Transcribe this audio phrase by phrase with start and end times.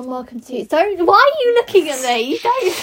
[0.00, 0.16] everyone.
[0.16, 0.64] Welcome to.
[0.64, 1.06] Don't.
[1.06, 2.20] Why are you looking at me?
[2.32, 2.74] You don't.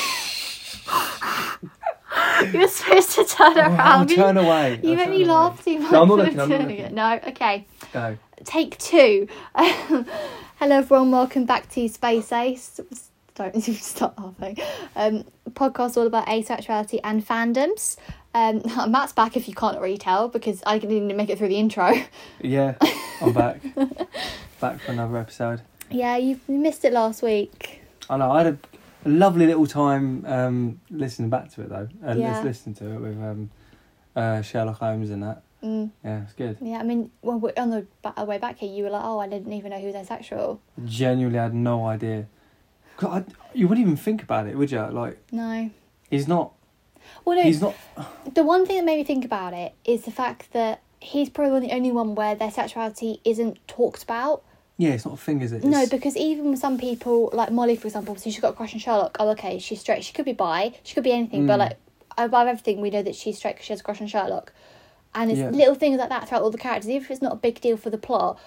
[2.54, 3.80] You're supposed to turn around.
[3.80, 4.80] I'll turn away.
[4.84, 5.26] You I'll make me away.
[5.26, 5.92] laugh too much.
[5.92, 6.94] No, I'm not looking, I'm not looking.
[6.96, 7.20] No.
[7.28, 7.66] Okay.
[7.92, 8.18] Go.
[8.44, 9.28] Take two.
[9.56, 10.06] Hello,
[10.78, 11.12] everyone.
[11.12, 12.80] Welcome back to Space Ace.
[13.36, 14.58] Don't stop laughing.
[14.96, 17.98] Um, podcast all about asexuality and fandoms.
[18.34, 18.62] Um,
[18.92, 21.58] Matt's back if you can't already tell because I didn't even make it through the
[21.58, 21.94] intro.
[22.42, 22.76] Yeah,
[23.22, 23.62] I'm back.
[24.60, 25.62] back for another episode.
[25.90, 27.82] Yeah, you missed it last week.
[28.10, 28.32] I know.
[28.32, 28.58] I had a,
[29.06, 31.88] a lovely little time um, listening back to it though.
[32.06, 32.34] Uh, Yeah.
[32.34, 33.50] Let's listen to it with um,
[34.16, 35.44] uh, Sherlock Holmes and that.
[35.64, 35.90] Mm.
[36.04, 36.58] Yeah, it's good.
[36.62, 39.28] Yeah, I mean, we're on the ba- way back here, you were like, "Oh, I
[39.28, 42.28] didn't even know he was asexual." Genuinely I had no idea.
[43.02, 43.24] I,
[43.54, 44.82] you wouldn't even think about it, would you?
[44.88, 45.70] Like No.
[46.10, 46.54] he's not.
[47.26, 47.44] Well, no.
[47.44, 47.76] He's not.
[48.34, 51.68] The one thing that made me think about it is the fact that he's probably
[51.68, 54.44] the only one where their sexuality isn't talked about.
[54.78, 55.64] Yeah, it's not a thing, is it?
[55.64, 58.74] No, because even with some people, like Molly, for example, so she's got a crush
[58.74, 59.18] on Sherlock.
[59.20, 60.04] Oh, okay, she's straight.
[60.04, 60.74] She could be bi.
[60.84, 61.48] She could be anything.
[61.48, 61.60] But Mm.
[61.60, 61.78] like
[62.18, 64.54] above everything, we know that she's straight because she has a crush on Sherlock.
[65.16, 65.50] And it's Yeah.
[65.50, 66.90] little things like that throughout all the characters.
[66.90, 68.40] Even if it's not a big deal for the plot,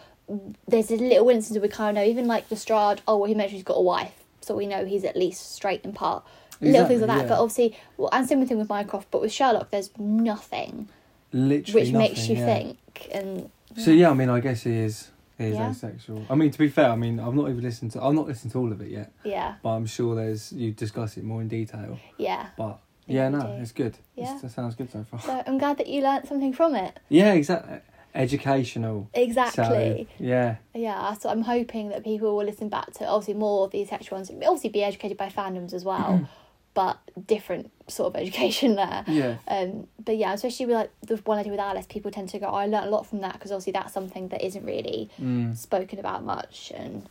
[0.69, 2.09] there's these little instance instances we kind of know.
[2.09, 3.00] Even like Lestrade.
[3.09, 5.84] Oh, well, he mentioned he's got a wife, so we know he's at least straight
[5.84, 6.22] in part.
[6.62, 7.15] little things like that.
[7.22, 10.89] Exactly, But obviously, well, and same thing with Mycroft, But with Sherlock, there's nothing
[11.33, 12.44] literally which nothing, makes you yeah.
[12.44, 12.78] think.
[13.12, 15.11] And So yeah, I mean, I guess he is.
[15.41, 15.71] Is Yeah.
[15.71, 16.25] asexual.
[16.29, 18.03] I mean, to be fair, I mean, I've not even listened to.
[18.05, 21.17] I've not listened to all of it yet, yeah, but I'm sure there's you discuss
[21.17, 21.99] it more in detail.
[22.19, 22.49] yeah.
[22.57, 23.47] But Yeah, yeah, no, do.
[23.63, 23.97] it's good.
[24.15, 24.25] Yeah.
[24.25, 25.19] It's- that sounds good so far.
[25.21, 27.01] So I'm glad that you learnt something from it.
[27.09, 27.79] Yeah, exactly.
[28.15, 29.09] Educational.
[29.15, 30.09] Exactly.
[30.19, 33.71] So, yeah, Yeah, so I'm hoping that people will listen back to obviously more of
[33.71, 36.29] these sexual ones, obviously be educated by fandoms as well,
[36.75, 39.05] but different sort of education there.
[39.09, 42.29] yeah, Um, but yeah, especially with like the one I did with Alice, people tend
[42.31, 44.65] to go, oh, I learned a lot from that because obviously that's something that isn't
[44.65, 45.56] really mm.
[45.56, 46.72] spoken about much.
[46.75, 47.09] And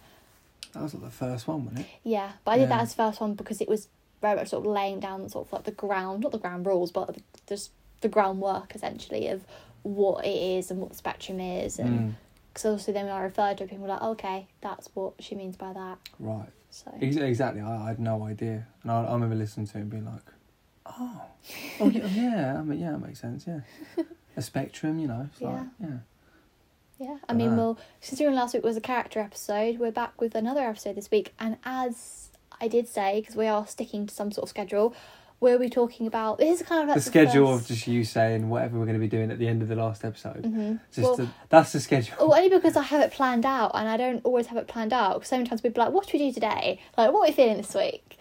[0.73, 1.87] that was like the first one, wasn't it?
[2.03, 3.87] yeah, but I did that as the first one because it was
[4.21, 6.91] very much sort of laying down sort of like the ground, not the ground rules,
[6.91, 9.43] but the, just the groundwork essentially of
[9.83, 11.79] what it is and what the spectrum is.
[11.79, 12.13] And Mm.
[12.53, 15.35] because obviously then when I referred to it, people were like, okay, that's what she
[15.35, 15.97] means by that.
[16.19, 16.49] Right.
[16.79, 17.61] So Ex- exactly.
[17.61, 20.23] I, I had no idea, and I, I remember listening to it and being like,
[20.85, 21.25] "Oh, oh,
[21.81, 22.57] oh yeah, yeah.
[22.57, 23.45] I mean, yeah, that makes sense.
[23.45, 23.61] Yeah,
[24.37, 25.27] a spectrum, you know.
[25.29, 25.87] It's like, yeah.
[26.97, 30.61] yeah, I mean, well, considering last week was a character episode, we're back with another
[30.61, 32.29] episode this week, and as
[32.61, 34.95] I did say, because we are sticking to some sort of schedule,
[35.41, 37.69] we'll be talking about this is kind of like the schedule first...
[37.69, 39.75] of just you saying whatever we're going to be doing at the end of the
[39.75, 40.45] last episode.
[40.45, 42.15] hmm Just Well, to, that's the schedule.
[42.19, 44.93] Oh, only because I have it planned out, and I don't always have it planned
[44.93, 45.15] out.
[45.15, 46.79] Because so many times we'd be like, "What should we do today?
[46.97, 48.17] Like, what are we feeling this week?"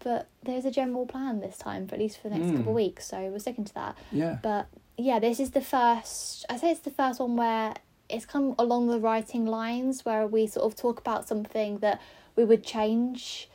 [0.00, 2.56] But there's a general plan this time, for at least for the next Mm.
[2.58, 3.06] couple of weeks.
[3.06, 3.96] So we're sticking to that.
[4.12, 4.38] yeah.
[4.42, 4.66] But
[4.98, 6.44] yeah, this is the first.
[6.50, 7.74] I say it's the first one where
[8.10, 12.00] it's come along the writing lines where we sort of talk about something that
[12.36, 13.48] we would change.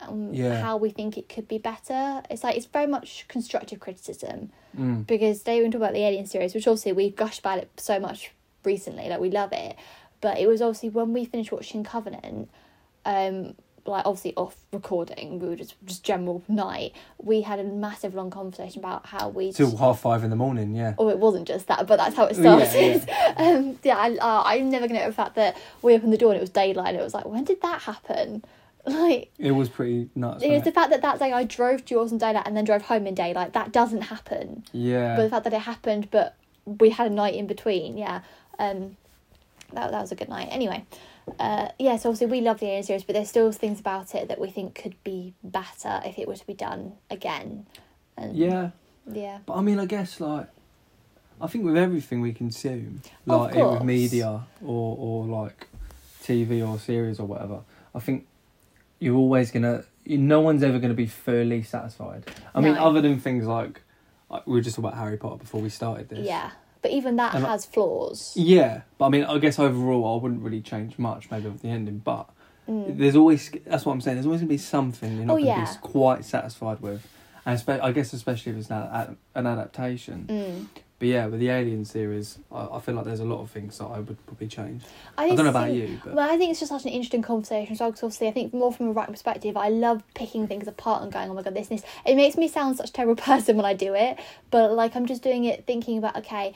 [0.00, 0.60] Um, Yeah.
[0.60, 2.22] How we think it could be better.
[2.30, 5.06] It's like it's very much constructive criticism Mm.
[5.06, 8.00] because they were talking about the Alien series, which obviously we gushed about it so
[8.00, 8.32] much
[8.64, 9.76] recently, like we love it.
[10.20, 12.48] But it was obviously when we finished watching Covenant,
[13.04, 13.54] um,
[13.84, 16.92] like obviously off recording, we were just just general night.
[17.18, 19.52] We had a massive long conversation about how we.
[19.52, 20.74] Till half five in the morning.
[20.76, 20.94] Yeah.
[20.98, 23.08] Oh, it wasn't just that, but that's how it Yeah, started.
[23.36, 26.38] um, yeah, I, uh, I'm never gonna the fact that we opened the door and
[26.38, 26.90] it was daylight.
[26.90, 28.44] And it was like, when did that happen?
[28.84, 30.42] Like, It was pretty nuts.
[30.42, 32.64] it was the fact that that day I drove to yours in daylight and then
[32.64, 33.52] drove home in daylight.
[33.52, 35.14] That doesn't happen Yeah.
[35.16, 36.34] but the fact that it happened, but
[36.64, 38.22] we had a night in between, yeah,
[38.58, 38.96] um,
[39.72, 40.48] that that was a good night.
[40.50, 40.84] Anyway,
[41.38, 44.26] uh, yeah, so obviously we love the Alien series, but there's still things about it
[44.28, 47.66] that we think could be better if it were to be done again.
[48.16, 48.70] And yeah.
[49.10, 50.48] yeah, But I mean, I guess like,
[51.40, 55.68] I think with everything we consume, like it with media or or like
[56.22, 57.60] TV or series or whatever,
[57.94, 58.26] I think
[59.02, 59.84] you're always gonna.
[60.06, 62.24] No one's ever gonna be fully satisfied.
[62.54, 62.84] I mean, No.
[62.86, 63.82] other than things like,
[64.30, 66.26] like we were just talking about Harry Potter before we started this.
[66.26, 66.50] yeah,
[66.82, 68.32] but even that And I- has flaws.
[68.36, 71.68] Yeah, but I mean, I guess overall, I wouldn't really change much, maybe with the
[71.68, 71.98] ending.
[71.98, 72.28] But
[72.68, 72.96] Mm.
[72.98, 74.16] there's always that's what I'm saying.
[74.16, 75.64] There's always gonna be something you're not Oh, gonna yeah.
[75.72, 77.06] be quite satisfied with,
[77.44, 80.68] and spe- I guess especially if it's an, ad- an adaptation.
[81.02, 83.76] But yeah, with the Alien series, I, I feel like there's a lot of things
[83.78, 84.82] that I would probably change.
[85.18, 86.90] I, I think don't know about you, but Well, I think it's just such an
[86.90, 87.74] interesting conversation.
[87.74, 91.10] So, obviously, I think more from a writing perspective, I love picking things apart and
[91.10, 93.66] going, "Oh my god, this this." It makes me sound such a terrible person when
[93.66, 94.16] I do it,
[94.52, 96.54] but like I'm just doing it thinking about, okay,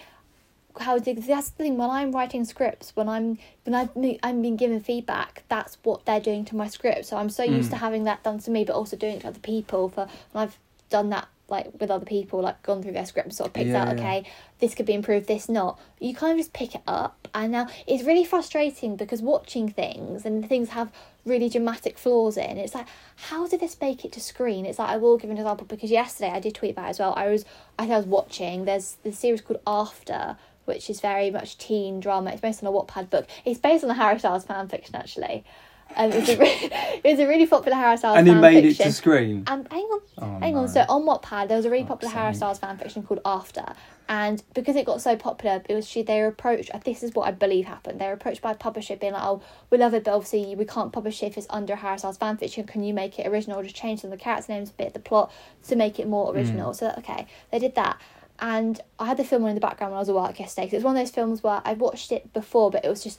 [0.79, 3.91] how did that's the thing when I'm writing scripts, when I'm when I've
[4.23, 7.07] I'm being given feedback, that's what they're doing to my script.
[7.07, 7.75] So I'm so used Mm.
[7.75, 9.89] to having that done to me, but also doing it to other people.
[9.89, 10.57] For and I've
[10.89, 13.69] done that like with other people, like gone through their script, and sort of picked
[13.69, 14.03] Yeah, out, yeah.
[14.03, 14.25] okay,
[14.59, 15.79] this could be improved, this not.
[16.01, 20.25] You kind of just pick it up, and now it's really frustrating because watching things
[20.25, 20.91] and things have
[21.25, 22.57] really dramatic flaws in.
[22.59, 24.67] It's like, how did this make it to screen?
[24.67, 26.99] It's like I will give an example because yesterday I did tweet about it as
[26.99, 27.15] well.
[27.17, 27.45] I was
[27.79, 28.65] I think I was watching.
[28.65, 30.37] There's this series called After.
[30.65, 32.33] Which is very much teen drama.
[32.33, 33.29] It's based on a Wattpad book.
[33.45, 35.45] It's based on a Harry Styles fan fiction, actually.
[35.95, 36.59] Um, it, was a re-
[37.05, 38.83] it was a really popular Harry Styles and he made fiction.
[38.87, 39.45] it to screen.
[39.47, 40.61] And hang on, Oh, hang no.
[40.61, 40.69] on.
[40.69, 42.35] So on Wattpad, there was a really Fuck's popular Harry.
[42.35, 43.65] Styles fan fiction called After,
[44.09, 46.71] and because it got so popular, it was she they were approached.
[46.85, 47.99] This is what I believe happened.
[48.01, 49.41] They were approached by a publisher, being like, "Oh,
[49.71, 52.37] we love it, but obviously we can't publish it if it's under Harry Styles fan
[52.37, 52.65] fiction.
[52.65, 53.59] Can you make it original?
[53.59, 55.33] Or just change some of the character names, a bit of the plot
[55.69, 57.99] to make it more original." So okay, they did that.
[58.39, 60.67] And I had the film on in the background when I was at work yesterday.
[60.67, 63.03] 'cause it was one of those films where I watched it before, but it was
[63.03, 63.19] just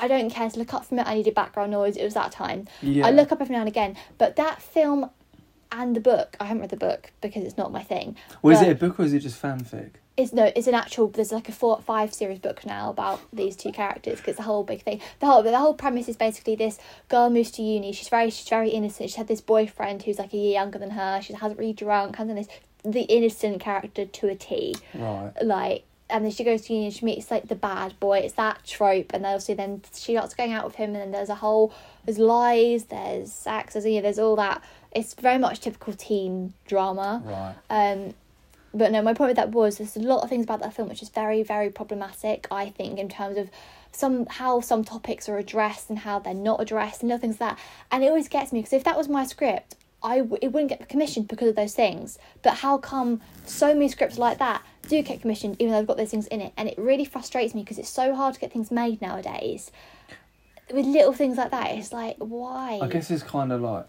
[0.00, 1.06] I don't care to look up from it.
[1.06, 1.96] I needed background noise.
[1.96, 2.68] It was that time.
[2.80, 3.06] Yeah.
[3.06, 5.10] I look up every now and again, but that film
[5.70, 8.16] and the book, I haven't read the book because it's not my thing.
[8.42, 9.92] Was but it a book or is it just fanfic?
[10.14, 11.08] It's no, it's an actual.
[11.08, 14.62] There's like a four, five series book now about these two characters because a whole
[14.62, 15.00] big thing.
[15.20, 16.78] The whole, the whole premise is basically this
[17.08, 17.92] girl moves to uni.
[17.92, 19.08] She's very, she's very innocent.
[19.08, 21.22] She had this boyfriend who's like a year younger than her.
[21.22, 22.48] She hasn't really drunk, has this
[22.84, 25.32] the innocent character to a T Right.
[25.42, 28.34] like and then she goes to uni and she meets like the bad boy it's
[28.34, 31.28] that trope and then obviously then she starts going out with him and then there's
[31.28, 31.72] a whole
[32.04, 34.62] there's lies there's sex there's, yeah, there's all that
[34.92, 37.54] it's very much typical teen drama Right.
[37.70, 38.14] um
[38.74, 40.88] but no my point with that was there's a lot of things about that film
[40.88, 43.50] which is very very problematic i think in terms of
[43.90, 47.50] some how some topics are addressed and how they're not addressed and other things like
[47.56, 47.58] that
[47.90, 49.74] and it always gets me because if that was my script
[50.04, 52.18] I w- it wouldn't get commissioned because of those things.
[52.42, 55.96] But how come so many scripts like that do get commissioned even though they've got
[55.96, 56.52] those things in it?
[56.56, 59.70] And it really frustrates me because it's so hard to get things made nowadays.
[60.72, 62.78] With little things like that, it's like why?
[62.80, 63.86] I guess it's kind of like.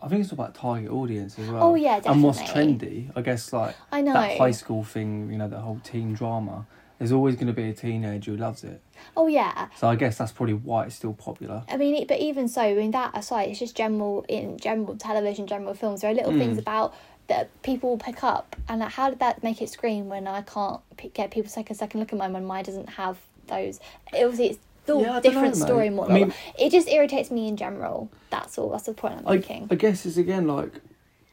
[0.00, 1.70] I think it's about target audience as well.
[1.70, 2.12] Oh, yeah, definitely.
[2.12, 4.12] And what's trendy, I guess, like I know.
[4.12, 6.66] that high school thing, you know, that whole teen drama.
[6.98, 8.80] There's always going to be a teenager who loves it.
[9.16, 9.68] Oh yeah.
[9.76, 11.64] So I guess that's probably why it's still popular.
[11.68, 15.46] I mean, but even so, I mean that aside, it's just general in general television,
[15.48, 16.00] general films.
[16.02, 16.38] There are little Mm.
[16.38, 16.94] things about
[17.28, 20.42] that people will pick up, and like, how did that make it screen when I
[20.42, 23.18] can't pick, get people to take a second look at mine when mine doesn't have
[23.46, 23.80] those?
[24.12, 27.46] Obviously, it's still Yeah, different know, story more and I mean- it just irritates me
[27.48, 28.08] in general.
[28.30, 28.70] That's all.
[28.70, 29.68] That's the point I'm I, making.
[29.70, 30.72] I guess it's again like,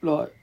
[0.01, 0.35] like,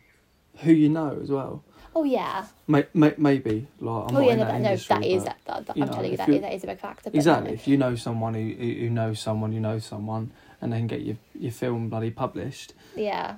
[0.59, 1.63] who you know as well.
[1.95, 2.47] oh yeah.
[2.67, 4.33] May, may, maybe like I'm oh not yeah.
[4.33, 5.37] in No, that that, no, industry, that is that.
[5.47, 7.11] that I'm know, telling you that you- is, that is a big factor.
[7.13, 7.49] Exactly.
[7.51, 7.55] no.
[7.55, 10.33] If you know someone who, who who knows someone who knows someone,
[10.63, 13.37] and then get your your film bloody published, Yeah.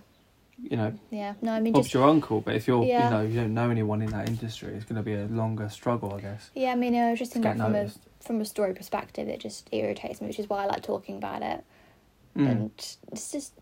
[0.62, 1.34] You know, Yeah.
[1.42, 1.94] No, I mean Bob's just.
[1.94, 2.40] your uncle.
[2.40, 3.04] But if you're Yeah.
[3.04, 5.68] you know you don't know anyone in that industry, it's going to be a longer
[5.68, 6.50] struggle, I guess.
[6.54, 7.90] Yeah, I mean, I was just thinking from a
[8.20, 11.42] from a story perspective, it just irritates me, which is why I like talking about
[11.42, 11.64] it.
[12.36, 12.50] Mm.
[12.50, 12.70] and
[13.12, 13.52] it's just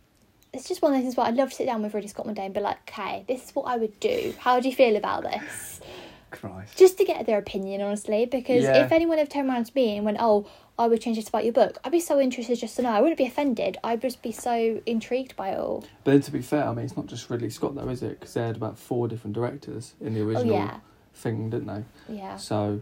[0.54, 2.26] it's just one of those things where I'd love to sit down with Ridley Scott
[2.26, 4.34] one day and be like, okay, this is what I would do.
[4.38, 5.80] How do you feel about this?
[6.30, 6.76] Christ.
[6.78, 8.84] Just to get their opinion, honestly, because Yeah.
[8.84, 10.46] if anyone ever turned around to me and went, oh,
[10.78, 12.90] I would change this about your book, I'd be so interested just to know.
[12.90, 13.76] I wouldn't be offended.
[13.84, 15.84] I'd just be so intrigued by it all.
[16.04, 18.18] But then to be fair, I mean, it's not just Ridley Scott though, is it?
[18.20, 20.76] Because they had about four different directors in the Oh original yeah,
[21.14, 22.14] thing, didn't they?
[22.14, 22.36] yeah.
[22.36, 22.80] So,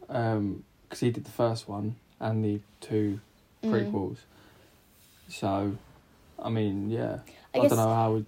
[0.00, 3.20] because he did the first one and the two
[3.64, 3.90] Mm.
[3.90, 4.18] prequels.
[5.28, 5.76] So,
[6.38, 7.18] I mean, yeah.
[7.52, 8.22] I I, don't know how.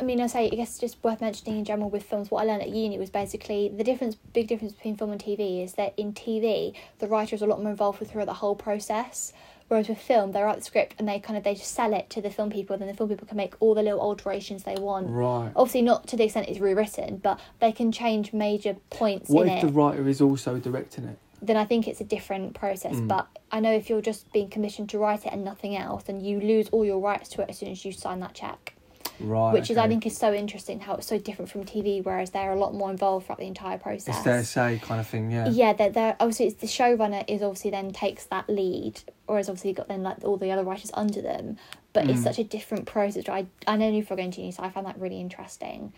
[0.00, 2.30] I mean, I say, I guess just worth mentioning in general with films.
[2.30, 5.62] What I learned at uni was basically the difference, big difference between film and TV
[5.62, 8.56] is that in TV, the writer is a lot more involved with throughout the whole
[8.56, 9.34] process.
[9.68, 12.10] Whereas with film, they write the script and they kind of they just sell it
[12.10, 14.64] to the film people, and then the film people can make all the little alterations
[14.64, 15.08] they want.
[15.10, 15.52] right.
[15.54, 19.52] Obviously, not to the extent it's rewritten, but they can change major points What in
[19.52, 19.66] if it.
[19.66, 21.18] the writer is also directing it?
[21.42, 22.96] Then I think it's a different process.
[22.96, 23.08] Mm.
[23.08, 26.20] But I know if you're just being commissioned to write it and nothing else, then
[26.20, 28.74] you lose all your rights to it as soon as you sign that check
[29.20, 29.52] Right.
[29.52, 32.52] which is I think is so interesting how it's so different from TV, whereas they're
[32.52, 34.16] a lot more involved throughout the entire process.
[34.16, 35.48] It's their say kind of thing, yeah.
[35.48, 39.70] yeah, they're, they're obviously it's the showrunner is obviously then takes that lead, whereas obviously
[39.70, 41.56] you've got then like all the other writers under them.
[41.92, 42.24] But it's Mm.
[42.24, 43.28] such a different process.
[43.28, 45.92] I I know for going to uni, so I found that really interesting.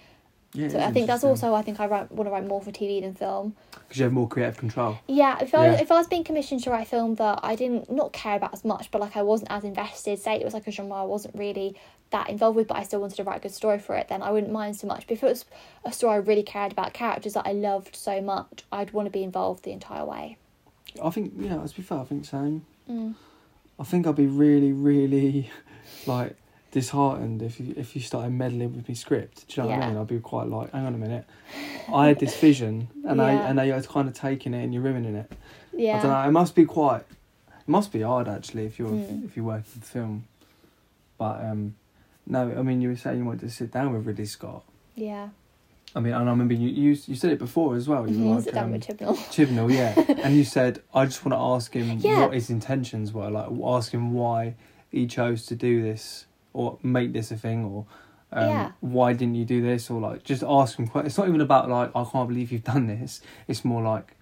[0.55, 2.71] Yeah So I think that's also I think I write, want to write more for
[2.71, 3.55] TV than film.
[3.73, 4.99] because you have more creative control.
[5.07, 5.81] Yeah, if I Yeah.
[5.81, 8.53] if I was being commissioned to write a film that I didn't not care about
[8.53, 11.05] as much, but like I wasn't as invested, say it was like a genre I
[11.05, 11.77] wasn't really
[12.11, 14.21] that involved with, but I still wanted to write a good story for it, then
[14.23, 15.07] I wouldn't mind so much.
[15.07, 15.45] But if it was
[15.85, 19.11] a story I really cared about, characters that I loved so much, I'd want to
[19.11, 20.37] be involved the entire way.
[21.03, 22.67] I think, yeah, let's be fair, I think same.
[22.91, 23.15] Mm.
[23.81, 25.51] I think I'd be really, really
[26.07, 26.37] like
[26.73, 29.47] disheartened if you if you started meddling with my script.
[29.47, 29.89] Do you know what I Yeah.
[29.93, 29.99] mean?
[30.01, 31.25] I'd be quite like, hang on a minute,
[31.93, 33.49] I had this vision, and I Yeah.
[33.49, 35.31] and I was kind of taking it and you're ruining it.
[35.73, 35.99] Yeah.
[35.99, 36.29] I don't know.
[36.29, 37.03] It must be quite.
[37.61, 39.25] It must be hard actually if you're Mm.
[39.25, 40.25] if you work in film.
[41.19, 41.77] But um,
[42.27, 44.65] no, I mean you were saying you wanted to sit down with Ridley Scott.
[44.97, 45.29] Yeah.
[45.95, 48.09] I mean, and I remember you you, you said it before as well.
[48.09, 49.15] You Mhm, were sit down um, with Chibnall.
[49.31, 49.93] Chibnall, yeah.
[50.25, 52.21] and you said, I just want to ask him Yeah.
[52.21, 53.29] what his intentions were.
[53.31, 54.55] Like, ask him why
[54.91, 57.87] he chose to do this or make this a thing or
[58.33, 58.73] um, Yeah.
[58.81, 60.89] why didn't you do this or like just ask him.
[60.89, 63.21] que- It's not even about like, I can't believe you've done this.
[63.49, 64.17] It's more like,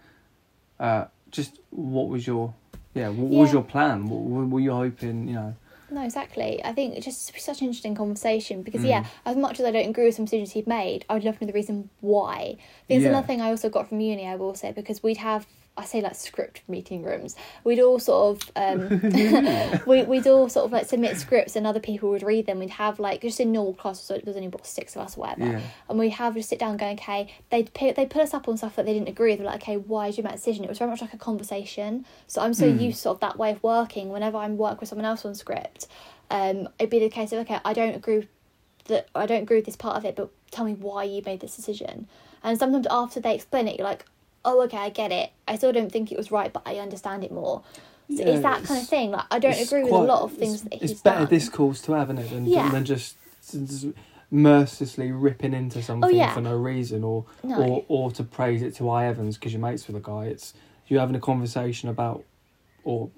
[0.79, 2.55] uh, just what was your,
[2.95, 4.09] yeah, what was your plan?
[4.09, 5.55] What, what were you hoping, you know?
[5.93, 6.65] No, exactly.
[6.65, 8.89] I think it's just such an interesting conversation because, Mm.
[8.89, 11.45] yeah, as much as I don't agree with some decisions he'd made, I'd love to
[11.45, 12.57] know the reason why.
[12.89, 13.09] Think Yeah.
[13.11, 15.47] another thing I also got from uni, I will say, because we'd have,
[15.81, 19.01] I say like script meeting rooms, we'd all sort of, um,
[19.87, 22.59] we, we'd all sort of like submit scripts and other people would read them.
[22.59, 25.21] We'd have like, just in normal classes, so there's only about six of us or
[25.23, 25.53] whatever.
[25.53, 25.61] Yeah.
[25.89, 28.57] And we'd have just sit down going, okay, they'd, put, they'd put us up on
[28.57, 29.41] stuff that they didn't agree with.
[29.41, 30.65] They're like, okay, why did you make that decision?
[30.65, 32.05] It was very much like a conversation.
[32.27, 32.81] So I'm so Mm.
[32.81, 34.11] used to sort of that way of working.
[34.11, 35.87] Whenever I'm work with someone else on script,
[36.31, 38.29] um, it'd be the case of okay, I don't agree
[38.87, 39.09] that.
[39.15, 41.57] I don't agree with this part of it, but tell me why you made this
[41.57, 42.07] decision.
[42.43, 44.05] And sometimes after they explain it, you're like,
[44.45, 45.31] oh, okay, I get it.
[45.47, 47.63] I still don't think it was right, but I understand it more.
[48.09, 49.11] So Yeah, it's that kind of thing.
[49.13, 51.21] Like I don't It's agree with a lot of things it's, that he's It's better
[51.21, 51.29] done.
[51.29, 52.69] discourse to have in it than, Yeah.
[52.71, 53.17] than just,
[53.53, 53.87] just
[54.31, 56.33] mercilessly ripping into oh, something Oh, yeah.
[56.35, 57.63] for no reason or No.
[57.63, 60.25] or or to praise it to I Evans because you're mates with a guy.
[60.27, 60.55] It's
[60.87, 62.25] you having a conversation about
[62.85, 63.11] or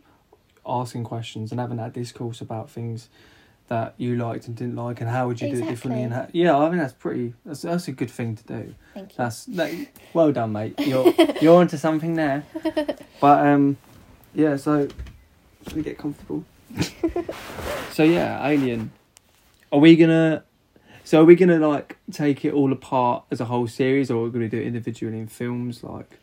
[0.66, 3.08] asking questions and having that discourse about things
[3.72, 6.28] that you liked and didn't like and how would you do it differently and how,
[6.32, 8.74] yeah I mean that's pretty that's that's a good thing to do.
[8.92, 9.14] Thank you.
[9.16, 9.72] that's that,
[10.12, 10.74] well done mate.
[10.78, 12.44] You're you're onto something there.
[13.22, 13.78] But um
[14.34, 14.88] yeah so
[15.64, 16.44] should we get comfortable.
[17.92, 18.90] So yeah alien.
[19.70, 20.44] Are we gonna
[21.04, 24.24] so are we gonna like take it all apart as a whole series or are
[24.24, 25.82] we gonna do it individually in films?
[25.82, 26.18] Like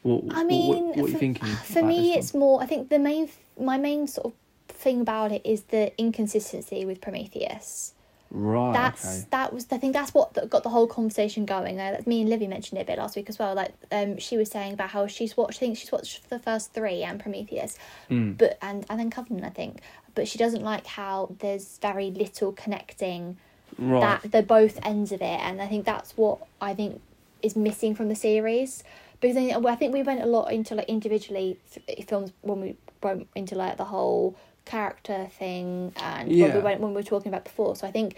[0.00, 2.62] what, I mean, what, what, are you for- thinking For me, it's more.
[2.62, 3.28] I think the main,
[3.58, 4.32] my main sort of
[4.68, 7.92] thing about it is the inconsistency with Prometheus.
[8.30, 11.78] right that's okay that was I think that's what got the whole conversation going.
[11.78, 13.54] Uh, me and Livy mentioned it a bit last week as well.
[13.54, 15.58] Like um, she was saying about how she's watched.
[15.58, 17.78] I think she's watched the first three and Prometheus,
[18.10, 18.36] Mm.
[18.38, 19.44] but and and then Covenant.
[19.46, 19.80] I think,
[20.14, 23.36] but she doesn't like how there's very little connecting
[23.78, 27.00] right that the both ends of it, and I think that's what I think
[27.42, 28.82] is missing from the series.
[29.20, 32.60] Because I think, I think we went a lot into like individually th- films when
[32.60, 37.02] we went into like the whole character thing and what we went when we were
[37.02, 37.76] talking about before.
[37.76, 38.16] So I think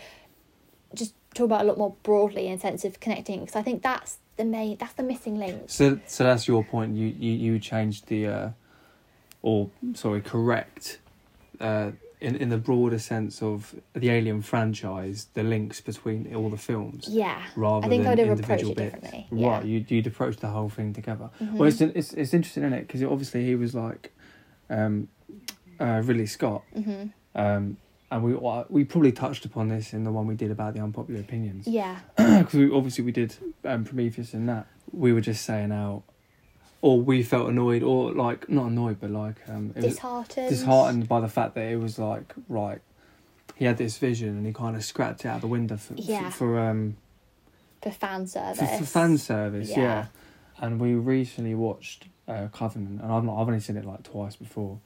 [0.95, 4.19] just talk about a lot more broadly in sense of connecting because I think that's
[4.37, 5.63] the main that's the missing link.
[5.67, 6.97] So, so that's your point.
[6.97, 8.51] You you you changed the, uh,
[9.43, 10.99] or sorry, correct,
[11.61, 16.57] uh, in in the broader sense of the Alien franchise, the links between all the
[16.57, 17.43] films, Yeah.
[17.57, 18.95] rather I think than I'd have approached individual it bits.
[19.13, 19.49] differently, yeah.
[19.57, 21.31] Right, you you'd approach the whole thing together.
[21.41, 21.53] Mhm.
[21.55, 22.87] Well, it's it's it's interesting, isn't it?
[22.87, 24.13] Because obviously he was like,
[24.71, 25.09] um,
[25.81, 27.05] uh, Ridley Scott, hmm
[27.35, 27.77] um,
[28.11, 28.35] and we
[28.71, 31.67] we probably touched upon this in the one we did about the unpopular opinions.
[31.67, 31.99] Yeah.
[32.17, 34.67] because we, obviously we did um, Prometheus and that.
[34.93, 36.05] We were just saying how,
[36.81, 40.49] or we felt annoyed, or like not annoyed, but like um, it was Disheartened.
[40.49, 42.81] disheartened by the fact that it was like right.
[43.57, 46.31] He had this vision and he kind of scrapped it out the window for Yeah.
[46.31, 46.97] for, for um
[47.83, 48.59] for fan service.
[48.59, 49.77] for, for fan service, yeah.
[49.77, 50.07] Yeah.
[50.59, 54.37] And we recently watched uh, Covenant, and I've not, I've only seen it like twice
[54.37, 54.79] before,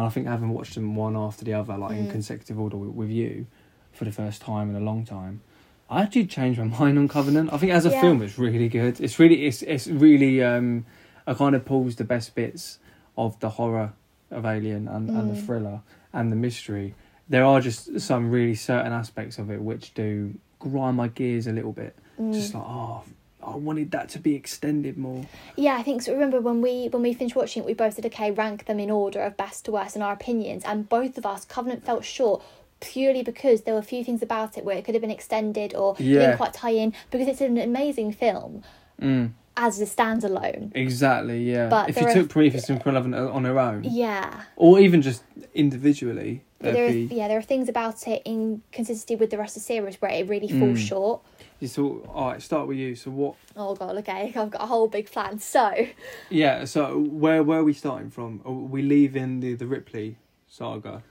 [0.00, 2.10] and I think having watched them one after the other, like in Mm.
[2.10, 3.46] consecutive order with, with you,
[3.92, 5.42] for the first time in a long time,
[5.90, 7.52] I actually changed my mind on Covenant.
[7.52, 8.00] I think as a Yeah.
[8.00, 8.98] film, it's really good.
[9.00, 10.86] It's really, it's it's really, um,
[11.26, 12.78] I kind of pulls the best bits
[13.18, 13.92] of the horror
[14.30, 15.44] of Alien and, and the Mm.
[15.46, 15.80] thriller
[16.14, 16.94] and the mystery.
[17.28, 21.52] There are just some really certain aspects of it which do grind my gears a
[21.52, 21.94] little bit.
[22.18, 22.32] Mm.
[22.32, 23.02] Just like, oh,
[23.42, 25.24] I wanted that to be extended more.
[25.56, 26.12] Yeah, I think so.
[26.12, 28.90] Remember when we when we finished watching it, we both said, okay, rank them in
[28.90, 32.42] order of best to worst in our opinions, and both of us, Covenant felt short
[32.80, 35.74] purely because there were a few things about it where it could have been extended
[35.74, 36.20] or Yeah.
[36.20, 38.62] didn't quite tie in because it's an amazing film
[39.00, 40.70] Mm, as a standalone.
[40.74, 41.68] exactly, yeah.
[41.68, 45.22] But if you took Prometheus and Covenant on their own, Yeah, or even just
[45.54, 47.08] individually, there be.
[47.14, 50.10] yeah there are things about it in consistency with the rest of the series where
[50.10, 50.88] it really falls Mm.
[50.88, 51.20] short.
[51.66, 52.94] So, all right, start with you.
[52.94, 53.34] So, what?
[53.56, 55.38] Oh god, okay, I've got a whole big plan.
[55.38, 55.86] So
[56.30, 56.64] Yeah.
[56.64, 58.40] So, where where are we starting from?
[58.44, 60.16] Are we leaving the the Ripley
[60.48, 61.02] saga,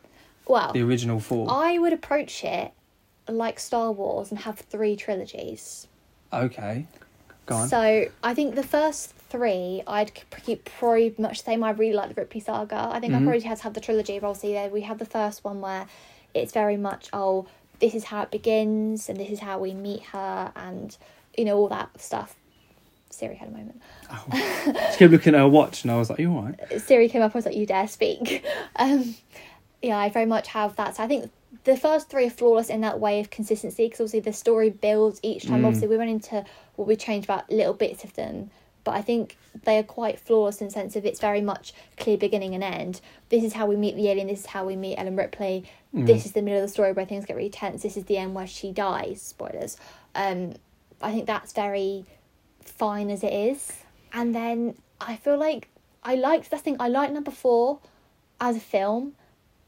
[0.47, 1.47] well, the original four?
[1.49, 2.71] I would approach it
[3.27, 5.87] like Star Wars and have three trilogies.
[6.33, 6.87] Okay,
[7.45, 7.67] go on.
[7.69, 10.11] So I think the first three I'd
[10.43, 11.63] keep pretty much the same.
[11.63, 12.89] I really like the Ripley saga.
[12.91, 13.17] I think Mhm.
[13.17, 14.17] I probably had to have the trilogy.
[14.17, 15.85] But obviously, there we have the first one where
[16.33, 17.45] it's very much oh
[17.79, 20.97] this is how it begins and this is how we meet her and
[21.37, 22.35] you know all that stuff.
[23.09, 23.81] Siri had a moment.
[24.91, 27.21] She kept looking at her watch, and I was like, "You all right?" Siri came
[27.21, 27.33] up.
[27.35, 28.45] I was like, "You dare speak?"
[28.75, 29.15] Um,
[29.81, 30.95] yeah, I very much have that.
[30.95, 31.31] So I think
[31.63, 35.19] the first three are flawless in that way of consistency because obviously the story builds
[35.21, 35.63] each time.
[35.63, 35.65] Mm.
[35.65, 36.45] Obviously, we went into
[36.75, 38.51] what we changed about little bits of them,
[38.89, 42.17] but I think they are quite flawless in the sense of it's very much clear
[42.17, 43.01] beginning and end.
[43.29, 44.25] This is how we meet the alien.
[44.25, 45.63] This is how we meet Ellen Ripley.
[45.93, 46.07] Mm.
[46.07, 47.83] This is the middle of the story where things get really tense.
[47.83, 49.21] This is the end where she dies.
[49.21, 49.77] Spoilers.
[50.15, 50.55] Um,
[51.03, 52.05] I think that's very
[52.63, 53.73] fine as it is.
[54.11, 55.69] And then I feel like
[56.01, 56.75] I liked that thing.
[56.79, 57.81] I like number four
[58.41, 59.13] as a film,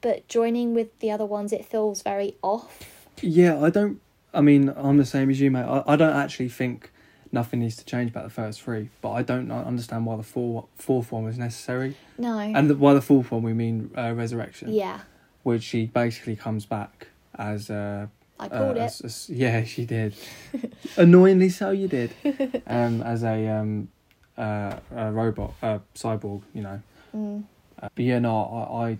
[0.01, 3.05] but joining with the other ones, it feels very off.
[3.21, 4.01] Yeah, I don't.
[4.33, 5.65] I mean, I'm the same as you, mate.
[5.65, 6.91] I, I don't actually think
[7.31, 10.65] nothing needs to change about the first three, but I don't understand why the four,
[10.75, 11.95] fourth one was necessary.
[12.17, 12.37] No.
[12.37, 15.01] And the, by the fourth one, we mean uh, Resurrection, yeah,
[15.43, 17.07] which she basically comes back
[17.37, 17.69] as.
[17.69, 18.07] Uh,
[18.39, 18.77] I uh, it.
[18.77, 20.15] as- as- yeah, she did.
[20.97, 22.11] Annoyingly so, you did.
[22.67, 23.89] Um, as a um,
[24.37, 26.81] uh, a robot, uh, cyborg, you know.
[27.15, 27.43] Mm.
[27.81, 28.97] Uh, but yeah, no, I, I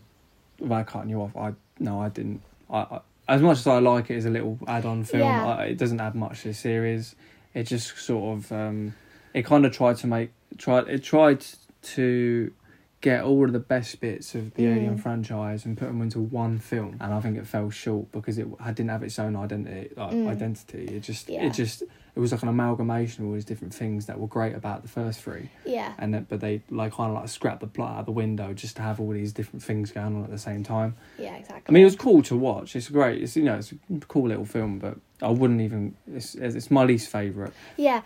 [0.59, 2.41] without cutting you off, I no, I didn't.
[2.69, 5.47] I, I as much as I like it as a little add-on film, Yeah.
[5.47, 7.15] I, it doesn't add much to the series.
[7.53, 8.93] It just sort of um,
[9.33, 11.45] it kind of tried to make tried it tried
[11.83, 12.53] to
[13.01, 14.75] get all of the best bits of the Mm.
[14.75, 18.37] Alien franchise and put them into one film, and I think it fell short because
[18.37, 19.89] it had- didn't have its own identity.
[19.97, 20.27] Like, Mm.
[20.27, 20.83] Identity.
[20.95, 21.45] It just Yeah.
[21.45, 21.81] it just
[22.13, 24.89] it was like an amalgamation of all these different things that were great about the
[24.89, 28.05] first three Yeah, and then, but they like kind of like scrapped the plot out
[28.05, 30.95] the window just to have all these different things going on at the same time.
[31.17, 31.63] yeah, exactly.
[31.69, 32.75] I mean, it was cool to watch.
[32.75, 33.23] It's great.
[33.23, 33.77] It's you know, it's a
[34.09, 35.95] cool little film, but I wouldn't even.
[36.13, 37.53] It's it's my least favorite.
[37.77, 38.01] yeah.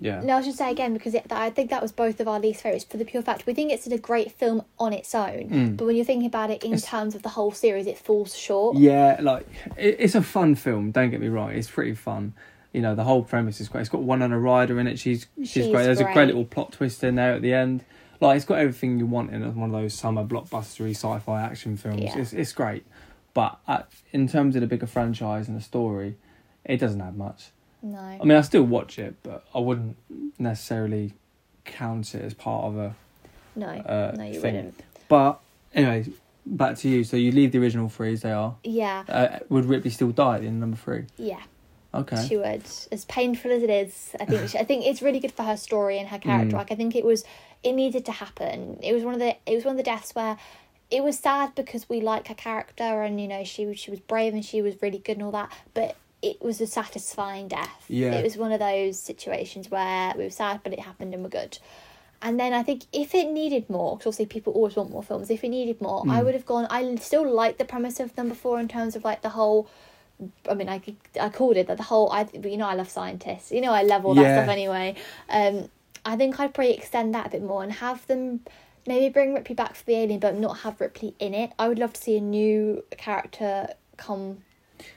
[0.00, 0.22] Yeah.
[0.22, 2.62] No, I should say again because it, I think that was both of our least
[2.62, 5.76] favorites for the pure fact we think it's a great film on its own, Mm.
[5.76, 8.34] but when you're thinking about it in It's- terms of the whole series, it falls
[8.34, 8.78] short.
[8.78, 9.46] Yeah, like
[9.76, 10.90] it, it's a fun film.
[10.92, 11.50] Don't get me wrong.
[11.50, 12.32] It's pretty fun.
[12.72, 13.80] You know, the whole premise is great.
[13.82, 14.98] It's got Winona Ryder in it.
[14.98, 15.82] She's she's, She's great.
[15.82, 16.14] There's a great.
[16.14, 17.84] great little plot twist in there at the end.
[18.20, 22.00] Like it's got everything you want in one of those summer blockbustery sci-fi action films.
[22.00, 22.16] Yeah.
[22.18, 22.86] It's it's great,
[23.34, 26.16] but uh, in terms of the bigger franchise and the story,
[26.64, 27.50] it doesn't have much.
[27.82, 27.98] No.
[27.98, 29.96] I mean, I still watch it, but I wouldn't
[30.38, 31.14] necessarily
[31.64, 32.94] count it as part of a.
[33.56, 33.66] no.
[33.66, 34.54] uh, no, you thing.
[34.54, 34.82] wouldn't.
[35.08, 35.40] But
[35.74, 36.06] anyway,
[36.44, 37.04] back to you.
[37.04, 38.56] So you leave the original three as they are.
[38.64, 39.04] Yeah.
[39.08, 41.04] Uh, would Ripley still die at the end of number three?
[41.16, 41.40] Yeah.
[41.92, 42.24] Okay.
[42.28, 44.14] She would, as painful as it is.
[44.20, 46.54] I think she, I think it's really good for her story and her character.
[46.54, 46.58] Mm.
[46.58, 47.24] Like I think it was,
[47.64, 48.78] it needed to happen.
[48.82, 50.38] It was one of the it was one of the deaths where
[50.90, 54.34] it was sad because we like her character and you know she she was brave
[54.34, 55.52] and she was really good and all that.
[55.74, 57.84] But it was a satisfying death.
[57.88, 58.12] Yeah.
[58.14, 61.30] It was one of those situations where we were sad, but it happened and we're
[61.30, 61.58] good.
[62.22, 65.30] And then I think if it needed more, because obviously people always want more films.
[65.30, 66.24] If it needed more, I Mm.
[66.24, 66.66] would have gone.
[66.68, 69.68] I still like the premise of number four in terms of like the whole
[70.46, 70.82] I mean, I
[71.18, 72.10] I called it that the whole.
[72.12, 73.50] I you know I love scientists.
[73.50, 74.34] You know I love all that Yeah.
[74.42, 74.96] stuff anyway.
[75.30, 75.70] Um,
[76.04, 78.40] I think I'd probably extend that a bit more and have them
[78.86, 81.52] maybe bring Ripley back for the alien, but not have Ripley in it.
[81.58, 84.42] I would love to see a new character come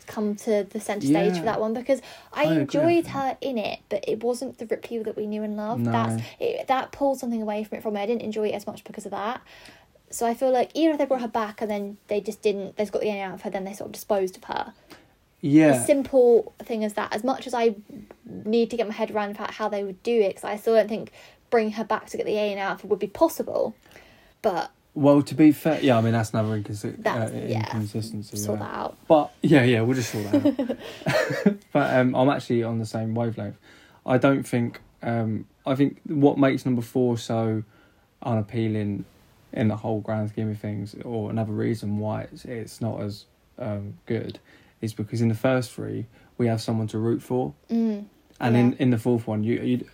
[0.07, 1.39] come to the center stage Yeah.
[1.39, 4.99] for that one because I, I enjoyed her in it, but it wasn't the Ripley
[4.99, 5.81] that we knew and loved.
[5.81, 5.91] No.
[5.91, 8.01] That's it, that pulled something away from it from me.
[8.01, 9.41] I didn't enjoy it as much because of that.
[10.09, 12.77] So I feel like even if they brought her back and then they just didn't,
[12.77, 14.73] they just got the alien out of her, then they sort of disposed of her
[15.41, 15.81] Yeah.
[15.81, 17.13] a simple thing as that.
[17.15, 17.75] As much as I
[18.25, 20.75] need to get my head around about how they would do it, because I still
[20.75, 21.11] don't think
[21.49, 23.75] bringing her back to get the alien out of would be possible.
[24.43, 27.59] But Well, to be fair, yeah, I mean that's another inconsi- That's- uh, yeah.
[27.59, 28.37] inconsistency.
[28.37, 28.65] sort yeah.
[28.65, 28.97] that out.
[29.07, 30.45] But yeah, yeah, we'll just sort that
[31.05, 31.57] out.
[31.73, 33.57] but um, I'm actually on the same wavelength.
[34.05, 34.81] I don't think.
[35.01, 37.63] Um, I think what makes number four so
[38.21, 39.05] unappealing
[39.51, 43.25] in the whole grand scheme of things, or another reason why it's it's not as
[43.57, 44.39] um, good,
[44.81, 46.05] is because in the first three
[46.37, 48.05] we have someone to root for, Mm,
[48.39, 49.85] and in in the fourth one you you.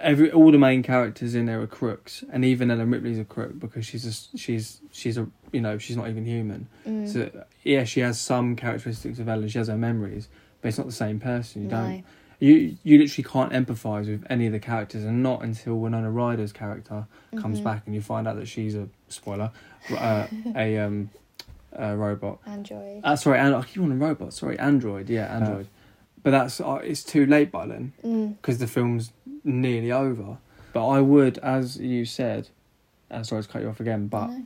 [0.00, 3.58] Every all the main characters in there are crooks, and even Ellen Ripley's a crook
[3.58, 6.68] because she's a she's she's a you know she's not even human.
[6.86, 7.30] mm, So
[7.64, 9.48] yeah, she has some characteristics of Ellen.
[9.48, 10.28] She has her memories,
[10.60, 11.62] but it's not the same person.
[11.62, 11.76] You no.
[11.82, 12.04] don't.
[12.40, 16.52] You you literally can't empathise with any of the characters, and not until Winona Ryder's
[16.52, 17.06] character
[17.36, 17.64] comes Mhm.
[17.64, 19.50] back and you find out that she's a spoiler,
[19.90, 21.10] uh, a um,
[21.72, 22.38] a robot.
[22.46, 23.00] Android.
[23.02, 24.32] Uh, sorry, and I keep on a robot.
[24.32, 25.10] Sorry, android.
[25.10, 25.66] Yeah, android.
[26.28, 29.12] But that's uh, it's too late by then mm, because the film's
[29.44, 30.36] nearly over.
[30.74, 32.50] But I would, as you said,
[33.10, 34.42] uh, sorry to cut you off again, but no.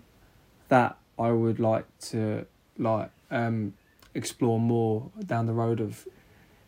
[0.68, 2.46] that I would like to
[2.78, 3.72] like um
[4.14, 6.06] explore more down the road of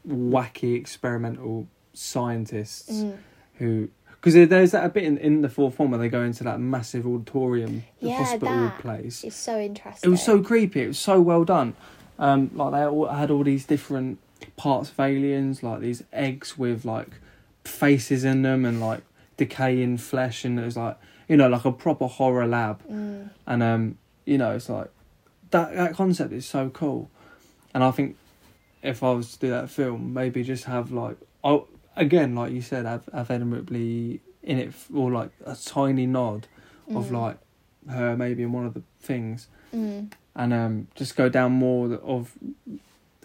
[0.08, 3.16] wacky experimental scientists Mm.
[3.58, 6.42] who because there's that a bit in, in the fourth one where they go into
[6.42, 10.08] that massive auditorium the Yeah, hospital place It's so interesting.
[10.08, 11.74] it was so creepy it was so well done
[12.18, 14.18] um like they all had all these different
[14.56, 17.08] parts of aliens like these eggs with like
[17.64, 19.02] faces in them and like
[19.36, 20.96] decaying flesh and it was like
[21.28, 24.88] you know like a proper horror lab Mm, and um, you know, it's like
[25.50, 27.10] that that concept is so cool.
[27.74, 28.16] And I think
[28.82, 32.62] if I was to do that film, maybe just have like oh again, like you
[32.62, 36.46] said, have have Ellen Ripley in it or like a tiny nod
[36.88, 37.10] of Mm.
[37.12, 37.38] like
[37.90, 40.12] her maybe in one of the things, Mm.
[40.34, 42.32] and um just go down more of.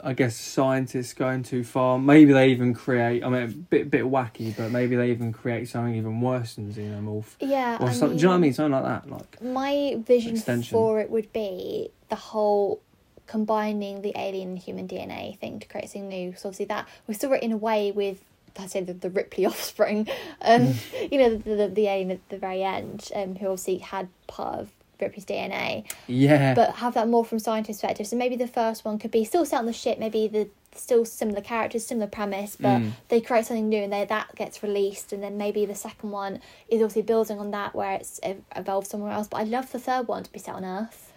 [0.03, 1.99] I guess scientists going too far.
[1.99, 3.23] Maybe they even create.
[3.23, 6.71] I mean, a bit bit wacky, but maybe they even create something even worse than
[6.71, 7.25] xenomorph.
[7.39, 7.77] Yeah.
[7.79, 8.17] Or I something.
[8.17, 8.53] Do you know what I mean?
[8.53, 9.09] Something like that.
[9.09, 10.71] Like My vision Extension.
[10.71, 12.81] for it would be the whole
[13.27, 16.33] combining the alien and human DNA thing to create something new.
[16.35, 18.23] So obviously that we saw it in a way with
[18.57, 20.07] I say the, the Ripley offspring,
[20.41, 20.73] um,
[21.11, 24.59] you know the, the the alien at the very end, um, who obviously had part
[24.59, 24.69] of
[25.01, 28.07] Ripley's DNA, yeah, but have that more from scientist perspective.
[28.07, 31.03] So maybe the first one could be still set on the ship, maybe the still
[31.03, 32.91] similar characters, similar premise, but Mm.
[33.07, 36.39] they create something new and they, that gets released, and then maybe the second one
[36.69, 38.19] is obviously building on that where it's
[38.55, 39.27] evolved somewhere else.
[39.27, 41.11] But I'd love the third one to be set on Earth.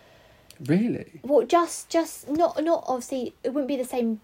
[0.66, 1.20] really.
[1.22, 4.20] Well, just just not not obviously it wouldn't be the same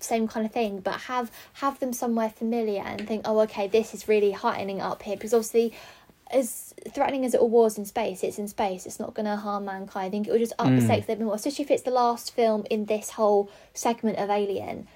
[0.00, 3.92] same kind of thing, but have have them somewhere familiar and think, oh, okay, this
[3.94, 5.72] is really heightening up here because obviously.
[6.30, 8.84] As threatening as it all was in space, it's in space.
[8.84, 10.06] It's not going to harm mankind.
[10.06, 10.84] I think it would just up the Mm.
[10.84, 14.18] stakes a little bit more, especially if it's the last film in this whole segment
[14.18, 14.86] of Alien.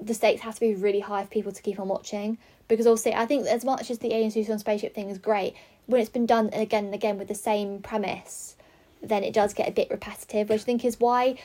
[0.00, 3.14] The stakes have to be really high for people to keep on watching because obviously,
[3.14, 5.54] I think as much as the Alien Suicide on Spaceship thing is great,
[5.86, 8.56] when it's been done again and again with the same premise,
[9.02, 11.36] then it does get a bit repetitive, which I think is why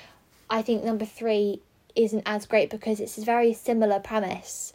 [0.50, 1.62] I think number three
[1.96, 4.74] isn't as great because it's a very similar premise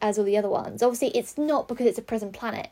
[0.00, 0.82] as all the other ones.
[0.82, 2.68] Obviously, it's not because it's a prison planet,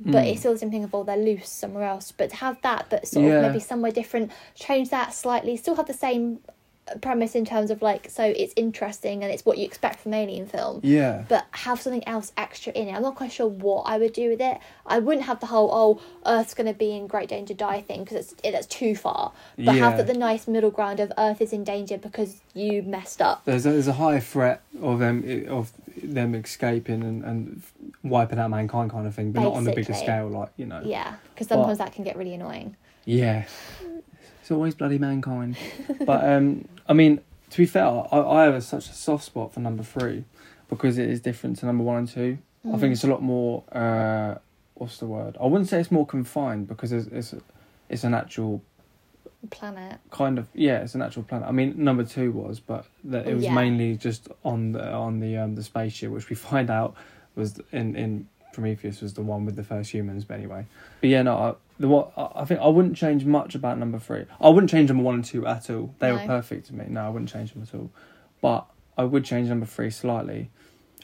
[0.00, 0.30] but Mm.
[0.30, 2.12] it's still the same thing of all they're loose somewhere else.
[2.12, 3.32] But to have that, but sort Yeah.
[3.38, 6.40] of maybe somewhere different, change that slightly, still have the same
[7.00, 10.46] premise in terms of like, so it's interesting and it's what you expect from alien
[10.46, 11.24] film Yeah.
[11.28, 12.92] but have something else extra in it.
[12.92, 14.58] I'm not quite sure what I would do with it.
[14.86, 18.04] I wouldn't have the whole oh Earth's going to be in great danger die thing
[18.04, 19.32] because it's it, that's too far.
[19.56, 19.72] But Yeah.
[19.74, 23.44] have the, the nice middle ground of Earth is in danger because you messed up.
[23.44, 27.62] There's a, there's a high threat of them of them escaping and, and
[28.02, 30.80] wiping out mankind kind of thing, but not on the bigger scale, like you know.
[30.84, 32.76] Yeah, because sometimes that can get really annoying.
[33.04, 33.44] Yeah.
[34.40, 35.56] It's always bloody mankind.
[36.04, 39.52] but um, I mean, to be fair, I, I have a, such a soft spot
[39.54, 40.24] for number three
[40.68, 42.38] because it is different to number one and two.
[42.64, 42.80] I Mm.
[42.80, 43.64] think it's a lot more.
[43.72, 44.36] Uh,
[44.74, 45.36] what's the word?
[45.40, 47.34] I wouldn't say it's more confined because it's it's,
[47.88, 48.62] it's an actual
[49.50, 49.98] planet.
[50.10, 51.48] kind of yeah, it's an actual planet.
[51.48, 53.54] I mean, number two was, but that it was Yeah.
[53.54, 56.94] mainly just on the on the um the spaceship, which we find out
[57.34, 60.24] was in in Prometheus was the one with the first humans.
[60.24, 60.66] But anyway,
[61.00, 64.24] but yeah, no, I, the what I think I wouldn't change much about number three.
[64.40, 65.94] I wouldn't change number one and two at all.
[65.98, 66.86] They were perfect to me.
[66.88, 67.90] No, I wouldn't change them at all.
[68.40, 68.66] But
[68.96, 70.50] I would change number three slightly.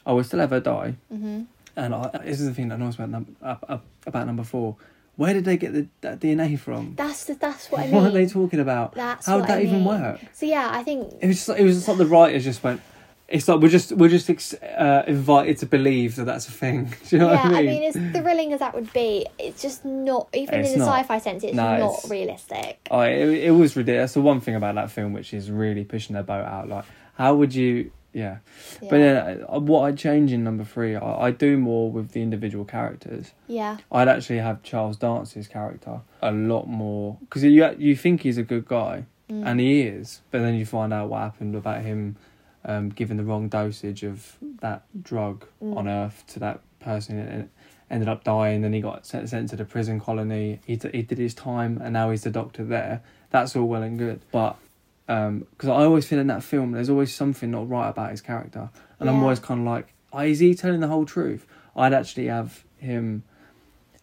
[0.05, 0.95] I would still have her die.
[1.11, 1.41] hmm
[1.75, 4.77] And I, this is the thing that annoys me about number uh, about number four.
[5.17, 6.93] Where did they get the that DNA from?
[6.95, 7.95] That's the, that's what I mean.
[7.95, 8.93] what are they talking about?
[8.95, 9.85] That's How did that I even mean.
[9.85, 10.19] work?
[10.33, 12.81] So yeah, I think It was just, it was just like the writers just went.
[13.31, 16.85] It's like we're just we're just ex- uh, invited to believe that that's a thing.
[17.09, 17.79] Do you know yeah, what I I mean?
[17.81, 20.99] mean, as thrilling as that would be, it's just not even It's in the not.
[20.99, 21.43] sci-fi sense.
[21.43, 22.79] It's No, not it's- realistic.
[22.89, 24.01] oh, it, it was ridiculous.
[24.03, 26.67] That's the one thing about that film which is really pushing their boat out.
[26.69, 27.91] Like, how would you?
[28.11, 28.37] Yeah.
[28.81, 28.89] Yeah.
[28.89, 32.23] But then, uh, what I'd change in number three, I, I do more with the
[32.23, 33.33] individual characters.
[33.47, 38.39] yeah, I'd actually have Charles Dance's character a lot more because you you think he's
[38.39, 39.45] a good guy Mm.
[39.45, 42.15] and he is, but then you find out what happened about him
[42.65, 45.77] um, giving the wrong dosage of that drug Mm.
[45.77, 47.49] on Earth to that person and
[47.89, 48.61] ended up dying.
[48.61, 50.59] Then he got sent, sent to the prison colony.
[50.65, 53.01] He d- he did his time and now he's the doctor there.
[53.31, 54.57] That's all well and good, but
[55.07, 58.69] because I always feel in that film there's always something not right about his character,
[58.99, 61.47] and I'm always kind of like, oh, is he telling the whole truth?
[61.75, 63.23] I'd actually have him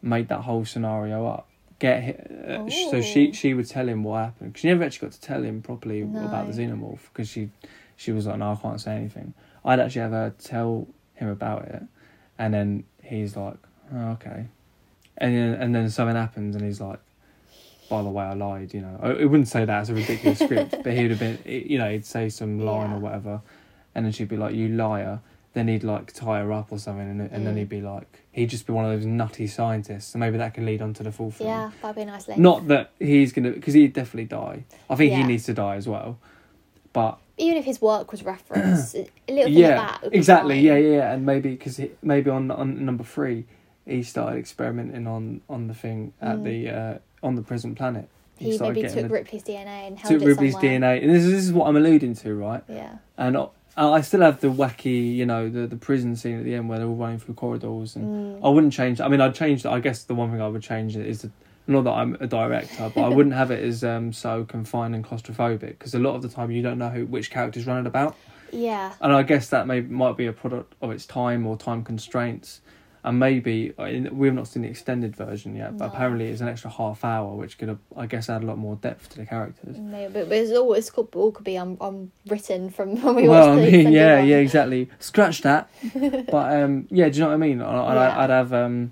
[0.02, 1.48] made that whole scenario up.
[1.78, 4.54] Get hi- uh, so she she would tell him what happened.
[4.54, 7.50] 'Cause she never actually got to tell him properly about the xenomorph because she
[7.96, 9.34] she was like, no, I can't say anything.
[9.64, 11.82] I'd actually have her tell him about it,
[12.38, 13.56] and then he's like,
[13.94, 14.46] oh, okay,
[15.18, 17.00] and then and then something happens, and he's like,
[17.88, 18.74] by the way, I lied.
[18.74, 21.20] You know, I, I wouldn't say that as a ridiculous script, but he would have
[21.20, 22.96] been, you know, he'd say some line Yeah.
[22.96, 23.40] or whatever,
[23.94, 25.20] and then she'd be like, you liar.
[25.54, 27.58] Then he'd like tie her up or something, and, and then Mm.
[27.60, 30.64] he'd be like, he'd just be one of those nutty scientists, and maybe that could
[30.64, 31.48] lead on to the full film.
[31.48, 32.38] yeah, that'd be a nice link.
[32.38, 34.64] Not that he's gonna, because he'd definitely die.
[34.90, 36.18] I think he needs to die as well.
[36.96, 40.14] But even if his work was referenced, a little thing yeah, like that.
[40.14, 40.58] Exactly.
[40.60, 41.12] Yeah, yeah, yeah.
[41.12, 43.44] And maybe because maybe on on number three,
[43.84, 46.44] he started experimenting on on the thing at Mm.
[46.44, 48.08] the uh, on the present planet.
[48.38, 50.80] He started maybe took the- Ripley's DNA and held took it Ripley's somewhere.
[50.80, 52.62] DNA, and this is, this is what I'm alluding to, right?
[52.68, 56.44] Yeah, And I, I still have the wacky, you know, the the prison scene at
[56.44, 58.46] the end where they're all running through corridors, and Mm.
[58.46, 59.02] I wouldn't change.
[59.02, 59.66] I mean, I'd change.
[59.66, 61.30] I guess the one thing I would change is the
[61.66, 65.04] not that I'm a director, but I wouldn't have it as um, so confined and
[65.04, 68.16] claustrophobic because a lot of the time you don't know who which character's running about,
[68.52, 68.92] Yeah.
[69.00, 72.60] and I guess that may might be a product of its time or time constraints.
[73.04, 75.92] And maybe uh, we've not seen the extended version yet, but No.
[75.92, 78.74] apparently it's an extra half hour, which could, have, I guess, add a lot more
[78.74, 79.78] depth to the characters.
[79.78, 83.50] Maybe, but it's all it's could, all could be un, written from when we well,
[83.54, 84.26] watched I mean, yeah, one.
[84.26, 84.90] yeah, exactly.
[84.98, 85.68] Scratch that.
[85.94, 87.62] but um, yeah, do you know what I mean?
[87.62, 88.18] I, I'd, Yeah.
[88.22, 88.90] I'd have um,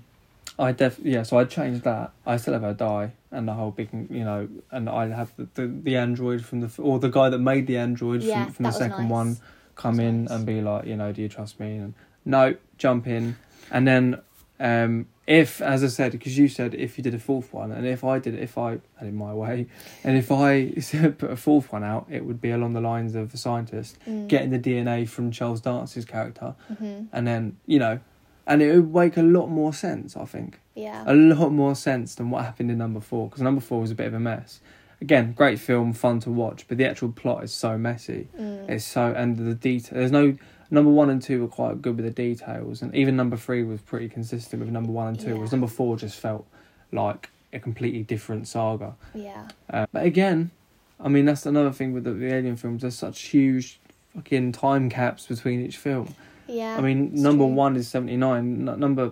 [0.57, 1.23] I def yeah.
[1.23, 2.11] So I'd change that.
[2.25, 5.47] I still have her die, and the whole big, you know, and I'd have the,
[5.55, 8.63] the, the android from the or the guy that made the android Yeah, from, from
[8.65, 9.11] the second nice.
[9.11, 9.37] one
[9.75, 10.31] come in nice.
[10.31, 11.75] and be like, you know, do you trust me?
[11.77, 13.35] And no, jump in,
[13.69, 14.21] and then
[14.59, 17.85] um, if, as I said, because you said if you did a fourth one, and
[17.85, 19.67] if I did, if I had it my way,
[20.05, 20.69] and if I
[21.17, 24.27] put a fourth one out, it would be along the lines of a scientist Mm.
[24.29, 27.07] getting the DNA from Charles Dance's character, Mhm.
[27.11, 27.99] and then you know,
[28.47, 30.15] and it would make a lot more sense.
[30.15, 31.03] I think Yeah.
[31.07, 33.95] a lot more sense than what happened in number four because number four was a
[33.95, 34.59] bit of a mess.
[35.01, 38.27] Again, great film, fun to watch, but the actual plot is so messy.
[38.39, 38.69] Mm.
[38.69, 39.99] It's so and the detail.
[39.99, 40.37] There's no
[40.71, 43.81] number one and two were quite good with the details, and even number three was
[43.81, 45.29] pretty consistent with number one and two.
[45.29, 45.33] Yeah.
[45.35, 46.45] Whereas number four just felt
[46.91, 48.95] like a completely different saga.
[49.13, 49.47] Yeah.
[49.69, 50.51] Uh, but again,
[50.99, 52.81] I mean that's another thing with the, the Alien films.
[52.81, 53.79] There's such huge
[54.13, 56.15] fucking time caps between each film.
[56.47, 56.77] Yeah.
[56.77, 57.53] I mean, number true.
[57.53, 58.67] one is seventy nine.
[58.69, 59.11] N- number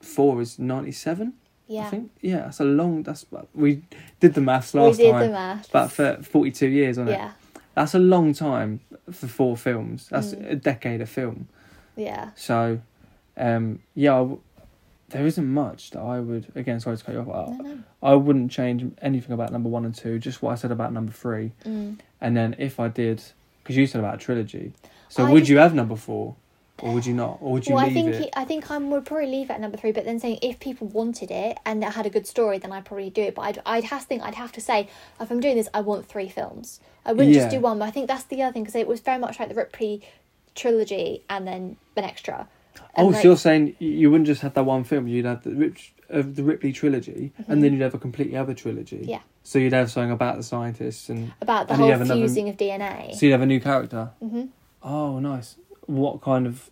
[0.00, 1.34] four is ninety seven.
[1.66, 1.86] Yeah.
[1.86, 2.10] I think.
[2.22, 3.02] Yeah, that's a long.
[3.02, 3.82] That's we
[4.20, 4.98] did the maths last time.
[4.98, 5.20] we did time.
[5.26, 5.68] the math.
[5.70, 7.12] About for forty two years on it.
[7.12, 7.32] Yeah.
[7.74, 10.08] That's a long time for four films.
[10.10, 10.50] That's Mm.
[10.50, 11.48] a decade of film.
[11.96, 12.30] Yeah.
[12.34, 12.80] So,
[13.36, 14.40] um, yeah, I w-
[15.10, 16.50] there isn't much that I would.
[16.56, 17.56] Again, sorry to cut you off.
[17.56, 17.78] No, no.
[18.02, 20.18] I, I wouldn't change anything about number one and two.
[20.18, 21.52] Just what I said about number three.
[21.64, 21.98] Mm.
[22.20, 23.22] And then if I did,
[23.62, 24.72] because you said about a trilogy.
[25.08, 26.34] So I would you have number four,
[26.82, 28.30] or would you not, or would you Well, I think it?
[28.36, 29.92] I think I would probably leave it at number three.
[29.92, 32.84] But then saying if people wanted it and it had a good story, then I'd
[32.84, 33.34] probably do it.
[33.34, 34.88] But I'd I'd have to think I'd have to say
[35.20, 36.80] if I'm doing this, I want three films.
[37.04, 37.78] I wouldn't just do one.
[37.78, 40.02] But I think that's the other thing because it was very much like the Ripley
[40.54, 42.48] trilogy and then an extra.
[42.94, 45.06] And Oh, like- so you're saying you wouldn't just have that one film?
[45.08, 48.54] You'd have the Rich of the Ripley trilogy, and then you'd have a completely other
[48.54, 48.96] trilogy.
[48.98, 49.10] Mm-hmm.
[49.10, 49.20] Yeah.
[49.42, 52.56] So you'd have something about the scientists, and about the whole have another- fusing of
[52.56, 53.14] DNA.
[53.14, 54.10] so you'd have a new character.
[54.20, 54.44] hmm
[54.82, 55.56] Oh, nice.
[55.88, 56.70] What kind of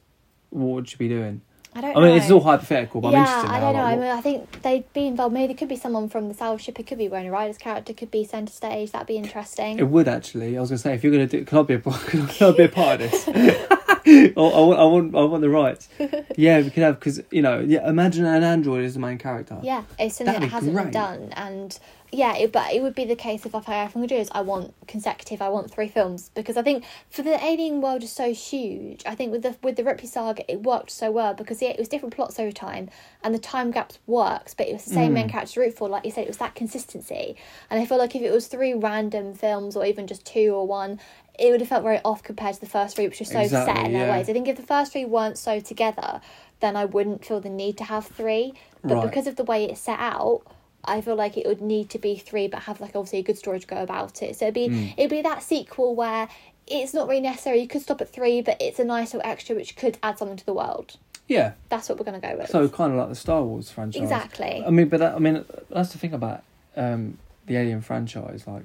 [0.50, 1.40] what would you be doing?
[1.74, 1.94] I don't.
[1.94, 2.00] Know.
[2.00, 2.22] I mean, know.
[2.22, 3.50] it's all hypothetical, but I'm yeah, interested.
[3.50, 3.82] I don't know.
[3.82, 5.34] like, I mean, I think they'd be involved.
[5.34, 6.78] Maybe it could be someone from the South Ship.
[6.78, 7.92] It could be Winona Ryder's character.
[7.92, 8.92] Could be centre stage.
[8.92, 9.78] That'd be interesting.
[9.78, 10.56] It would actually.
[10.56, 12.62] I was gonna say if you're gonna do, can I be a can I be
[12.64, 13.28] a part of this?
[14.36, 15.88] I, I want, I want, I want the rights.
[16.36, 17.88] Yeah, we could have because you know, yeah.
[17.88, 19.58] Imagine an android is the main character.
[19.62, 21.78] Yeah, it's something That'd that hasn't been done, and
[22.12, 24.28] yeah, it, but it would be the case if I if I'm gonna do is
[24.32, 28.12] I want consecutive, I want three films because I think for the alien world is
[28.12, 29.02] so huge.
[29.06, 31.78] I think with the with the Ripley saga, it worked so well because yeah, it
[31.78, 32.90] was different plots over time,
[33.24, 35.30] and the time gaps works, but it was the same main Mm.
[35.32, 35.88] character to root for.
[35.88, 37.34] Like you said, it was that consistency,
[37.70, 40.66] and I feel like if it was three random films or even just two or
[40.66, 41.00] one.
[41.38, 43.44] It would have felt very off compared to the first three, which was so set
[43.44, 44.16] Exactly, in their yeah.
[44.16, 44.28] ways.
[44.28, 46.20] I think if the first three weren't so together,
[46.60, 48.54] then I wouldn't feel the need to have three.
[48.82, 49.06] But Right.
[49.10, 50.42] because of the way it's set out,
[50.84, 53.36] I feel like it would need to be three, but have like obviously a good
[53.36, 54.36] story to go about it.
[54.36, 54.94] So it'd be Mm.
[54.96, 56.28] it'd be that sequel where
[56.66, 57.60] it's not really necessary.
[57.60, 60.36] You could stop at three, but it's a nice little extra which could add something
[60.36, 60.96] to the world.
[61.28, 61.52] Yeah.
[61.68, 62.48] That's what we're gonna go with.
[62.50, 64.02] So kind of like the Star Wars franchise.
[64.02, 64.62] exactly.
[64.66, 66.42] I mean, but that, I mean, that's the thing about
[66.76, 68.44] um, the Alien franchise.
[68.46, 68.62] Like,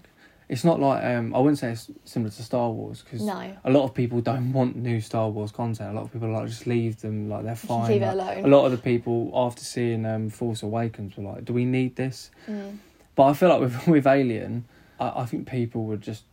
[0.51, 3.71] it's not like um, I wouldn't say it's similar to Star Wars because no, a
[3.71, 5.91] lot of people don't want new Star Wars content.
[5.91, 7.89] A lot of people like just leave them like they're fine.
[7.89, 8.43] leave it alone.
[8.43, 11.95] a lot of the people after seeing um, Force Awakens were like, "Do we need
[11.95, 12.79] this?" Mm.
[13.15, 14.65] But I feel like with with Alien,
[14.99, 16.25] I, I think people would just,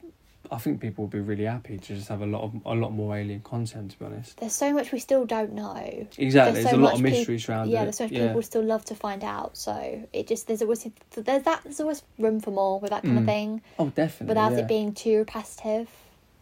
[0.51, 2.93] I think people would be really happy to just have a lot of a lot
[2.93, 3.91] more Alien content.
[3.93, 6.07] To be honest, There's so much we still don't know.
[6.17, 6.27] exactly.
[6.27, 7.85] There's There's, so a lot of much peop- mysteries around yeah, it.
[7.85, 8.27] there's so much yeah.
[8.29, 9.57] people still love to find out.
[9.57, 13.19] So it just there's always there's that there's always room for more with that kind
[13.19, 13.27] of Mm.
[13.27, 14.29] thing Oh, definitely.
[14.29, 14.59] without yeah.
[14.59, 15.89] it being too repetitive.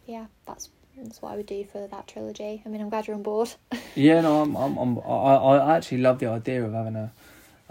[0.05, 2.61] Yeah, that's that's what I would do for that trilogy.
[2.65, 3.49] I mean, I'm glad you're on board.
[3.95, 5.01] Yeah, no, I'm, I'm, I'm I,
[5.35, 7.11] I actually love the idea of having a,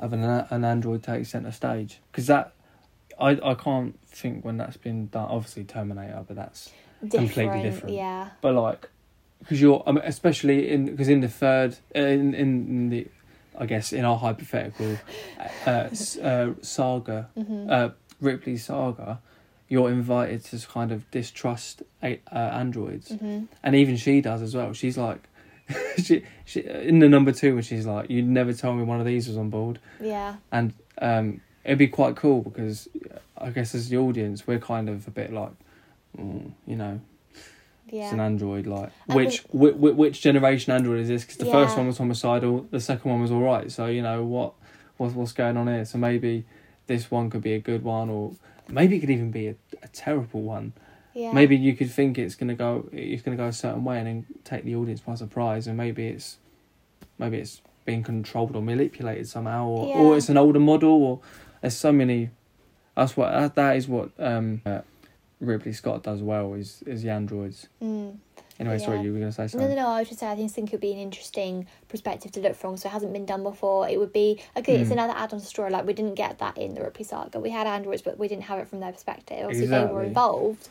[0.01, 2.53] having an, an android take centre stage because that,
[3.18, 5.29] I, I can't think when that's been done.
[5.29, 7.96] Obviously Terminator, but that's Completely different.
[7.96, 8.88] Yeah, but like,
[9.40, 13.07] because you're, I mean, especially in because in the third, uh, in, in the,
[13.59, 14.98] I guess in our hypothetical,
[15.66, 15.88] uh,
[16.22, 19.20] uh, saga, hmm uh, Ripley saga,
[19.68, 24.55] you're invited to kind of distrust a, uh, androids hmm and even she does as
[24.55, 24.72] well.
[24.72, 25.29] She's like,
[25.98, 29.07] she, she in the number two when she's like, "You never told me one of
[29.07, 32.88] these was on board," yeah, and um, it'd be quite cool because
[33.37, 35.50] I guess as the audience, we're kind of a bit like,
[36.16, 37.00] mm, you know,
[37.88, 38.66] it's an android.
[38.66, 41.24] Like, And which whi whi which generation android is this?
[41.24, 43.70] Because the first one was homicidal, the second one was all right.
[43.70, 44.55] So you know what,
[44.96, 45.85] what's what's going on here?
[45.85, 46.44] So maybe
[46.87, 48.33] this one could be a good one, or
[48.68, 50.72] maybe it could even be a, a terrible one.
[51.14, 51.33] Yeah.
[51.33, 54.26] Maybe you could think it's gonna go, it's gonna go a certain way, and then
[54.44, 56.38] take the audience by surprise, and maybe it's,
[57.18, 61.20] maybe it's being controlled or manipulated somehow, or, or it's an older model, or
[61.60, 62.30] there's so many.
[62.96, 64.80] That's what that, that is what um, uh,
[65.40, 67.68] Ridley Scott does well is is the androids.
[67.82, 68.16] Mm.
[68.58, 69.68] Anyway, sorry, you were gonna say No, something.
[69.68, 69.88] no, no.
[69.88, 72.54] I was just saying, I just think it would be an interesting perspective to look
[72.56, 72.78] from.
[72.78, 73.86] So it hasn't been done before.
[73.86, 74.76] It would be okay.
[74.76, 74.92] It's Mm.
[74.94, 75.70] another add-on story.
[75.70, 77.38] Like we didn't get that in the Ripley saga.
[77.38, 79.44] We had androids, but we didn't have it from their perspective.
[79.44, 80.68] Obviously, they were involved,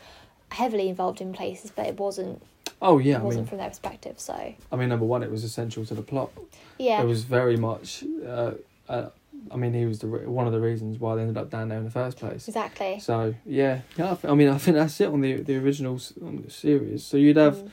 [0.50, 2.42] heavily involved in places, but it wasn't.
[2.82, 4.20] Oh yeah, it wasn't mean, from their perspective.
[4.20, 4.34] So
[4.72, 6.32] I mean, number one, it was essential to the plot.
[6.80, 8.04] yeah, It was very much.
[8.26, 8.52] Uh,
[8.90, 9.10] uh,
[9.52, 11.70] I mean, he was the re- one of the reasons why they ended up down
[11.70, 12.48] there in the first place.
[12.48, 13.00] exactly.
[13.00, 14.12] So yeah, yeah.
[14.12, 16.50] I, th- I mean, I think that's it on the the original s- on the
[16.50, 17.04] series.
[17.06, 17.70] So you'd have, Mm.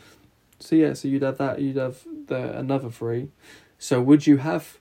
[0.60, 1.60] so yeah, so you'd have that.
[1.60, 3.28] You'd have the another three.
[3.78, 4.78] So would you have,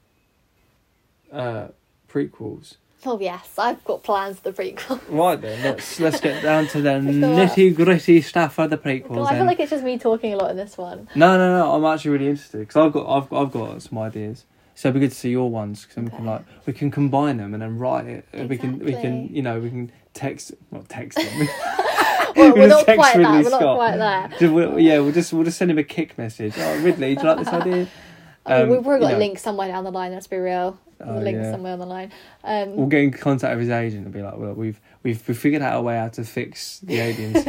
[1.32, 1.68] uh,
[2.10, 2.76] prequels?
[3.04, 5.00] Oh yes, I've got plans for the prequel.
[5.10, 7.50] Right then, let's let's get down to the Let's go up.
[7.52, 9.26] nitty gritty stuff of the prequels.
[9.26, 9.48] I feel then.
[9.48, 11.08] like it's just me talking a lot in this one.
[11.16, 11.74] No, no, no.
[11.74, 14.46] I'm actually really interested because I've got, I've, I've got some ideas.
[14.82, 16.90] So it'd be good to see your ones because then we can like we can
[16.90, 18.26] combine them and then write it.
[18.34, 21.48] Uh, We can, we can, you know, we can text, not text them.
[22.36, 23.52] Well, we're not quite Ridley that.
[23.52, 23.98] We're not quite
[24.40, 24.52] there.
[24.52, 26.54] We'll- yeah, we'll just, we'll just send him a kick message.
[26.58, 27.88] Oh, Ridley, do you like this idea?
[28.48, 30.14] Um, we've probably got a link somewhere down the line.
[30.14, 30.80] Let's be real.
[31.04, 31.52] Oh, link yeah.
[31.52, 32.12] somewhere on the line.
[32.44, 35.38] Um, We'll get in contact with his agent and be like, well, we've, we've, we've
[35.38, 37.46] figured out a way how to fix the aliens.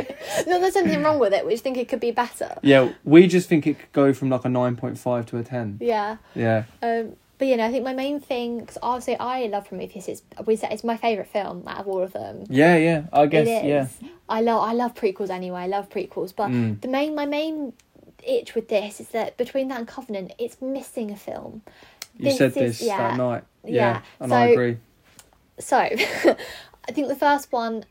[0.46, 1.46] no, there's something wrong with it.
[1.46, 2.58] We just think it could be better.
[2.62, 5.42] yeah, we just think it could go from like a nine point five to a
[5.42, 5.78] ten.
[5.80, 6.16] Yeah.
[6.34, 6.64] Yeah.
[6.82, 10.07] Um, but you know, I think my main thing, because obviously I love Prometheus.
[10.07, 12.44] It's we say it's my favorite film out of all of them.
[12.48, 13.02] Yeah, yeah.
[13.12, 13.48] I guess.
[13.48, 13.64] is.
[13.64, 13.88] Yeah.
[14.28, 15.62] I love I love prequels anyway.
[15.62, 16.81] I love prequels, but Mm.
[16.81, 17.72] the main my main
[18.24, 21.62] itch with this is that between that and Covenant, it's missing a film.
[22.16, 22.98] You This said is- this yeah.
[23.09, 23.42] that night.
[23.64, 24.00] Yeah, Yeah.
[24.20, 24.76] and I agree.
[25.59, 25.78] So,
[26.88, 27.85] I think the first one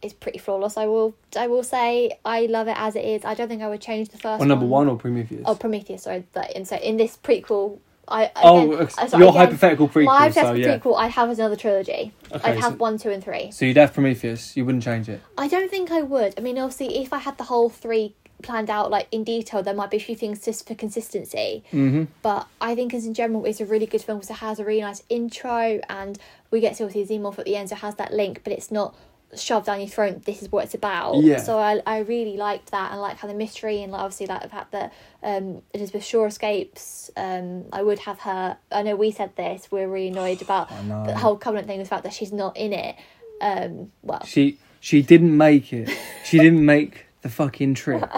[0.00, 0.76] is pretty flawless.
[0.76, 3.24] I will I will say I love it as it is.
[3.24, 4.86] I don't think I would change the first Well, number one.
[4.86, 5.42] one or Prometheus?
[5.44, 6.04] Oh, Prometheus.
[6.04, 9.88] Sorry, that in so in this prequel, I Oh, again, uh, sorry, your again, hypothetical
[9.88, 10.04] prequel.
[10.06, 10.78] My so hypothetical yeah.
[10.78, 12.12] prequel, I'd have another trilogy.
[12.32, 13.50] Okay, I'd have so, one, two, and three.
[13.50, 14.56] so you'd have Prometheus.
[14.56, 15.20] You wouldn't change it.
[15.38, 16.34] I don't think I would.
[16.36, 19.74] I mean, obviously, if I had the whole three planned out like in detail, there
[19.74, 21.62] might be a few things just for consistency.
[21.72, 22.04] Mm-hmm.
[22.22, 24.64] But I think, as in general, it's a really good film because it has a
[24.64, 26.18] really nice intro, and
[26.50, 28.70] we get to see Xenomorph at the end, so it has that link, but it's
[28.70, 28.94] not
[29.34, 30.24] shoved down your throat.
[30.24, 31.22] This is what it's about.
[31.22, 31.38] Yeah.
[31.38, 34.42] So I, I really liked that, and like how the mystery, and like obviously like
[34.42, 34.92] the fact that
[35.22, 37.10] um, Elizabeth Shaw escapes.
[37.16, 38.56] Um, I would have her.
[38.70, 39.70] I know we said this.
[39.70, 42.96] We're really annoyed about the whole Covenant thing, the fact that she's not in it.
[43.40, 45.90] Um, well, She she didn't make it.
[46.24, 48.08] She didn't make the fucking trip.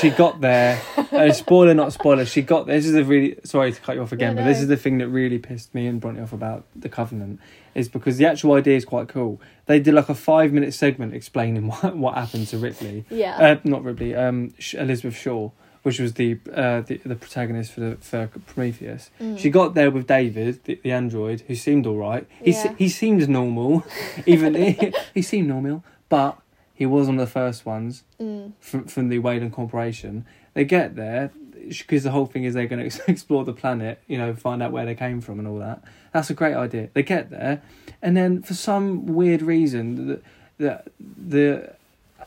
[0.00, 0.80] She got there.
[0.96, 2.24] Uh, spoiler, not spoiler.
[2.24, 2.66] She got.
[2.66, 4.76] This is a really sorry to cut you off again, No, but this is the
[4.76, 7.40] thing that really pissed me and Bronte off about the Covenant,
[7.74, 9.40] is because the actual idea is quite cool.
[9.66, 13.04] They did like a five minute segment explaining what what happened to Ripley.
[13.10, 13.36] yeah.
[13.38, 14.14] Uh, not Ripley.
[14.14, 15.50] Um, Sh- Elizabeth Shaw,
[15.82, 19.10] which was the uh, the, the protagonist for the, for Prometheus.
[19.20, 19.38] Mm.
[19.38, 22.26] She got there with David, the, the android, who seemed all right.
[22.42, 22.74] He se- Yeah.
[22.78, 23.84] he seemed normal,
[24.26, 26.38] even he, he seemed normal, but
[26.74, 28.52] he was one of the first ones Mm.
[28.60, 30.24] from from the Weyland Corporation.
[30.54, 31.30] They get there
[31.68, 34.72] because the whole thing is they're going to explore the planet, you know, find out
[34.72, 35.82] where they came from and all that.
[36.12, 36.88] That's a great idea.
[36.94, 37.62] They get there,
[38.02, 40.20] and then for some weird reason, the
[40.58, 41.74] the, the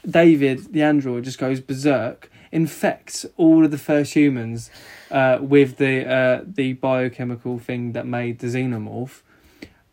[0.09, 4.71] David, the android, just goes berserk, infects all of the first humans
[5.09, 9.21] uh, with the uh, the biochemical thing that made the xenomorph,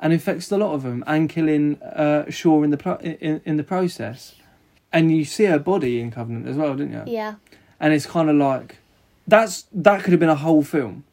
[0.01, 3.57] and infects a lot of them, and killing uh, Shaw in the pro- in in
[3.57, 4.35] the process.
[4.91, 7.13] And you see her body in Covenant as well, didn't you?
[7.13, 7.35] Yeah.
[7.79, 8.79] And it's kind of like
[9.29, 11.05] that's that could have been a whole film.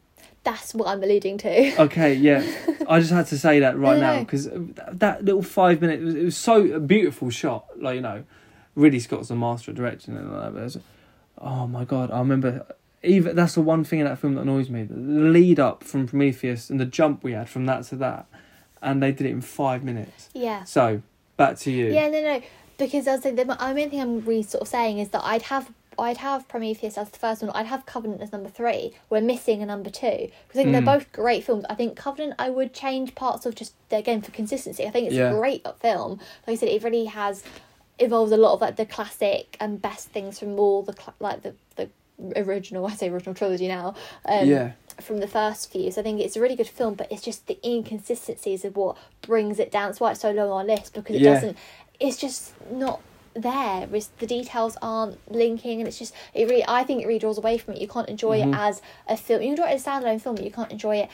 [0.42, 1.82] That's what I'm alluding to.
[1.82, 2.44] Okay, yeah.
[2.88, 4.48] I just had to say that right now because
[4.92, 7.66] that little five minute it was, it was so a beautiful shot.
[7.76, 8.24] Like you know,
[8.74, 10.54] Ridley Scott's the master of directing and all that.
[10.54, 10.78] But it's-
[11.38, 12.66] oh my god, I remember.
[13.02, 14.82] Even that's the one thing in that film that annoys me.
[14.84, 18.26] The lead up from Prometheus and the jump we had from that to that,
[18.82, 20.28] and they did it in five minutes.
[20.32, 20.64] Yeah.
[20.64, 21.02] So
[21.36, 21.92] back to you.
[21.92, 22.42] Yeah, no, no.
[22.78, 25.22] Because I was saying, the the main thing I'm really sort of saying is that
[25.24, 27.50] I'd have I'd have Prometheus as the first one.
[27.52, 28.92] I'd have Covenant as number three.
[29.10, 30.72] We're missing a number two because I think Mm.
[30.72, 31.64] they're both great films.
[31.70, 34.86] I think Covenant I would change parts of just again for consistency.
[34.86, 35.30] I think it's Yeah.
[35.32, 36.12] a great film.
[36.46, 37.42] Like I said, it really has
[37.98, 41.42] involves a lot of like the classic and best things from all the cla like
[41.42, 41.88] the the
[42.36, 42.86] original.
[42.90, 43.94] I say original trilogy now.
[44.26, 44.72] Um, yeah.
[45.00, 45.90] from the first few.
[45.90, 48.96] So I think it's a really good film, but it's just the inconsistencies of what
[49.20, 49.88] brings it down.
[49.88, 51.34] That's why it's so low on our list because it Yeah.
[51.34, 51.58] doesn't.
[52.00, 53.00] It's just not
[53.42, 53.88] there.
[53.92, 56.64] It's, the details aren't linking, and it's just it really.
[56.66, 57.80] I think it really draws away from it.
[57.80, 58.52] You can't enjoy Mhm.
[58.52, 59.42] it as a film.
[59.42, 61.08] You can enjoy it as a standalone film, but you can't enjoy it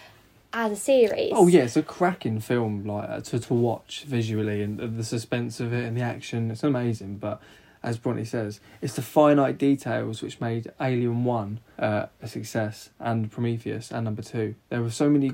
[0.53, 1.33] as a series.
[1.35, 5.61] Oh yeah, it's a cracking film, like uh, to to watch visually and the suspense
[5.61, 6.51] of it and the action.
[6.51, 7.41] It's amazing, but
[7.83, 13.31] as Bronte says, it's the finite details which made Alien One uh, a success and
[13.31, 14.55] Prometheus and Number Two.
[14.69, 15.33] There were so many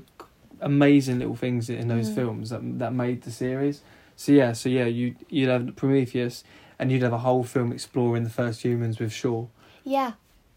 [0.61, 2.15] amazing little things in those Mm.
[2.15, 3.83] films that that made the series.
[4.17, 6.43] So yeah, so yeah, you you'd have Prometheus,
[6.79, 9.47] and you'd have a whole film exploring the first humans with Shaw.
[9.85, 10.13] Yeah,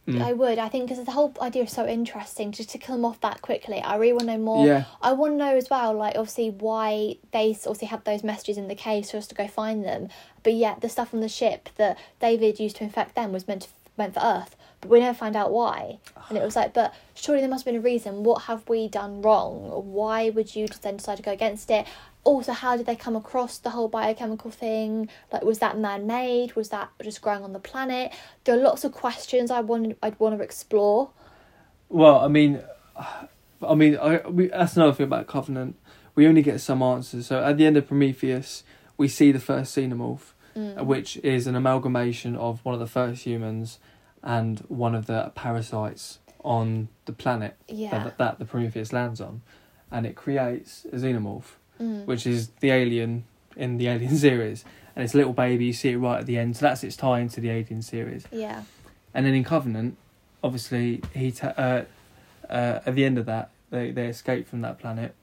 [0.08, 0.20] Mm.
[0.20, 0.58] I would.
[0.58, 2.52] I think because the whole idea is so interesting.
[2.52, 4.66] Just to kill them off that quickly, I really want to know more.
[4.66, 8.58] Yeah, I want to know as well, like obviously why they obviously had those messages
[8.58, 10.10] in the cave for us to go find them,
[10.42, 13.64] but yet the stuff on the ship that David used to infect them was meant
[13.64, 16.00] to, meant for Earth, but we never find out why.
[16.30, 18.24] And it was like, but surely there must have been a reason.
[18.24, 19.70] What have we done wrong?
[19.94, 21.86] Why would you just then decide to go against it?
[22.24, 25.10] Also, how did they come across the whole biochemical thing?
[25.32, 26.56] Like, was that man made?
[26.56, 28.12] Was that just growing on the planet?
[28.44, 29.98] There are lots of questions I want.
[30.04, 31.10] I'd want to explore.
[31.90, 32.62] Well, I mean,
[33.68, 35.78] I mean, I, we, that's another thing about Covenant.
[36.14, 37.28] We only get some answers.
[37.28, 38.64] So at the end of Prometheus,
[38.98, 40.84] we see the first xenomorph, Mm.
[40.86, 43.80] which is an amalgamation of one of the first humans
[44.22, 48.04] and one of the parasites on the planet Yeah.
[48.04, 49.44] that, that the Prometheus lands on,
[49.90, 52.06] and it creates a xenomorph, Mm.
[52.06, 53.24] which is the alien
[53.56, 54.64] in the Alien series,
[54.96, 55.66] and it's a little baby.
[55.66, 58.26] You see it right at the end, so that's its tie into the Alien series.
[58.32, 58.64] Yeah.
[59.14, 59.98] And then in Covenant,
[60.44, 61.84] obviously he ta- uh,
[62.50, 65.16] uh, at the end of that they they escape from that planet,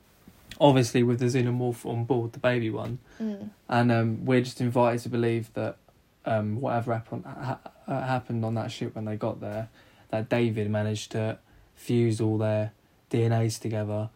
[0.60, 3.50] obviously with the xenomorph on board, the baby one, Mm.
[3.68, 5.76] and um, we're just invited to believe that
[6.24, 9.68] um, whatever happened ha- uh, happened on that ship when they got there,
[10.10, 11.38] that David managed to
[11.74, 12.72] fuse all their
[13.10, 14.10] DNAs together,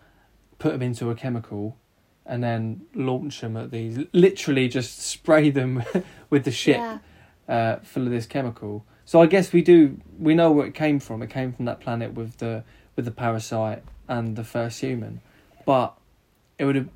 [0.58, 1.76] put them into a chemical,
[2.26, 3.98] and then launch them at these.
[4.12, 5.82] Literally, just spray them
[6.30, 6.98] with the ship Yeah.
[7.48, 8.84] uh, full of this chemical.
[9.04, 11.22] So I guess we do we know where it came from.
[11.22, 12.64] It came from that planet with the
[12.96, 15.20] with the parasite and the first human,
[15.66, 15.94] but
[16.58, 16.88] it would have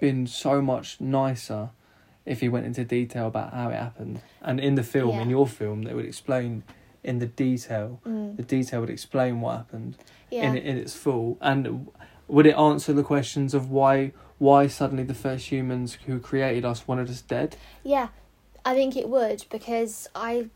[0.00, 1.70] been so much nicer
[2.24, 4.20] if he went into detail about how it happened.
[4.40, 6.62] And in the film, in your film, they would explain
[7.04, 8.00] in the detail.
[8.06, 8.36] Mm.
[8.36, 9.96] The detail would explain what happened
[10.30, 10.50] Yeah.
[10.50, 11.88] in in its full, and
[12.28, 14.12] would it answer the questions of why
[14.42, 17.56] why suddenly the first humans who created us wanted us dead?
[17.84, 18.08] Yeah,
[18.64, 20.48] I think it would because I.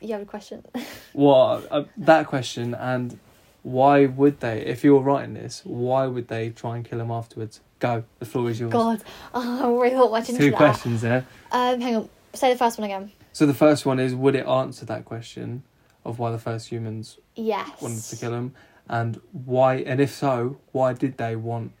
[0.00, 0.64] You have a question?
[1.14, 3.18] Well, uh, that question and
[3.62, 4.62] why would they?
[4.64, 7.60] If you were writing this, why would they try and kill him afterwards?
[7.80, 8.72] Go, the floor is yours.
[8.72, 9.04] God,
[9.34, 10.56] oh, I really much into Two that.
[10.56, 11.26] questions there.
[11.50, 12.08] Um, hang on.
[12.32, 13.12] Say the first one again.
[13.34, 15.64] So the first one is, would it answer that question
[16.02, 17.82] of why the first humans Yes.
[17.82, 18.54] wanted to kill him,
[18.88, 19.76] and why?
[19.76, 21.72] And if so, why did they want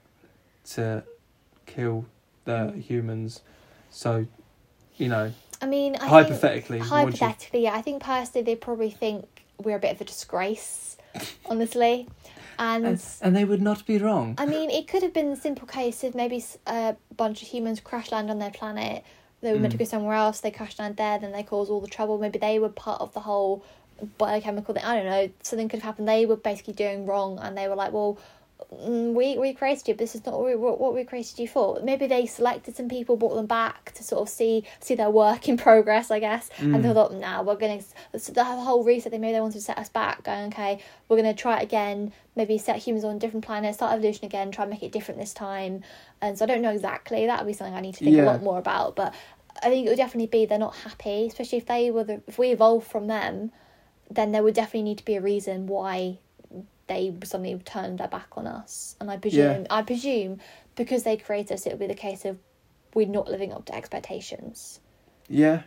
[0.74, 1.04] to
[1.66, 2.06] kill
[2.44, 2.80] the Mm.
[2.82, 3.40] humans?
[3.90, 4.26] So,
[4.96, 7.74] you know, I mean, I hypothetically, think, would you- hypothetically, yeah.
[7.76, 10.96] I think personally, they probably think we're a bit of a disgrace,
[11.46, 12.08] honestly,
[12.58, 12.84] and.
[12.86, 14.34] and, and they would not be wrong.
[14.38, 17.80] I mean, it could have been a simple case of maybe a bunch of humans
[17.80, 19.04] crash land on their planet.
[19.40, 19.80] They were meant to Mm.
[19.80, 20.40] go somewhere else.
[20.40, 22.18] They crash land there, then they cause all the trouble.
[22.18, 23.64] Maybe they were part of the whole
[24.18, 24.84] biochemical thing.
[24.84, 25.30] I don't know.
[25.42, 26.08] Something could have happened.
[26.08, 28.20] They were basically doing wrong, and they were like, "Well, mm,
[29.14, 31.78] we we created you, but this is not what we, what, we created you for."
[31.82, 35.48] Maybe they selected some people, brought them back to sort of see see their work
[35.48, 36.50] in progress, I guess.
[36.58, 36.94] And they Mm.
[36.94, 37.80] thought, "Now we're gonna
[38.18, 39.12] so the whole reset.
[39.12, 42.12] They maybe they wanted to set us back, going, okay, we're gonna try it again.
[42.36, 45.20] Maybe set humans on a different planet, start evolution again, try and make it different
[45.20, 45.82] this time."
[46.20, 47.26] And so I don't know exactly.
[47.26, 49.14] That would be something I need to think a lot more about, but.
[49.64, 52.36] I think it would definitely be they're not happy, especially if they were the if
[52.38, 53.52] we evolved from them,
[54.10, 56.18] then there would definitely need to be a reason why
[56.88, 58.96] they suddenly turned their back on us.
[59.00, 60.40] And I presume I presume
[60.76, 62.38] because they created us, it would be the case of
[62.94, 64.80] we're not living up to expectations.
[65.28, 65.62] yeah,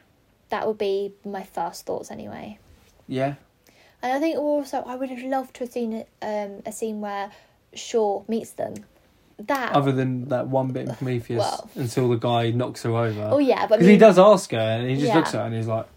[0.50, 2.60] That would be my first thoughts anyway.
[3.08, 3.36] yeah,
[4.02, 7.32] And I think also I would have loved to have seen um, a scene where
[7.74, 8.76] Shaw meets them.
[9.38, 11.70] That other than that one bit in Prometheus Well.
[11.76, 13.30] until the guy knocks her over.
[13.34, 15.16] oh yeah, but I Because he does ask her, and he just Yeah.
[15.18, 15.88] looks at her and he's like,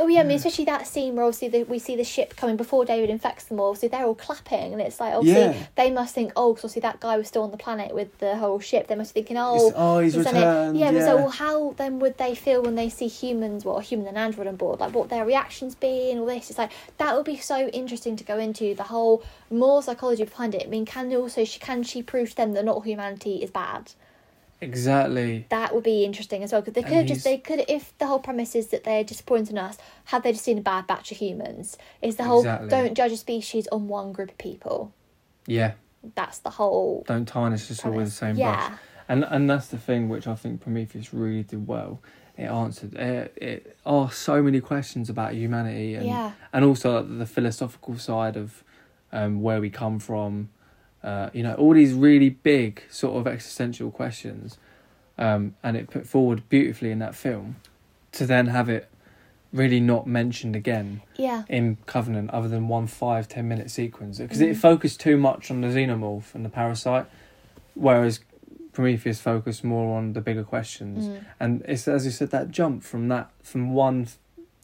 [0.00, 2.56] Oh yeah, I mean especially that scene where obviously the, we see the ship coming
[2.56, 3.74] before David infects them all.
[3.74, 5.66] So they're all clapping, and it's like obviously Yeah.
[5.76, 8.36] they must think, oh, 'cause obviously that guy was still on the planet with the
[8.36, 8.86] whole ship.
[8.88, 10.76] They must be thinking, oh, oh, he's, done returned.
[10.76, 10.80] it.
[10.80, 13.78] Yeah, Yeah, but so well, how then would they feel when they see humans, well,
[13.78, 14.80] a human and android on board?
[14.80, 16.50] Like what their reactions be and all this?
[16.50, 20.54] It's like that would be so interesting to go into the whole more psychology behind
[20.54, 20.62] it.
[20.66, 23.50] I mean, can also she can she prove to them that not all humanity is
[23.50, 23.92] bad?
[24.64, 25.46] Exactly.
[25.50, 28.06] That would be interesting as well because they could have just they could if the
[28.06, 29.78] whole premise is that they're disappointing us.
[30.06, 31.76] Have they just seen a bad batch of humans?
[32.02, 32.68] Is the whole Exactly.
[32.68, 34.92] don't judge a species on one group of people?
[35.46, 35.72] Yeah,
[36.14, 37.04] That's the whole.
[37.06, 38.68] don't tarnish us all with the same yeah.
[38.68, 38.78] brush.
[39.08, 42.00] And and that's the thing which I think Prometheus really did well.
[42.36, 46.32] It answered it, it asked so many questions about humanity and Yeah.
[46.52, 48.64] and also the philosophical side of
[49.12, 50.48] um, where we come from,
[51.04, 54.56] Uh, you know, all these really big sort of existential questions,
[55.18, 57.56] um, and it put forward beautifully in that film.
[58.12, 58.88] To then have it
[59.52, 61.42] really not mentioned again Yeah.
[61.48, 64.56] in Covenant, other than one five ten minute sequence, because it Mhm.
[64.56, 67.06] focused too much on the xenomorph and the parasite,
[67.74, 68.20] whereas
[68.72, 71.24] Prometheus focused more on the bigger questions Mm.
[71.38, 74.08] and it's as you said that jump from that from one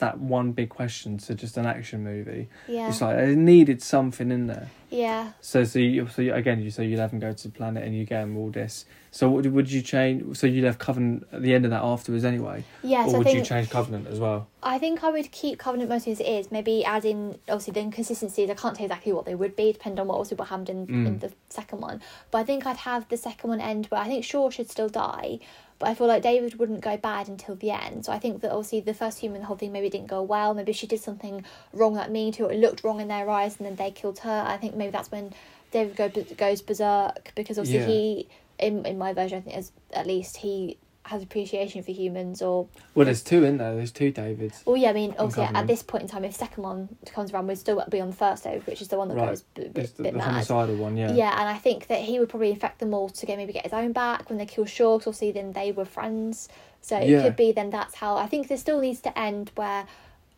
[0.00, 2.88] that one big question to just an action movie Yeah.
[2.88, 5.32] it's like it needed something in there yeah.
[5.40, 7.84] so so you so you, again you so you have them go to the planet
[7.84, 11.26] and you get them all this so what would you change so you'd have covenant
[11.32, 13.04] at the end of that afterwards anyway Yeah.
[13.06, 15.88] or So would think you change covenant as well I think I would keep Covenant
[15.88, 16.50] mostly as it is.
[16.52, 18.50] Maybe add in obviously the inconsistencies.
[18.50, 20.80] I can't tell exactly what they would be, depending on what also what happened in,
[21.06, 21.20] in Mm.
[21.20, 22.02] the second one.
[22.30, 24.90] But I think I'd have the second one end where I think Shaw should still
[24.90, 25.38] die,
[25.80, 28.04] but I feel like David wouldn't go bad until the end.
[28.04, 30.54] So I think that obviously the first human, the whole thing maybe didn't go well.
[30.54, 32.52] Maybe she did something wrong that mean to her.
[32.52, 34.44] It looked wrong in their eyes, and then they killed her.
[34.46, 35.32] I think maybe that's when
[35.72, 37.86] David go, goes berserk because obviously Yeah.
[37.86, 38.28] he,
[38.58, 40.76] in in my version, I think as, at least he
[41.10, 44.90] has appreciation for humans or well there's two in there there's two davids well, yeah,
[44.90, 47.84] I mean, obviously, at this point in time, if second one comes around, we'd still
[47.90, 49.28] be on the first David, which is the one that Right.
[49.30, 50.28] goes a bit, there's the, bit the mad.
[50.30, 51.32] homicidal one yeah Yeah.
[51.40, 53.72] and I think that he would probably infect them all to get maybe get his
[53.72, 54.98] own back when they kill Shaw.
[54.98, 56.48] 'cause obviously, then they were friends,
[56.80, 57.22] so it Yeah.
[57.22, 58.16] could be then that's how.
[58.16, 59.86] I think this still needs to end where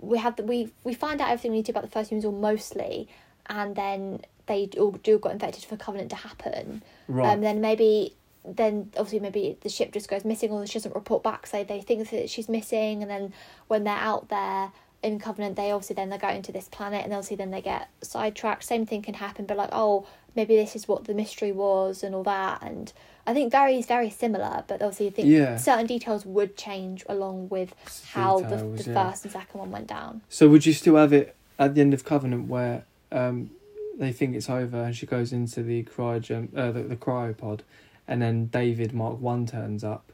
[0.00, 2.24] we have the we we find out everything we need to about the first humans,
[2.24, 3.08] or mostly,
[3.46, 6.82] and then they all do got infected for Covenant to happen.
[7.08, 8.14] right Um, then maybe
[8.44, 11.80] then obviously maybe the ship just goes missing or she doesn't report back so they
[11.80, 13.32] think that she's missing and then
[13.68, 14.72] when they're out there
[15.02, 17.88] in Covenant they obviously then they're going to this planet and obviously then they get
[18.02, 22.02] sidetracked same thing can happen but like oh maybe this is what the mystery was
[22.02, 22.92] and all that and
[23.26, 25.56] I think very is very similar but obviously I think Yeah.
[25.56, 27.74] certain details would change along with
[28.12, 29.10] how the, Details, the yeah.
[29.10, 31.94] first and second one went down So would you still have it at the end
[31.94, 33.50] of Covenant where um,
[33.98, 37.60] they think it's over and she goes into the cryogen, uh, the, the cryopod,
[38.08, 40.12] and then David Mark One turns up,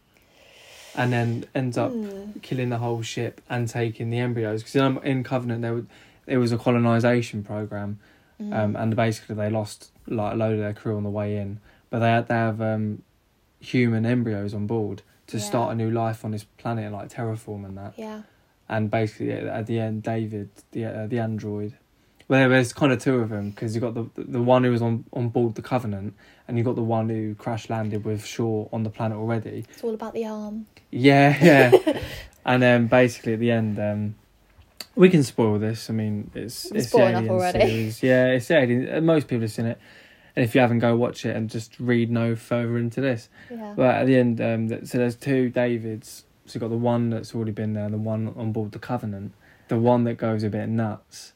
[0.95, 2.39] and then ends up Hmm.
[2.43, 5.84] killing the whole ship and taking the embryos because in, in Covenant there was
[6.26, 7.99] there was a colonization program,
[8.41, 8.55] Mm.
[8.57, 11.59] um, and basically they lost like a load of their crew on the way in,
[11.91, 13.03] but they had to have um,
[13.61, 15.43] human embryos on board to Yeah.
[15.43, 18.22] start a new life on this planet like terraform and that yeah
[18.68, 21.72] and basically at, at the end, David, the uh, the android.
[22.28, 24.82] Well, there's kind of two of them because you got the the one who was
[24.82, 26.14] on on board the Covenant,
[26.46, 29.64] and you got the one who crash landed with Shaw on the planet already.
[29.70, 32.00] it's all about the arm Yeah, yeah.
[32.44, 34.14] and then basically at the end, um,
[34.94, 35.88] we can spoil this.
[35.88, 37.60] I mean, it's We're it's the Alien already.
[37.60, 38.02] series.
[38.02, 38.94] Yeah, it's the Alien.
[38.94, 39.78] uh, Most people have seen it,
[40.36, 43.30] and if you haven't, go watch it and just read no further into this.
[43.50, 46.24] yeah But at the end, um, so there's two Davids.
[46.44, 48.78] So you've got the one that's already been there, and the one on board the
[48.78, 49.32] Covenant.
[49.68, 51.32] The one that goes a bit nuts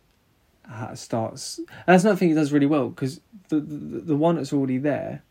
[0.94, 1.58] starts.
[1.58, 4.78] And that's another thing he does really well because the, the the one that's already
[4.78, 5.22] there,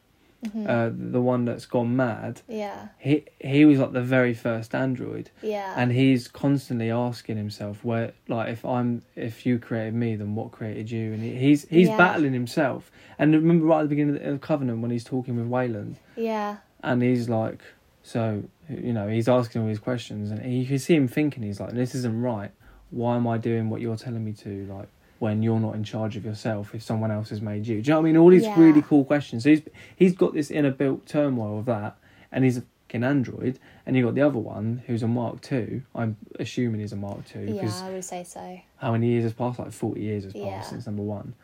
[0.45, 0.67] Mhm.
[0.67, 5.29] uh, the one that's gone mad, yeah he he was like the very first android,
[5.41, 10.35] yeah and he's constantly asking himself where like if I'm if you created me, then
[10.35, 11.13] what created you?
[11.13, 11.97] And he, he's he's Yeah.
[11.97, 12.91] battling himself.
[13.19, 15.97] And remember right at the beginning of the of Covenant when he's talking with Weyland
[16.15, 17.61] yeah and he's like,
[18.03, 21.59] so you know, he's asking all these questions, and you can see him thinking, he's
[21.59, 22.51] like, this isn't right.
[22.89, 24.65] Why am I doing what you're telling me to?
[24.65, 24.87] Like
[25.21, 27.79] when you're not in charge of yourself, if someone else has made you.
[27.79, 28.17] Do you know what I mean?
[28.17, 28.57] All these Yeah.
[28.59, 29.43] really cool questions.
[29.43, 29.61] So he's
[29.95, 31.95] he's got this inner built turmoil of that,
[32.31, 35.83] and he's a fucking android, and you got the other one who's a Mark Two.
[35.93, 39.23] I'm assuming he's a Mark Two yeah because I would say so how many years
[39.23, 39.59] has passed?
[39.59, 40.61] Like forty years has passed Yeah.
[40.61, 41.35] since number one,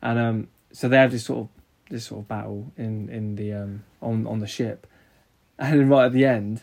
[0.00, 1.48] and um, so they have this sort of
[1.90, 4.86] this sort of battle in in the um on on the ship,
[5.58, 6.62] and then right at the end,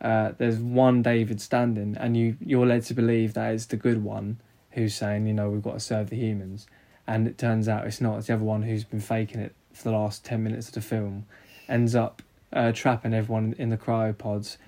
[0.00, 4.04] uh, there's one David standing, and you you're led to believe that it's the good
[4.04, 4.38] one
[4.76, 6.66] who's saying, you know, we've got to serve the humans,
[7.06, 8.18] and it turns out it's not.
[8.18, 10.80] It's the other one who's been faking it for the last ten minutes of the
[10.80, 11.26] film,
[11.68, 12.22] ends up
[12.52, 14.58] uh, trapping everyone in the cryopods,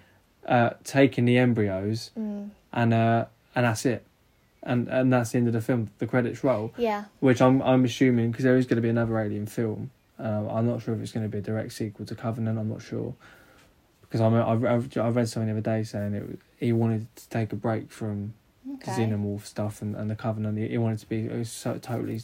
[0.46, 2.50] uh, taking the embryos, mm.
[2.72, 4.04] and uh, and that's it,
[4.62, 5.90] and and that's the end of the film.
[5.98, 9.18] The credits roll, yeah which I'm I'm assuming because there is going to be another
[9.18, 9.90] Alien film.
[10.18, 12.58] Um, I'm not sure if it's going to be a direct sequel to Covenant.
[12.58, 13.14] I'm not sure
[14.00, 14.64] because I'm I've,
[14.96, 18.34] I've, read something the other day saying it he wanted to take a break from
[18.74, 20.58] okay Xenomorph stuff and, and the Covenant.
[20.58, 22.20] He, wanted to be a so, totally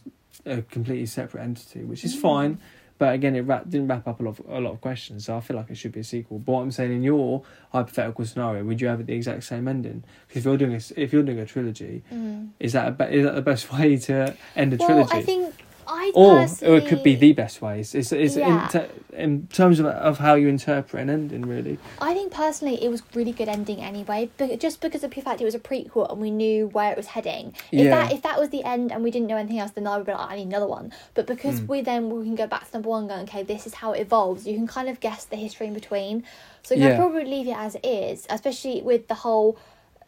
[0.47, 2.20] a completely separate entity, which is Mm.
[2.20, 2.59] fine.
[2.97, 5.36] But again, it wrap, didn't wrap up a lot of, a lot of questions, so
[5.36, 6.38] I feel like it should be a sequel.
[6.38, 7.42] But what I'm saying, in your
[7.72, 10.05] hypothetical scenario, would you have it the exact same ending?
[10.28, 12.51] Because if you're doing a, if you're doing a trilogy, Mm.
[12.61, 15.11] is that a, is that the best way to end a Well, trilogy?
[15.18, 15.55] I think
[15.87, 17.95] I or or it could be the best ways.
[17.95, 18.64] It's it's Yeah.
[18.64, 21.78] in, ter- in terms of of how you interpret an ending, really.
[22.01, 25.41] I think personally it was really good ending anyway, but just because of the fact
[25.41, 27.55] it was a prequel and we knew where it was heading.
[27.72, 27.91] If Yeah.
[27.91, 30.07] that if that was the end and we didn't know anything else, then I would
[30.07, 30.93] be like, I need another one.
[31.14, 31.66] But because Hmm.
[31.66, 34.01] we then we can go back to number one, going okay, this is how it
[34.01, 34.47] evolves.
[34.47, 36.24] You can kind of guess the history in between,
[36.62, 36.89] so you Yeah.
[36.91, 39.57] can probably leave it as it is, especially with the whole.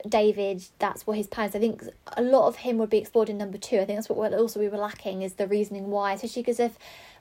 [0.09, 1.55] David, that's what his plans.
[1.55, 1.83] I think
[2.17, 3.77] a lot of him would be explored in number two.
[3.77, 6.79] I think that's what also we were lacking is the reasoning why, especially because if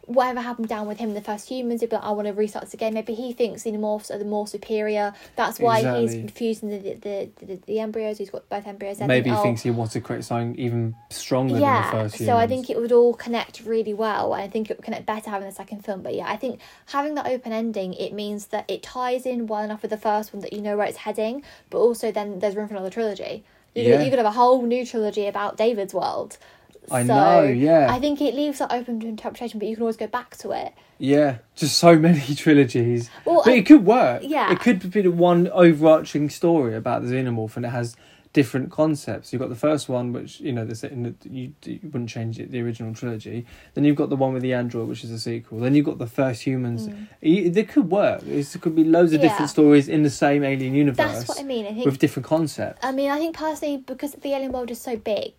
[0.07, 2.33] whatever happened down with him in the first humans, he'd be like, I want to
[2.33, 2.93] restart this again.
[2.93, 5.13] Maybe he thinks xenomorphs are the more superior.
[5.35, 6.27] That's why he's Exactly.
[6.29, 8.17] fusing the the, the the embryos.
[8.17, 9.01] He's got both embryos.
[9.01, 12.17] I Maybe he thinks he wants to create something even stronger yeah, than the first.
[12.25, 12.49] so I humans.
[12.49, 15.47] think it would all connect really well, and I think it would connect better having
[15.47, 16.01] the second film.
[16.01, 19.63] But yeah, I think having that open ending it means that it ties in well
[19.63, 22.55] enough with the first one that you know where it's heading, but also then there's
[22.55, 23.43] room for another trilogy.
[23.73, 23.97] You Yeah.
[23.97, 26.37] could, you could have a whole new trilogy about David's world.
[26.91, 27.87] I So, know, yeah.
[27.91, 30.51] I think it leaves that open to interpretation, but you can always go back to
[30.51, 30.73] it.
[30.97, 33.09] Yeah, just so many trilogies.
[33.25, 34.21] Well, but I- it could work.
[34.25, 34.51] yeah.
[34.51, 37.95] It could be the one overarching story about the xenomorph and it has
[38.33, 39.31] different concepts.
[39.31, 42.59] You've got the first one, which, you know, the, you, you wouldn't change it, the
[42.61, 43.45] original trilogy.
[43.75, 45.59] Then you've got the one with the android, which is a sequel.
[45.61, 46.89] Then you've got the first humans.
[47.21, 48.23] It, it could work.
[48.27, 49.23] It's, it could be loads of Mm.
[49.23, 49.29] Yeah.
[49.29, 51.65] different stories in the same alien universe That's what I mean.
[51.65, 52.85] I think with different concepts.
[52.85, 55.31] I mean, I think personally, because the alien world is so big,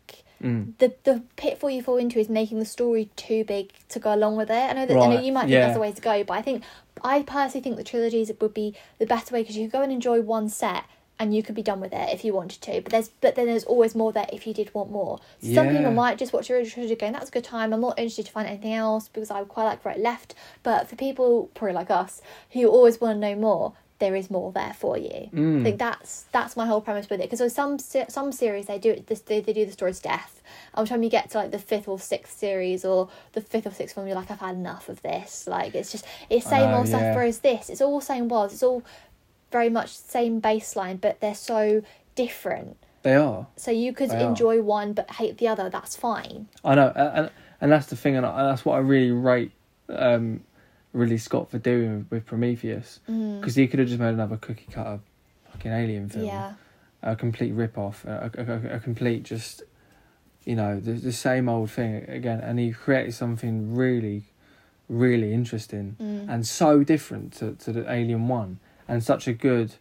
[0.42, 0.76] Mm.
[0.78, 4.36] the the pitfall you fall into is making the story too big to go along
[4.36, 4.54] with it.
[4.54, 5.60] I know that I know you might think yeah.
[5.60, 6.62] that's the way to go, but I think
[7.02, 9.92] I personally think the trilogies would be the better way because you could go and
[9.92, 10.84] enjoy one set
[11.18, 12.80] and you could be done with it if you wanted to.
[12.80, 15.20] But there's but then there's always more there if you did want more.
[15.40, 17.72] Some people might just watch the original trilogy going, that's a good time.
[17.72, 20.34] I'm not interested to find anything else because I quite like where it left.
[20.62, 22.20] But for people probably like us
[22.50, 25.30] who always want to know more, there is more there for you.
[25.32, 25.60] Mm.
[25.60, 28.90] I think that's that's my whole premise with it because some some series they do
[28.90, 30.42] it this they, they do the story to death.
[30.74, 33.66] By the time you get to like the fifth or sixth series or the fifth
[33.66, 35.46] or sixth one, you're like, I've had enough of this.
[35.46, 37.00] Like it's just it's same know, old stuff.
[37.00, 37.14] yeah.
[37.14, 38.52] Whereas this, it's all same worlds.
[38.52, 38.82] It's all
[39.50, 41.82] very much same baseline, but they're so
[42.14, 42.76] different.
[43.02, 43.46] They are.
[43.56, 44.28] So you could They are.
[44.28, 45.70] enjoy one but hate the other.
[45.70, 46.48] That's fine.
[46.64, 47.30] I know, and
[47.60, 49.52] and that's the thing, and that's what I really rate
[49.88, 50.42] um,
[50.96, 55.00] Ridley Scott for doing with, Prometheus, because he could have just made another cookie cutter
[55.52, 56.54] fucking alien film, Yeah.
[57.02, 58.42] a complete rip off, a, a,
[58.72, 59.62] a, a complete just,
[60.44, 64.22] you know, the, the same old thing again, and he created something really,
[64.88, 66.28] really interesting Mm.
[66.32, 69.74] and so different to, to the Alien One, and such a good.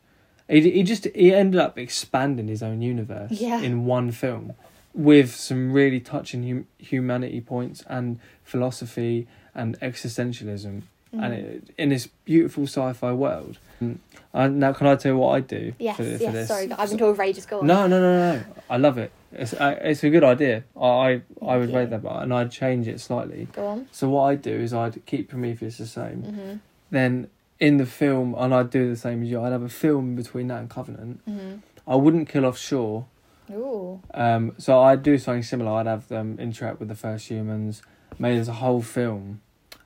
[0.49, 3.61] He, he just he ended up expanding his own universe Yeah.
[3.61, 4.53] in one film
[4.93, 10.83] with some really touching hum- humanity points and philosophy and existentialism
[11.23, 11.37] and Mm.
[11.55, 13.57] it, in this beautiful sci-fi world.
[13.81, 13.97] Mm.
[14.33, 16.33] Uh, now, can I tell you what I do Yes, for, for yes.
[16.33, 16.47] this?
[16.49, 17.45] Sorry, I've been for ages.
[17.45, 17.67] Go on.
[17.67, 18.43] No, no, no, no.
[18.69, 19.11] I love it.
[19.31, 20.63] It's uh, it's a good idea.
[20.79, 23.47] I I, I would Thank rate that, but and I'd change it slightly.
[23.53, 23.87] Go on.
[23.91, 26.23] So what I'd do is I'd keep Prometheus the same.
[26.23, 26.59] Mhm.
[26.91, 27.27] Then
[27.59, 29.41] in the film, and I'd do the same as you.
[29.41, 31.25] I'd have a film between that and Covenant.
[31.25, 31.59] Mhm.
[31.87, 33.03] I wouldn't kill off Shaw.
[33.51, 34.01] Ooh.
[34.13, 35.71] Um, so I'd do something similar.
[35.73, 37.81] I'd have them interact with the first humans.
[38.17, 39.41] Maybe there's a whole film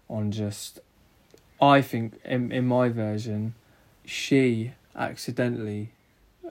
[0.10, 0.80] on just.
[1.62, 3.54] I think in in my version,
[4.06, 5.90] she accidentally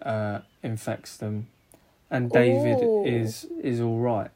[0.03, 1.49] uh, infects them,
[2.11, 3.05] and David Ooh.
[3.05, 4.31] is is all right.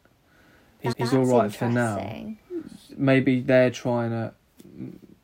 [0.81, 2.35] He's, he's all right for now.
[2.97, 4.33] Maybe they're trying to.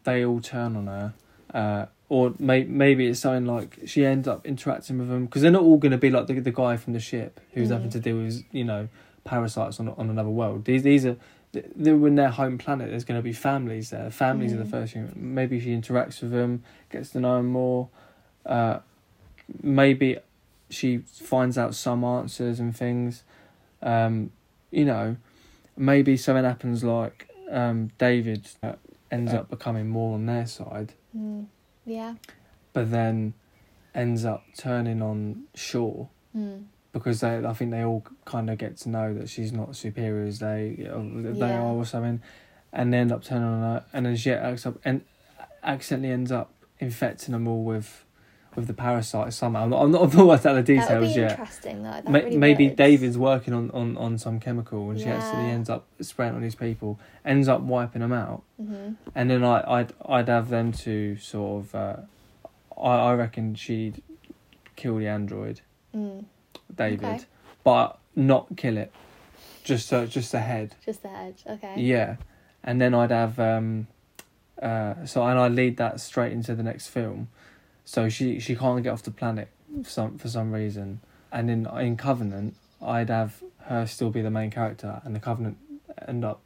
[0.04, 1.14] They all turn on her.
[1.52, 5.50] Uh, or may, maybe it's something like she ends up interacting with them because they're
[5.50, 7.72] not all going to be like the, the guy from the ship who's Mm.
[7.72, 8.88] having to deal with you know
[9.24, 10.64] parasites on on another world.
[10.64, 11.16] These these are
[11.52, 12.90] they're in their home planet.
[12.90, 14.10] There's going to be families there.
[14.10, 14.70] Families are the Mm.
[14.70, 15.12] first human.
[15.34, 17.88] Maybe she interacts with them, gets to know them more.
[18.44, 18.80] Uh,
[19.62, 20.18] maybe
[20.70, 23.22] she finds out some answers and things.
[23.82, 24.30] Um,
[24.70, 25.16] you know,
[25.76, 28.72] maybe something happens like um, David uh,
[29.10, 31.46] ends up becoming more on their side Mm.
[31.86, 32.14] Yeah.
[32.74, 33.32] but then
[33.94, 36.64] ends up turning on Shaw Mm.
[36.98, 40.24] Because they, I think they all kind of get to know that she's not superior
[40.24, 41.60] as they they Yeah.
[41.60, 42.20] are or something,
[42.72, 45.02] and they end up turning on her, and then she acts up and
[45.62, 48.04] accidentally ends up infecting them all with
[48.56, 49.62] with the parasite somehow.
[49.64, 51.30] I'm not, I'm not, I'm not worked out the That would details be yet.
[51.32, 51.90] interesting though.
[51.90, 52.76] That Ma- really maybe would.
[52.76, 55.54] David's working on, on, on some chemical and she accidentally Yeah.
[55.54, 58.96] ends up spraying on these people, ends up wiping them out Mhm.
[59.14, 61.74] and then I, I'd I'd have them to sort of.
[61.74, 61.96] Uh,
[62.80, 64.02] I I reckon she'd
[64.76, 65.60] kill the android,
[65.94, 66.24] Mm.
[66.74, 67.20] David, Okay.
[67.64, 68.92] but not kill it,
[69.64, 70.74] just so just the head.
[70.84, 71.34] Just the head.
[71.46, 71.80] Okay.
[71.80, 72.16] Yeah,
[72.64, 73.86] and then I'd have um,
[74.62, 77.28] uh, so and I'd lead that straight into the next film,
[77.84, 79.48] so she she can't get off the planet
[79.82, 81.00] for some for some reason,
[81.32, 85.58] and in in Covenant I'd have her still be the main character, and the Covenant
[86.06, 86.40] end up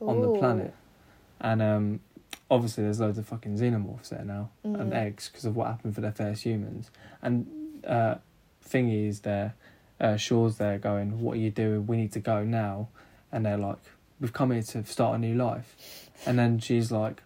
[0.00, 0.74] on the planet,
[1.40, 2.00] and um,
[2.50, 4.96] obviously there's loads of fucking xenomorphs there now and Mm.
[4.96, 6.90] eggs because of what happened for their first humans.
[7.22, 7.46] And
[7.86, 8.16] uh,
[8.68, 9.54] Thingy is there,
[10.04, 11.86] uh, Shaw's there going, "What are you doing?
[11.86, 12.88] We need to go now."
[13.32, 13.78] And they're like,
[14.20, 15.68] "We've come here to start a new life,"
[16.26, 17.22] and then she's like.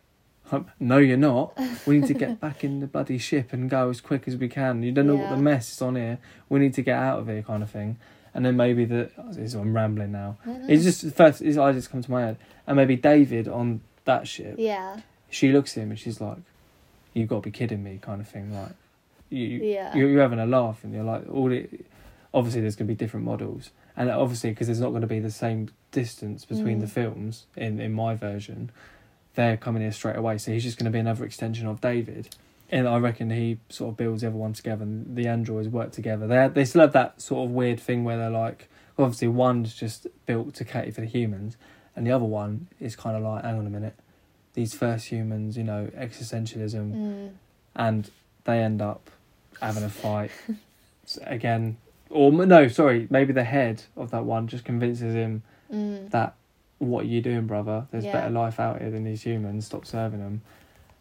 [0.81, 1.53] No, you're not.
[1.87, 4.49] We need to get back in the bloody ship and go as quick as we
[4.49, 4.83] can.
[4.83, 6.17] You don't know what the mess is on here.
[6.49, 7.99] We need to get out of here, kind of thing.
[8.33, 10.39] And then maybe the I'm rambling now.
[10.67, 14.55] It's just first his ideas come to my head, and maybe David on that ship.
[14.57, 16.39] yeah, She looks at him and she's like,
[17.13, 18.51] "You've got to be kidding me," kind of thing.
[18.55, 18.73] Like,
[19.29, 21.85] you, yeah, you're, you're having a laugh, and you're like, all it.
[22.39, 25.19] Obviously, there's going to be different models, and obviously, because there's not going to be
[25.21, 26.83] the same distance between Mm.
[26.83, 28.71] the films in in my version,
[29.35, 30.39] they're coming here straight away.
[30.39, 32.29] So he's just going to be another extension of David.
[32.71, 36.27] And I reckon he sort of builds everyone together, and the androids work together.
[36.27, 38.69] They they still have that sort of weird thing where they're like,
[38.99, 41.57] obviously one's just built to cater for the humans,
[41.97, 43.97] and the other one is kind of like, hang on a minute,
[44.55, 47.31] these first humans, you know, existentialism, mm,
[47.75, 48.11] and
[48.45, 49.11] they end up
[49.63, 50.31] having a fight
[51.23, 51.79] again.
[52.11, 55.43] Or no, sorry, maybe the head of that one just convinces him
[55.73, 56.11] mm.
[56.11, 56.35] that
[56.79, 57.87] what are you doing, brother?
[57.91, 58.13] There's Yeah.
[58.13, 59.67] better life out here than these humans.
[59.67, 60.43] Stop serving them.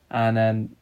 [0.09, 0.75] And then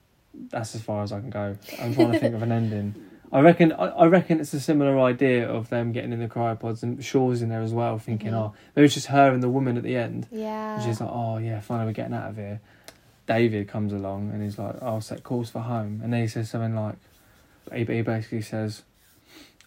[0.49, 1.55] that's as far as I can go.
[1.81, 2.95] I'm trying to think of an ending.
[3.31, 3.71] I reckon.
[3.73, 7.41] I, I reckon it's a similar idea of them getting in the cryopods and Shaw's
[7.41, 8.35] in there as well, thinking, Mhm.
[8.35, 10.27] oh, maybe it's just her and the woman at the end.
[10.31, 10.75] yeah.
[10.75, 12.61] And she's like, oh yeah, finally we're getting out of here.
[13.27, 15.99] David comes along and he's like, I'll set course for home.
[16.03, 16.95] And then he says something like,
[17.73, 18.83] he, he basically says,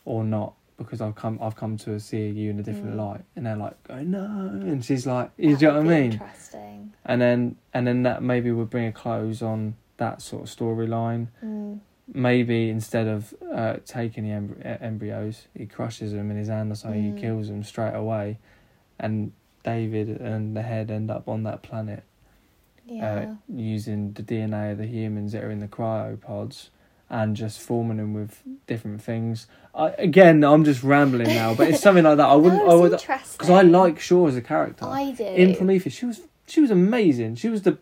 [0.05, 2.99] or not, because I've come, I've come to see you in a different Mm.
[2.99, 3.21] light.
[3.37, 4.25] And they're like, oh no.
[4.27, 6.13] And she's like, you That know what I mean?
[6.13, 6.93] Interesting.
[7.05, 11.29] And then, and then that maybe would bring a close on that sort of storyline.
[11.45, 11.81] Mm.
[12.15, 16.73] Maybe instead of uh, taking the embry- uh, embryos, he crushes them in his hand
[16.73, 17.03] or something.
[17.03, 17.15] Mm.
[17.17, 18.39] He kills them straight away,
[18.99, 19.33] and
[19.65, 22.05] David and the head end up on that planet
[22.87, 23.15] Yeah.
[23.15, 26.69] uh, using the DNA of the humans that are in the cryopods
[27.11, 29.47] and just forming them with different things.
[29.75, 32.29] I, again, I'm just rambling now, but it's something like that.
[32.29, 32.63] I wouldn't.
[32.69, 35.25] I would because I like Shaw as a character I do.
[35.25, 35.95] in Prometheus.
[35.95, 37.37] She was she was amazing.
[37.37, 37.79] She was the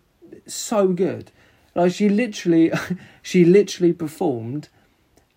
[0.46, 1.30] so good.
[1.74, 2.72] Like she literally,
[3.22, 4.68] she literally performed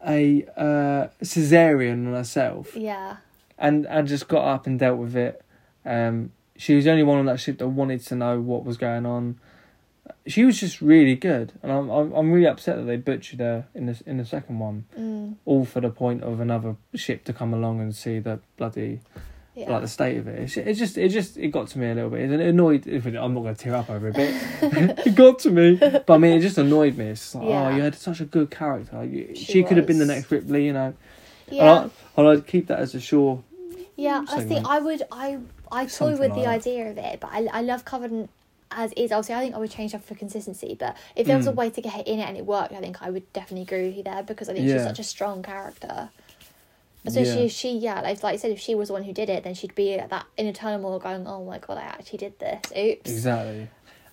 [0.06, 3.18] a uh, cesarean on herself Yeah.
[3.58, 5.44] and and just got up and dealt with it.
[5.86, 8.78] Um, she was the only one on that ship that wanted to know what was
[8.78, 9.40] going on.
[10.30, 13.66] She was just really good, and I'm I'm, I'm really upset that they butchered her
[13.76, 15.36] in the in the second one, Mm.
[15.46, 19.00] all for the point of another ship to come along and see the bloody
[19.56, 19.72] Yeah.
[19.72, 20.56] like the state of it.
[20.58, 22.32] It just it just it got to me a little bit.
[22.32, 22.88] It annoyed.
[22.88, 25.76] I'm not going to tear up over it, but it got to me.
[25.78, 27.08] But I mean, it just annoyed me.
[27.08, 27.68] It's like, Yeah.
[27.68, 29.04] oh, you had such a good character.
[29.04, 30.94] You, She she could have been the next Ripley, you know.
[31.50, 31.84] yeah.
[32.16, 33.44] And, I, I'd keep that as a sure.
[33.96, 35.02] Yeah, I think I would.
[35.12, 35.40] I
[35.72, 36.60] I toy Something with like the that.
[36.60, 38.30] idea of it, but I I love Covenant
[38.72, 39.12] as is.
[39.12, 40.76] Obviously, I think I would change that for consistency.
[40.80, 41.56] But if there was a Mm.
[41.56, 43.88] way to get her in it and it worked, I think I would definitely agree
[43.88, 46.10] with you there because I think she's such a strong character.
[47.08, 47.36] So Yeah.
[47.38, 49.44] if she, yeah, like, like I said, if she was the one who did it,
[49.44, 52.72] then she'd be at that inner turmoil going, "Oh my god, I actually did this.
[52.78, 53.70] Oops." Exactly.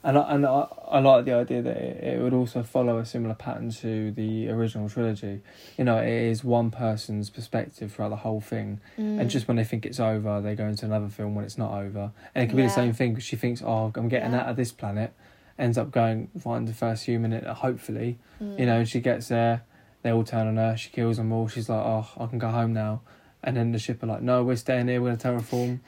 [0.07, 3.05] And I, and I, I like the idea that it, it would also follow a
[3.05, 5.41] similar pattern to the original trilogy.
[5.77, 8.79] You know, it is one person's perspective throughout the whole thing.
[8.97, 9.21] Mm.
[9.21, 11.73] And just when they think it's over, they go into another film when it's not
[11.73, 12.13] over.
[12.37, 14.43] And it could be the same thing because she thinks, oh, I'm getting Yeah.
[14.43, 15.13] out of this planet.
[15.59, 18.19] Ends up going, find the first human, it, hopefully.
[18.41, 18.61] Mm.
[18.61, 19.65] You know, and she gets there,
[20.03, 21.49] they all turn on her, she kills them all.
[21.49, 23.01] She's like, oh, I can go home now.
[23.43, 25.81] And then the ship are like, no, we're staying here, we're going to terraform.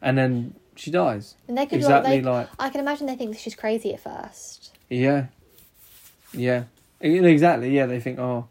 [0.00, 1.34] and then she dies.
[1.48, 4.76] and they could Exactly like, like, I can imagine they think she's crazy at first.
[4.88, 5.26] yeah.
[6.32, 6.64] Yeah.
[7.00, 7.86] Exactly, yeah.
[7.86, 8.48] They think, oh.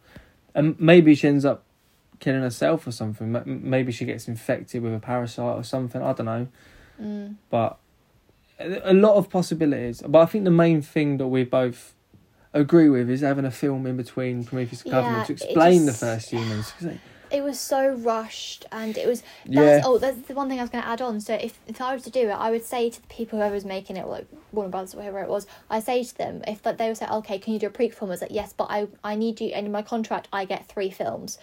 [0.55, 1.63] And maybe she ends up
[2.19, 3.35] killing herself or something.
[3.45, 6.01] Maybe she gets infected with a parasite or something.
[6.01, 6.47] I don't know.
[6.99, 7.35] Mm.
[7.51, 7.77] but
[8.59, 10.01] a lot of possibilities.
[10.07, 11.93] But I think the main thing that we both
[12.53, 15.99] agree with is having a film in between Prometheus and Covenant Yeah, to explain just-
[15.99, 16.73] the first humans.
[17.31, 20.63] It was so rushed, and it was yeah, That's, oh, that's the one thing I
[20.63, 21.19] was going to add on.
[21.19, 23.65] So if, if I were to do it, I would say to the people whoever's
[23.65, 26.77] making it, like Warner Brothers or whoever it was, I say to them if like,
[26.77, 28.03] they would say, okay, can you do a prequel?
[28.03, 30.67] I was like, yes, but I I need you, and in my contract, I get
[30.67, 31.37] three films.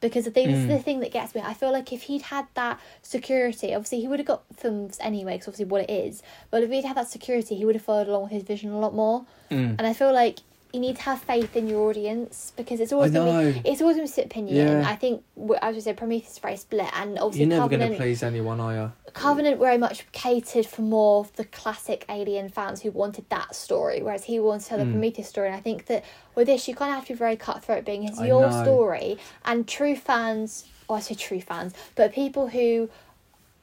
[0.00, 0.76] Because the thing, this is Mm.
[0.76, 1.40] the thing that gets me.
[1.40, 5.34] I feel like if he'd had that security, obviously he would have got films anyway,
[5.34, 6.22] because obviously what it is.
[6.50, 8.78] But if he'd had that security, he would have followed along with his vision a
[8.78, 9.24] lot more.
[9.50, 9.76] Mm.
[9.78, 10.40] And I feel like
[10.74, 13.96] you need to have faith in your audience because it's always gonna be it's always
[13.96, 14.56] going to be opinion.
[14.56, 14.88] Yeah.
[14.88, 15.22] I think,
[15.62, 18.60] as we said, Prometheus is very split, and obviously You're never going to please anyone,
[18.60, 18.92] are you?
[19.12, 24.02] Covenant very much catered for more of the classic Alien fans who wanted that story,
[24.02, 24.90] whereas he wanted to tell the Mm.
[24.92, 25.46] Prometheus story.
[25.46, 26.04] And I think that
[26.34, 28.62] with this, you kind of have to be very cutthroat, being it's I your know.
[28.64, 30.66] story, and true fans.
[30.88, 32.90] Oh, I say true fans, but people who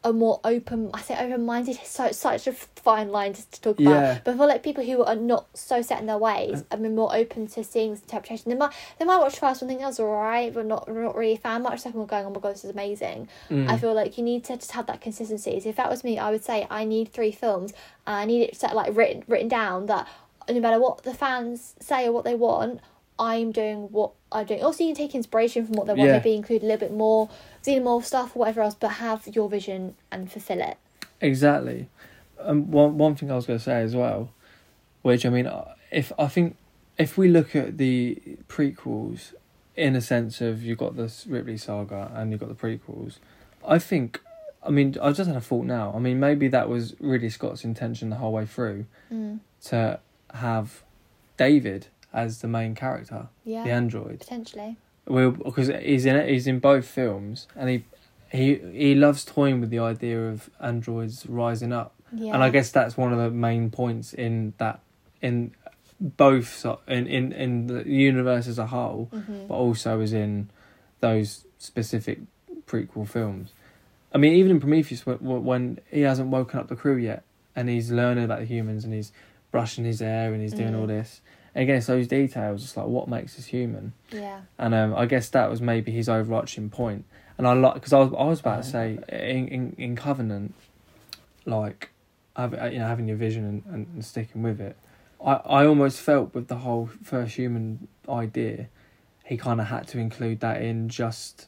[0.04, 0.90] are more open.
[0.94, 1.78] I say open minded.
[1.80, 3.90] It's so such a fine line just to talk Yeah.
[3.90, 4.24] about.
[4.24, 6.96] But I feel like people who are not so set in their ways I mean
[6.96, 8.50] more open to seeing this interpretation.
[8.50, 11.62] They might they might watch first one, think that's alright, but not not really fan.
[11.62, 13.28] Much second one going, oh my god, this is amazing.
[13.50, 13.70] Mm.
[13.70, 15.60] I feel like you need to just have that consistency.
[15.60, 17.74] So if that was me, I would say I need three films.
[18.08, 20.08] And I need it set like written written down that
[20.50, 22.80] no matter what the fans say or what they want,
[23.20, 24.64] I'm doing what I'm doing.
[24.64, 26.08] Also, you can take inspiration from what they want.
[26.08, 26.18] Yeah.
[26.18, 27.30] Maybe include a little bit more
[27.64, 30.78] xenomorph stuff or whatever else, but have your vision and fulfill it.
[31.20, 31.88] Exactly.
[32.40, 34.32] Um, one one thing I was going to say as well,
[35.04, 36.56] which I mean, uh, if I think
[36.98, 39.34] if we look at the prequels
[39.76, 43.18] in a sense of you've got the Ripley saga and you've got the prequels,
[43.66, 44.20] I think.
[44.64, 45.92] I mean, I just had a thought now.
[45.96, 49.40] I mean, maybe that was Ridley Scott's intention the whole way through Mm.
[49.66, 50.00] to
[50.36, 50.84] have
[51.36, 54.20] David as the main character, Yeah, the android.
[54.20, 54.78] potentially.
[55.08, 57.84] Well, because he's in it, he's in both films, and he
[58.32, 62.72] he he loves toying with the idea of androids rising up, Yeah, and I guess
[62.72, 64.80] that's one of the main points in that
[65.22, 65.52] in
[66.00, 70.50] both in in in the universe as a whole, hmm but also as in
[71.02, 72.20] those specific
[72.68, 73.54] prequel films.
[74.14, 77.24] I mean, even in Prometheus, when, when he hasn't woken up the crew yet,
[77.56, 79.12] and he's learning about the humans, and he's
[79.52, 80.80] brushing his hair, and he's doing Mm.
[80.80, 81.22] all this.
[81.54, 82.64] Again, it's those details.
[82.64, 83.94] It's like what makes us human.
[84.12, 87.06] yeah, And um, I guess that was maybe his overarching point.
[87.38, 90.54] And I like because I was I was about to say in in, in Covenant,
[91.46, 91.90] like,
[92.36, 94.78] have, you know, having your vision and, and, and sticking with it.
[95.26, 98.68] I, I almost felt with the whole first human idea,
[99.26, 101.48] he kind of had to include that in just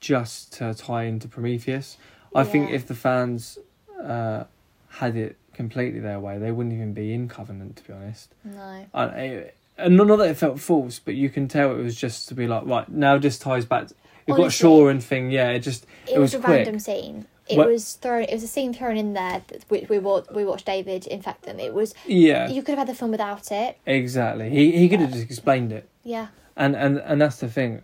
[0.00, 1.96] just to tie into Prometheus.
[2.34, 3.58] I think if the fans
[4.02, 4.44] uh,
[4.88, 7.76] had it completely their way, they wouldn't even be in Covenant.
[7.76, 8.34] To be honest.
[8.44, 11.96] no, I, it, and not that it felt false, but you can tell it was
[11.96, 13.88] just to be like, right now, this ties back.
[14.26, 15.50] You've got Honestly, Shaw and thing, yeah.
[15.50, 16.56] It just it, It was, was a quick.
[16.58, 17.26] random scene.
[17.46, 18.22] It What- was thrown.
[18.22, 19.42] It was a scene thrown in there.
[19.48, 21.60] That we we watched, we watched David infect them.
[21.60, 23.76] It was yeah, you could have had the film without it.
[23.84, 24.48] exactly.
[24.48, 27.82] He he could have just explained it, Yeah, and and and that's the thing,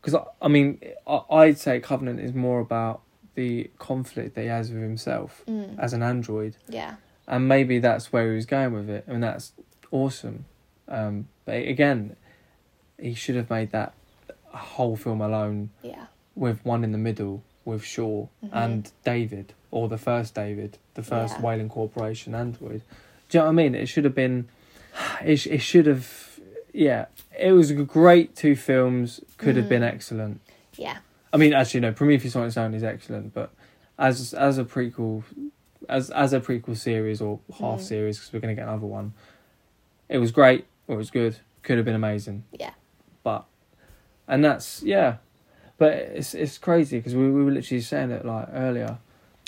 [0.00, 3.02] because I, I mean, I, I'd say Covenant is more about
[3.34, 5.78] the conflict that he has with himself mm.
[5.78, 6.94] as an android, yeah,
[7.26, 9.52] and maybe that's where he was going with it, and that's
[9.90, 10.44] awesome.
[10.88, 12.16] Um, but again,
[13.00, 13.94] he should have made that
[14.46, 18.50] whole film alone yeah, with one in the middle with Shaw Mhm.
[18.52, 21.42] and David, or the first David, the first Yeah.
[21.42, 22.82] Weyland Corporation android.
[23.28, 23.74] Do you know what I mean?
[23.74, 24.48] It should have been.
[25.24, 26.38] It, it should have.
[26.74, 27.06] Yeah,
[27.38, 28.34] it was great.
[28.36, 29.92] Two films could have been Mhm.
[29.94, 30.40] excellent.
[30.76, 30.98] yeah,
[31.32, 31.92] I mean, actually, no.
[31.92, 33.50] Prometheus on its own is excellent, but
[33.98, 35.22] as as a prequel,
[35.88, 37.82] as as a prequel series or half Mm.
[37.82, 39.12] series, because we're gonna get another one.
[40.08, 40.66] It was great.
[40.88, 41.38] It was good.
[41.62, 42.72] Could have been amazing yeah.
[43.22, 43.44] but
[44.26, 45.18] and that's yeah
[45.78, 48.98] but it's it's crazy because we, we were literally saying it like earlier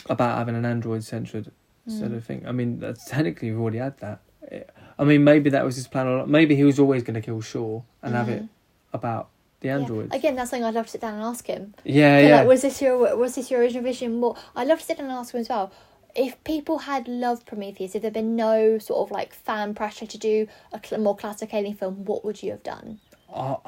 [0.08, 1.50] about having an android centered
[1.88, 2.16] sort Mm.
[2.16, 5.64] of thing i mean that's technically we've already had that It- i mean maybe that
[5.64, 8.42] was his plan all- maybe he was always going to kill shaw and have it
[8.44, 8.48] Mhm.
[8.92, 9.28] about
[9.58, 9.78] the Yeah.
[9.78, 11.74] androids Again, that's something I'd love to sit down and ask him.
[11.82, 14.20] yeah yeah, Like, was this your was this your original vision?
[14.20, 15.72] More, I'd love to sit down and ask him as well.
[16.14, 20.18] If people had loved Prometheus, if there'd been no sort of like fan pressure to
[20.18, 23.00] do a cl- more classic alien film, what would you have done?
[23.34, 23.60] Oh,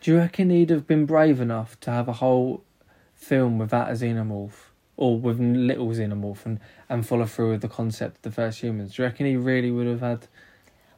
[0.00, 2.62] do you reckon he'd have been brave enough to have a whole
[3.14, 8.16] film without a xenomorph or with little xenomorph and, and follow through with the concept
[8.16, 10.26] of the first humans do you reckon he really would have had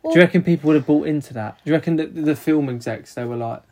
[0.03, 1.59] Well, Do you reckon people would have bought into that?
[1.65, 3.63] Do you reckon that the film execs they were like,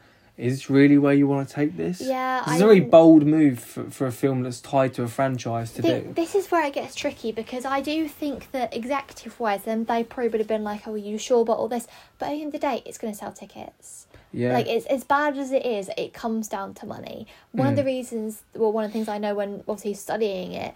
[0.41, 3.27] "Is this really where you want to take this?" yeah, It's I a very bold
[3.27, 6.13] move for, for a film that's tied to a franchise to do.
[6.15, 10.03] this is where it gets tricky because I do think that executive wise, then they
[10.05, 11.87] probably would have been like, "Oh, are you sure about all this?"
[12.19, 14.07] But at the end of the day, it's going to sell tickets.
[14.33, 17.27] Yeah, Like it's as bad as it is, it comes down to money.
[17.53, 17.87] One of the Mm.
[17.87, 20.73] reasons, well, one of the things I know when obviously studying it,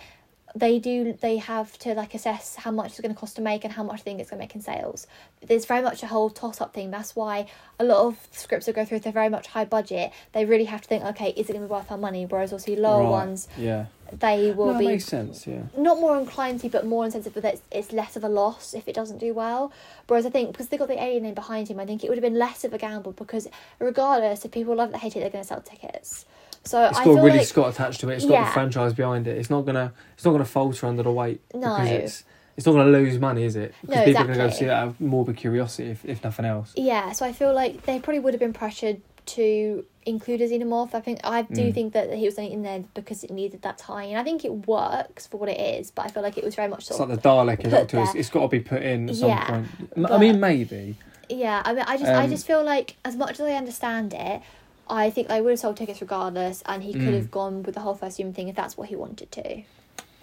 [0.56, 3.64] they do they have to like assess how much it's going to cost to make
[3.64, 5.06] and how much they think it's going to make in sales.
[5.44, 6.90] There's very much a whole toss up thing.
[6.92, 7.46] That's why
[7.80, 10.64] a lot of scripts that go through if they're very much high budget, they really
[10.64, 12.24] have to think, okay, is it going to be worth our money?
[12.26, 15.44] Whereas also lower Right, ones, Yeah, they will no, be makes sense.
[15.44, 18.74] Yeah, not more inclined to, but more insensitive that it's, it's less of a loss
[18.74, 19.72] if it doesn't do well.
[20.06, 22.18] Whereas I think because they got the alien name behind him, I think it would
[22.18, 23.48] have been less of a gamble because
[23.80, 26.26] regardless if people love it or hate it, they're going to sell tickets.
[26.64, 28.14] So it's I got really like Scott attached to it.
[28.14, 28.44] It's got Yeah.
[28.46, 29.36] the franchise behind it.
[29.36, 31.60] It's not gonna it's not gonna falter under the weight No.
[31.76, 32.24] because it's
[32.56, 33.74] it's not gonna lose money, is it?
[33.82, 36.44] Because No, people are gonna go see it out of morbid curiosity, if, if nothing
[36.44, 36.72] else.
[36.76, 40.94] yeah, so I feel like they probably would have been pressured to include a xenomorph.
[40.94, 41.74] I think I do Mm.
[41.74, 44.16] think that he was only in there because it needed that tie in.
[44.16, 46.68] I think it works for what it is, but I feel like it was very
[46.68, 48.60] much It's sort like of the Dalek is up to it's, it's got to be
[48.60, 49.66] put in at some Yeah, point.
[49.96, 50.96] M- I but- mean, maybe.
[51.30, 54.12] Yeah, I mean, I just, I Um, just feel like as much as I understand
[54.12, 54.42] it,
[54.88, 57.14] I think they would have sold tickets regardless, and he could Mm.
[57.16, 59.62] have gone with the whole first human thing if that's what he wanted to.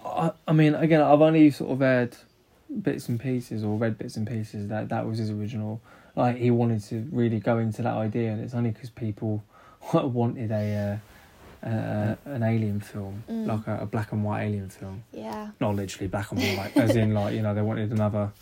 [0.04, 2.16] I, I mean, again, I've only sort of heard
[2.82, 5.80] bits and pieces or read bits and pieces that that was his original.
[6.16, 9.42] Like he wanted to really go into that idea, and it's only because people
[9.92, 11.00] wanted a
[11.64, 13.46] uh, uh, an alien film, Mm.
[13.46, 15.04] like a, a black and white alien film.
[15.12, 15.48] Yeah.
[15.60, 18.32] Not literally black and white, as in like you know they wanted another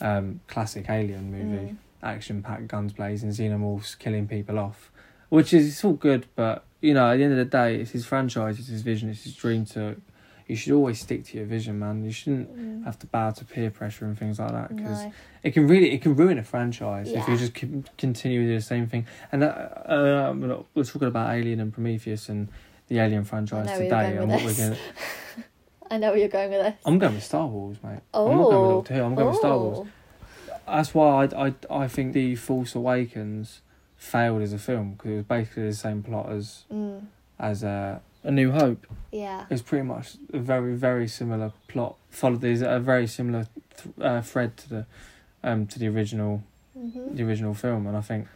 [0.00, 1.76] um, classic alien movie, Mm.
[2.02, 4.90] action packed, guns blazing, xenomorphs killing people off,
[5.32, 7.92] which is it's all good, but you know at the end of the day, it's
[7.92, 9.96] his franchise, it's his vision, it's his dream to.
[10.48, 12.04] You should always stick to your vision, man.
[12.04, 12.84] You shouldn't Mm.
[12.84, 15.12] have to bow to peer pressure and things like that because No.
[15.42, 17.54] it can really it can ruin a franchise if you just
[17.96, 19.06] continue to do the same thing.
[19.30, 22.48] And uh, uh, we're not- we're talking about Alien and Prometheus and
[22.88, 24.76] the Alien franchise know where you're today, and what we're going.
[25.90, 26.74] I know where you're going with this.
[26.84, 28.00] I'm going with Star Wars, mate.
[28.12, 28.30] Oh.
[28.30, 29.02] I'm not going with Doctor Who.
[29.04, 29.62] I'm going with Star Oh.
[29.62, 29.88] Wars.
[30.66, 31.54] That's why I, I,
[31.84, 33.60] I think the Force Awakens
[34.02, 37.02] failed as a film because it was basically the same plot as Mm.
[37.38, 38.86] as uh, A New Hope.
[39.12, 39.46] Yeah.
[39.50, 41.94] It's pretty much a very very similar plot.
[42.10, 43.46] Followed these a very similar
[43.76, 44.86] th- uh, thread to the
[45.44, 46.42] um to the original
[46.76, 48.26] hmm the original film, and I think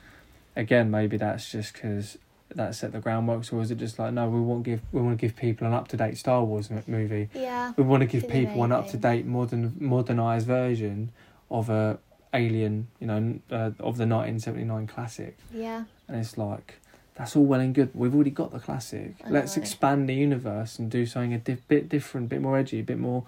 [0.55, 2.17] again maybe that's just because
[2.55, 5.19] that set the groundwork, or is it just like no, we want give we want
[5.19, 7.29] to give people an up to date Star Wars m- movie.
[7.35, 7.73] Yeah.
[7.77, 11.11] We want to give people an up to date modern modernized version
[11.51, 11.99] of a
[12.35, 15.85] Alien, you know, uh, of the nineteen seventy nine classic, Yeah.
[16.09, 16.75] and it's like.
[17.15, 17.89] That's all well and good.
[17.95, 19.15] We've already got the classic.
[19.25, 19.63] I Let's know.
[19.63, 22.99] expand the universe and do something a di- bit different, bit more edgy, a bit
[22.99, 23.25] more.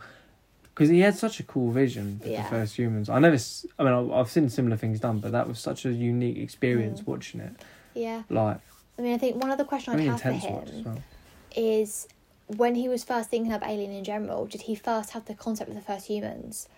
[0.74, 2.42] Because he had such a cool vision for Yeah.
[2.42, 3.08] the first humans.
[3.08, 3.36] I never.
[3.36, 7.00] s- I mean, I've seen similar things done, but that was such a unique experience
[7.00, 7.06] Mm.
[7.06, 7.52] watching it.
[7.94, 8.24] Yeah.
[8.28, 8.60] Like
[8.98, 10.98] I mean, I think one other question I'd have for intense watch as him well.
[11.56, 12.08] is
[12.46, 15.70] when he was first thinking of Alien in general, did he first have the concept
[15.70, 16.68] of the first humans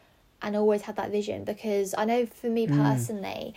[0.43, 1.45] and always had that vision?
[1.45, 2.77] Because I know for me Mm.
[2.77, 3.55] personally,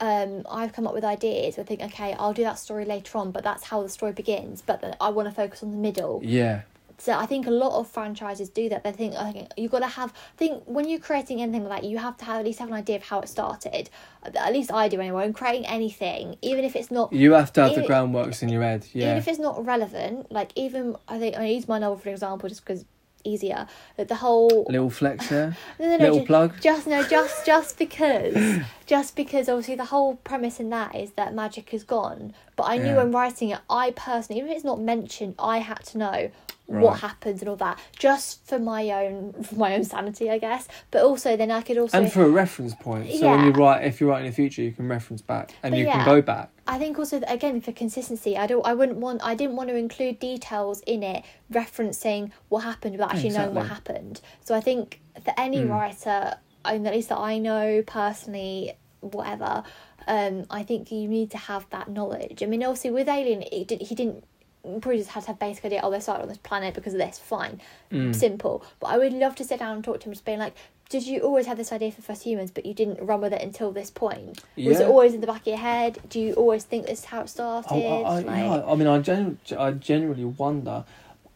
[0.00, 1.58] um, I've come up with ideas.
[1.58, 4.62] I think, okay, I'll do that story later on, but that's how the story begins.
[4.62, 6.20] But then I want to focus on the middle.
[6.24, 6.62] Yeah,
[6.98, 8.84] So I think a lot of franchises do that.
[8.84, 10.12] They think, okay, you've got to have.
[10.12, 12.68] I think when you're creating anything like that, you have to have at least have
[12.68, 13.90] an idea of how it started.
[14.22, 15.24] At least I do anyway.
[15.24, 18.62] I'm creating anything, even if it's not you have to have the groundworks in your
[18.62, 18.86] head.
[18.92, 19.06] Yeah.
[19.06, 22.48] Even if it's not relevant, like even I think I use my novel for example
[22.48, 22.84] just because
[23.24, 23.66] easier.
[23.96, 26.60] That the whole little flex there, no, no, no, little ju- plug.
[26.60, 31.34] just no, just just because, just because obviously the whole premise in that is that
[31.34, 32.34] magic is gone.
[32.56, 32.96] But I knew Yeah.
[32.98, 36.30] when writing it, I personally, even if it's not mentioned, I had to know
[36.66, 36.82] Right.
[36.82, 40.66] what happens and all that, just for my own for my own sanity, I guess.
[40.90, 43.12] But also then I could also and for a reference point.
[43.12, 45.72] So when you write, if you write in the future, you can reference back and
[45.72, 46.48] But you can go back.
[46.66, 48.66] I think also again for consistency, I don't.
[48.66, 49.20] I wouldn't want.
[49.22, 53.66] I didn't want to include details in it referencing what happened without actually knowing what
[53.66, 54.20] happened.
[54.44, 55.70] So I think for any Mm.
[55.70, 56.34] writer,
[56.64, 59.62] and at least that I know personally, whatever,
[60.06, 62.42] um, I think you need to have that knowledge.
[62.42, 64.24] I mean, obviously with Alien, it did, he didn't.
[64.62, 65.80] Probably just had to have basic idea.
[65.82, 67.18] Oh, they started on this planet because of this.
[67.18, 67.60] Fine,
[67.92, 68.14] Mm.
[68.14, 68.64] simple.
[68.80, 70.54] But I would love to sit down and talk to him, just being like,
[70.94, 73.42] did you always have this idea for first humans, but you didn't run with it
[73.42, 74.40] until this point?
[74.54, 74.68] yeah.
[74.68, 75.98] Was it always in the back of your head?
[76.08, 77.72] Do you always think this is how it started?
[77.74, 80.84] I, I, I, like, yeah, I mean, I, gen- I genuinely wonder.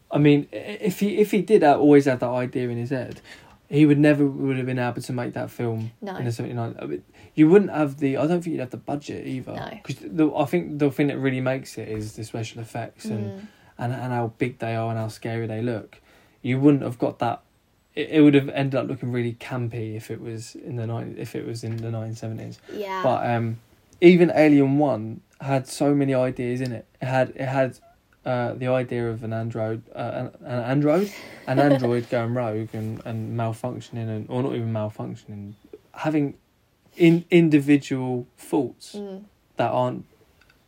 [0.09, 3.19] I mean, if he if he did always have that idea in his head,
[3.67, 6.15] he would never would have been able to make that film No.
[6.15, 6.77] in the seventy nine.
[6.81, 7.03] I mean,
[7.35, 8.15] you wouldn't have the.
[8.17, 9.53] I don't think you'd have the budget either.
[9.53, 9.69] No.
[9.85, 9.97] Because
[10.43, 13.47] I think the thing that really makes it is the special effects and, Mm,
[13.77, 15.99] and and how big they are and how scary they look.
[16.41, 17.41] You wouldn't have got that.
[17.95, 21.15] It, it would have ended up looking really campy if it was in the nine
[21.17, 22.59] if it was in the nineteen seventies.
[22.73, 23.01] yeah.
[23.03, 23.59] But um,
[24.01, 26.85] even Alien One had so many ideas in it.
[27.01, 27.79] It had it had
[28.25, 31.11] uh, the idea of an android, uh, an, an android,
[31.47, 35.53] an android going rogue and, and malfunctioning, and or not even malfunctioning,
[35.93, 36.35] having
[36.97, 39.23] in individual faults Mm.
[39.55, 40.05] that aren't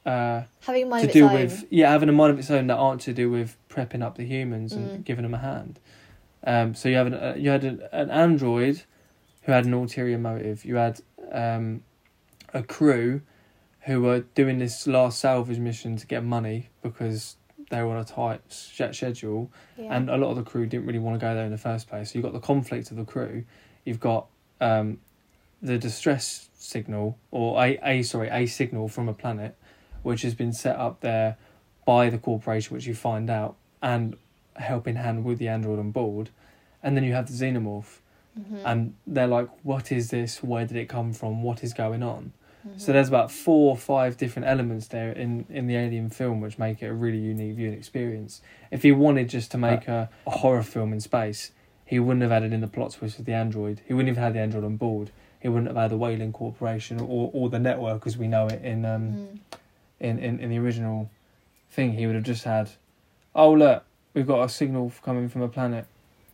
[0.06, 1.34] uh, Having a mind to of its do own.
[1.34, 4.16] with yeah having a mind of its own that aren't to do with prepping up
[4.18, 5.04] the humans and Mm.
[5.06, 5.80] giving them a hand.
[6.44, 8.84] Um, so you have an uh, you had an, an android
[9.44, 10.66] who had an ulterior motive.
[10.66, 11.84] You had um,
[12.54, 13.22] a crew
[13.82, 17.36] who were doing this last salvage mission to get money because
[17.70, 19.96] they were on a tight sch- schedule, yeah.
[19.96, 21.88] and a lot of the crew didn't really want to go there in the first
[21.88, 22.12] place.
[22.12, 23.46] So you've got the conflict of the crew.
[23.86, 24.28] You've got
[24.60, 25.00] um,
[25.62, 29.56] the distress signal, or a, a sorry a signal from a planet,
[30.04, 31.38] which has been set up there
[31.86, 34.16] by the corporation, which you find out, and
[34.58, 36.30] helping hand with the android on board,
[36.84, 38.00] and then you have the xenomorph,
[38.40, 38.62] Mhm.
[38.66, 40.42] and they're like, "What is this?
[40.44, 41.44] Where did it come from?
[41.44, 42.32] What is going on?"
[42.68, 42.80] Mhm.
[42.80, 46.60] So there's about four or five different elements there in, in the Alien film which
[46.60, 48.42] make it a really unique viewing experience.
[48.70, 51.52] If he wanted just to make a, a horror film in space,
[51.86, 53.82] he wouldn't have added in the plot twist with the android.
[53.88, 55.10] He wouldn't have had the android on board.
[55.40, 58.64] He wouldn't have had the Weyland Corporation or, or the network as we know it
[58.64, 59.40] in um Mm.
[60.00, 61.10] in, in, in the original
[61.70, 61.94] thing.
[61.94, 62.70] He would have just had,
[63.36, 63.84] oh look,
[64.14, 65.86] we've got a signal coming from a planet.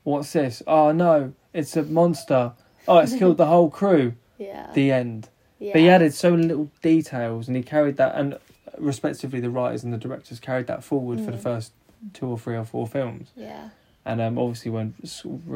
[0.03, 0.63] What's this?
[0.67, 2.53] Oh no, it's a monster.
[2.87, 4.13] Oh, it's killed the whole crew.
[4.37, 4.69] Yeah.
[4.73, 5.29] The end.
[5.59, 5.73] yeah.
[5.73, 8.37] But he added so many little details, and he carried that, and
[8.77, 11.43] respectively, the writers and the directors carried that forward for the Mm.
[11.43, 11.71] first
[12.13, 13.29] two or three or four films.
[13.35, 13.69] Yeah.
[14.05, 14.93] And um, obviously, when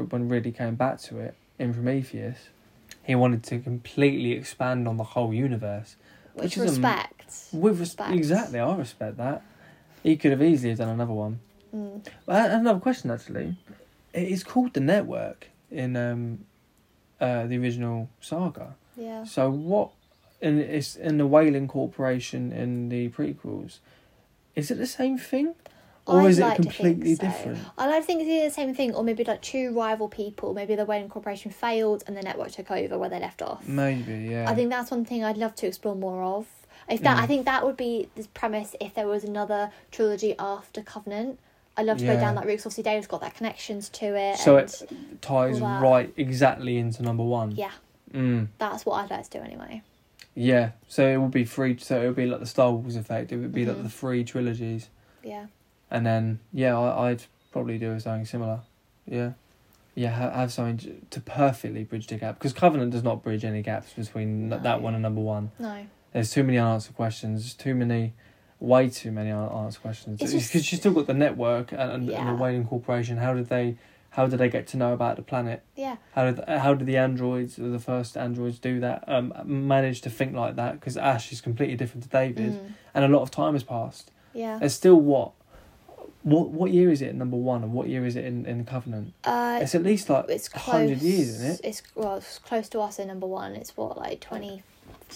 [0.09, 2.37] when Ridley came back to it in Prometheus,
[3.03, 5.95] he wanted to completely expand on the whole universe.
[6.33, 7.35] Which, Which is a- respect.
[7.53, 8.13] With res- Respect.
[8.13, 9.43] exactly, I respect that.
[10.03, 11.39] He could have easily done another one.
[11.75, 12.05] Mm.
[12.27, 13.55] I- another question, actually,
[14.13, 16.45] it is called the Network in um,
[17.19, 18.75] uh, the original saga.
[18.97, 19.23] Yeah.
[19.23, 19.91] So what?
[20.41, 23.77] In it's in the Weyland Corporation in the prequels.
[24.55, 25.53] Is it the same thing,
[26.07, 27.23] or I'd is it like think completely so.
[27.23, 27.59] different?
[27.77, 30.53] I to think it's either the same thing or maybe like two rival people.
[30.53, 33.65] Maybe the Weyland Corporation failed and the network took over where they left off.
[33.67, 34.49] Maybe, yeah.
[34.49, 36.47] I think that's one thing I'd love to explore more of.
[36.89, 37.21] If that, Mm.
[37.21, 41.39] I think that would be the premise if there was another trilogy after Covenant.
[41.77, 42.59] I'd love to go down that route.
[42.59, 44.37] obviously, Dave's got that connections to it.
[44.37, 44.81] So it
[45.21, 47.51] ties right exactly into number one.
[47.51, 47.71] yeah,
[48.13, 48.47] Mm.
[48.57, 49.81] that's what I'd like to do anyway.
[50.35, 50.71] Yeah.
[50.87, 51.77] So it would be three.
[51.77, 53.31] So it would be like the Star Wars effect.
[53.31, 53.69] It would be Mhm.
[53.69, 54.89] like the three trilogies,
[55.23, 55.45] Yeah,
[55.89, 58.59] and then yeah, I, I'd probably do something similar.
[59.05, 59.31] Yeah.
[59.93, 63.61] Yeah, ha- have something to perfectly bridge the gap because Covenant does not bridge any
[63.61, 64.57] gaps between No.
[64.59, 65.51] that one and number one.
[65.59, 67.53] no, There's too many unanswered questions.
[67.53, 68.13] Too many,
[68.61, 70.19] way too many unanswered questions.
[70.19, 70.33] Because
[70.71, 73.17] you still got the network and, and, and the Weyland Corporation.
[73.17, 73.75] How did they,
[74.11, 75.63] how did they get to know about the planet?
[75.75, 79.03] yeah, How did how did the androids, the first androids, do that?
[79.07, 80.73] Um, manage to think like that?
[80.79, 82.73] Because Ash is completely different to David, Mm.
[82.93, 84.11] and a lot of time has passed.
[84.33, 84.59] yeah.
[84.59, 85.31] There's still what,
[86.23, 88.63] what what year is it in number one, and what year is it in in
[88.65, 89.13] Covenant?
[89.23, 90.75] Uh, It's at least like it's a close.
[90.75, 91.61] hundred years, isn't it?
[91.63, 93.55] It's well, it's close to us in number one.
[93.55, 94.61] It's what like twenty.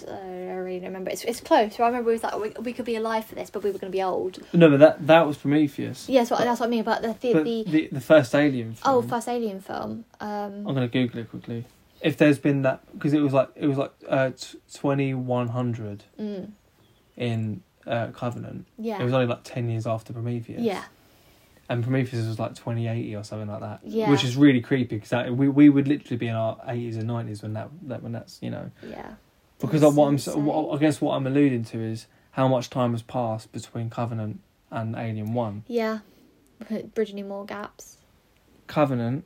[0.03, 1.11] Uh, I really don't remember.
[1.11, 1.79] It's it's close.
[1.79, 3.77] I remember it was like we, we could be alive for this, but we were
[3.79, 4.39] going to be old.
[4.53, 6.09] No, but that that was Prometheus.
[6.09, 8.73] Yeah, so that's what I mean about the the, But the the the first Alien.
[8.75, 10.05] Film, oh first Alien film.
[10.19, 11.65] Um, I'm gonna Google it quickly.
[12.01, 14.31] If there's been that, because it was like it was like uh,
[14.73, 16.49] twenty one hundred mm,
[17.17, 18.67] in uh, Covenant.
[18.77, 20.61] yeah, It was only like ten years after Prometheus.
[20.61, 20.83] yeah,
[21.69, 23.79] And Prometheus was like twenty eighty or something like that.
[23.83, 24.11] Yeah.
[24.11, 27.41] Which is really creepy because we we would literally be in our eighties and nineties
[27.41, 29.13] when that, that when that's you know yeah.
[29.59, 32.91] Because That's what I'm what, I guess what I'm alluding to is how much time
[32.91, 34.41] has passed between Covenant
[34.71, 35.63] and Alien One.
[35.67, 35.99] Yeah,
[36.93, 37.97] bridge any more gaps.
[38.67, 39.25] Covenant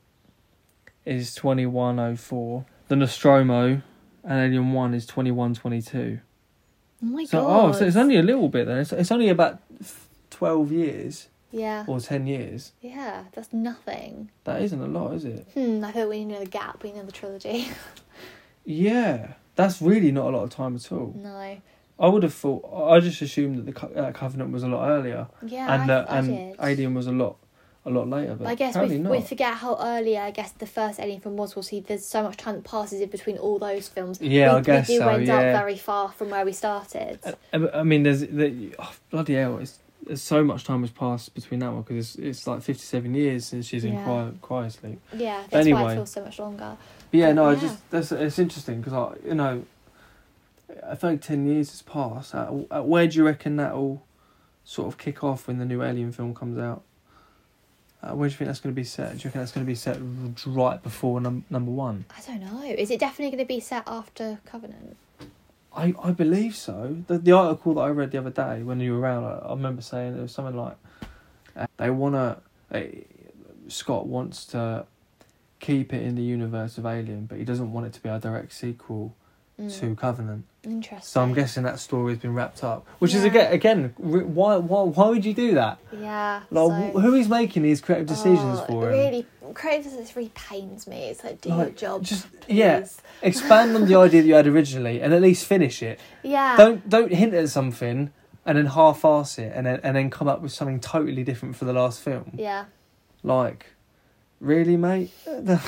[1.06, 2.66] is twenty one oh four.
[2.88, 3.82] The Nostromo
[4.24, 6.20] and Alien One is twenty one twenty two.
[7.02, 7.70] Oh my So god.
[7.70, 8.80] oh, so it's only a little bit then.
[8.80, 9.60] It's, it's only about
[10.30, 12.74] twelve years yeah, or ten years.
[12.82, 13.24] yeah.
[13.34, 14.30] That's nothing.
[14.44, 15.48] That isn't a lot, is it?
[15.56, 15.84] Hmm.
[15.84, 16.84] I thought we need the gap.
[16.84, 17.70] We need the trilogy.
[18.66, 21.14] Yeah, that's really not a lot of time at all.
[21.18, 21.58] no.
[22.02, 22.64] I would have thought.
[22.94, 25.96] I just assumed that the Co- uh, Covenant was a lot earlier, Yeah, and I,
[25.96, 26.56] uh, I and did.
[26.64, 27.36] Alien was a lot,
[27.86, 28.36] a lot later.
[28.36, 29.12] But I guess we, not.
[29.12, 31.58] we forget how early I guess the first Alien film was.
[31.58, 34.22] We'll see there's so much time that passes in between all those films.
[34.22, 35.36] Yeah, we, I guess we do so, end yeah.
[35.36, 37.20] up very far from where we started.
[37.52, 39.58] I, I mean, there's the oh, bloody hell.
[39.58, 43.14] It's, there's so much time has passed between that one because it's, it's like fifty-seven
[43.14, 44.98] years since she's in quiet, cryo, cryosleep.
[45.18, 45.92] yeah, that's why anyway.
[45.92, 46.78] it feels so much longer.
[47.12, 49.66] But yeah, no, I just that's it's interesting because I you know,
[50.88, 52.34] I feel like ten years has passed.
[52.34, 54.04] Where do you reckon that'll
[54.64, 56.84] sort of kick off when the new Alien film comes out?
[58.02, 59.12] Uh, where do you think that's going to be set?
[59.12, 59.98] Do you reckon that's going to be set
[60.46, 62.06] right before num- number one?
[62.16, 62.64] I don't know.
[62.64, 64.96] Is it definitely going to be set after Covenant?
[65.76, 66.98] I, I believe so.
[67.08, 69.50] The the article that I read the other day when you were around, I, I
[69.50, 70.78] remember saying there was something like
[71.56, 72.38] uh, they wanna.
[72.72, 72.82] Uh,
[73.68, 74.86] Scott wants to
[75.60, 78.20] keep it in the universe of Alien, but he doesn't want it to be a
[78.20, 79.16] direct sequel
[79.60, 80.46] Mm, to Covenant.
[80.64, 81.02] Interesting.
[81.02, 82.88] So I'm guessing that story has been wrapped up.
[83.00, 85.80] Which is again, again, why why why would you do that?
[85.92, 86.44] Yeah.
[86.50, 88.98] Like, so- who is making these creative decisions Oh, for him?
[88.98, 91.10] Really, creative decisions really pains me.
[91.10, 92.04] It's like do your Like, job.
[92.04, 92.56] just- please.
[92.56, 92.86] yeah.
[93.22, 96.00] Expand on the idea that you had originally, and at least finish it.
[96.24, 96.56] Yeah.
[96.56, 98.12] don't don't hint at something
[98.46, 101.66] and then half-ass it and then and then come up with something totally different for
[101.66, 102.32] the last film.
[102.34, 102.64] Yeah.
[103.24, 103.74] Like,
[104.40, 105.12] really, mate?
[105.28, 105.60] Yeah.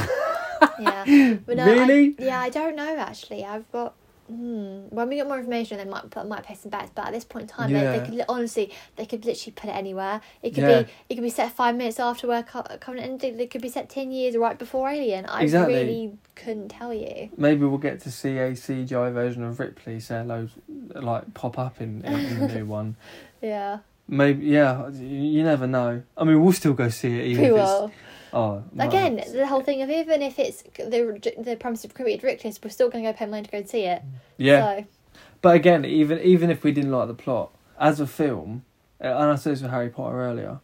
[0.79, 2.15] No, I- Really?
[2.19, 3.43] yeah, I don't know actually.
[3.43, 3.93] I've got.
[4.27, 4.83] Hmm.
[4.91, 6.91] When we get more information, they might put might place some bets.
[6.95, 7.97] But at this point in time, Yeah.
[7.97, 10.21] they could li- honestly they could literally put it anywhere.
[10.41, 10.83] It could Yeah.
[10.83, 13.41] be it could be set five minutes after work Co- Covenant ended.
[13.41, 15.25] It could be set ten years right before Alien.
[15.25, 15.73] I Exactly.
[15.73, 17.29] really couldn't tell you.
[17.35, 20.47] Maybe we'll get to see a CGI version of Ripley say hello,
[20.93, 22.95] like pop up in, in, in the new one.
[23.41, 23.79] Yeah.
[24.07, 24.87] Maybe, yeah.
[24.89, 26.03] You, you never know.
[26.15, 27.25] I mean, we'll still go see it.
[27.25, 27.91] Even We if it's, will.
[28.33, 28.87] Oh, no.
[28.87, 32.69] Again, the whole thing of even if it's the the premise of Created Ridiculous, we're
[32.69, 34.01] still going to go pay money to go and see it.
[34.37, 34.77] Yeah.
[34.77, 34.85] So,
[35.41, 38.63] But again, even even if we didn't like the plot as a film,
[39.03, 40.59] uh, and I said this with Harry Potter earlier,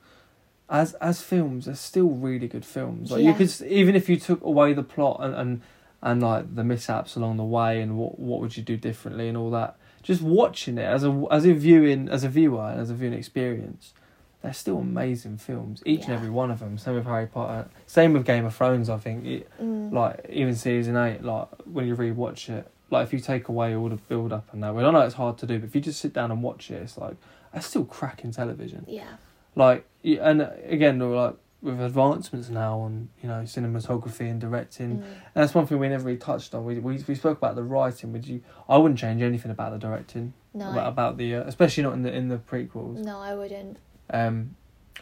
[0.70, 3.12] as as films, they're still really good films.
[3.12, 5.62] Like you could even if you took away the plot and and,
[6.02, 9.38] and like the mishaps along the way and what what would you do differently and
[9.38, 9.78] all that.
[10.04, 13.14] Just watching it as a as a viewing as a viewer and as a viewing
[13.14, 13.94] experience,
[14.42, 15.82] they're still amazing films.
[15.86, 16.78] Each and every one of them.
[16.78, 17.70] Same with Harry Potter.
[17.88, 18.90] Same with Game of Thrones.
[18.90, 19.92] I think it, Mm.
[19.92, 21.24] like even season eight.
[21.24, 24.62] Like when you rewatch it, like if you take away all the build up and
[24.64, 26.42] that, well, I know it's hard to do, but if you just sit down and
[26.44, 27.16] watch it, it's like
[27.54, 29.16] it's still cracking television yeah.
[29.56, 35.04] like and again like with advancements now on you know cinematography and directing Mm.
[35.04, 37.64] and that's one thing we never really touched on we we, we spoke about the
[37.64, 40.70] writing would you i wouldn't change anything about the directing No.
[40.72, 43.78] about, about the uh, especially not in the in the prequels No, I wouldn't.
[44.12, 44.56] Um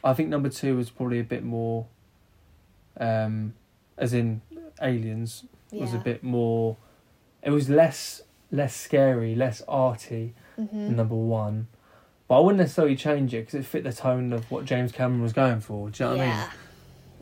[0.03, 1.86] i think number two was probably a bit more
[2.99, 3.53] um
[3.98, 4.41] as in
[4.82, 5.82] aliens Yeah.
[5.82, 6.77] was a bit more
[7.44, 8.22] it was less
[8.52, 11.68] less scary less arty hmm than number one.
[12.27, 15.22] But i wouldn't necessarily change it because it fit the tone of what james cameron
[15.22, 16.49] was going for do you know what i mean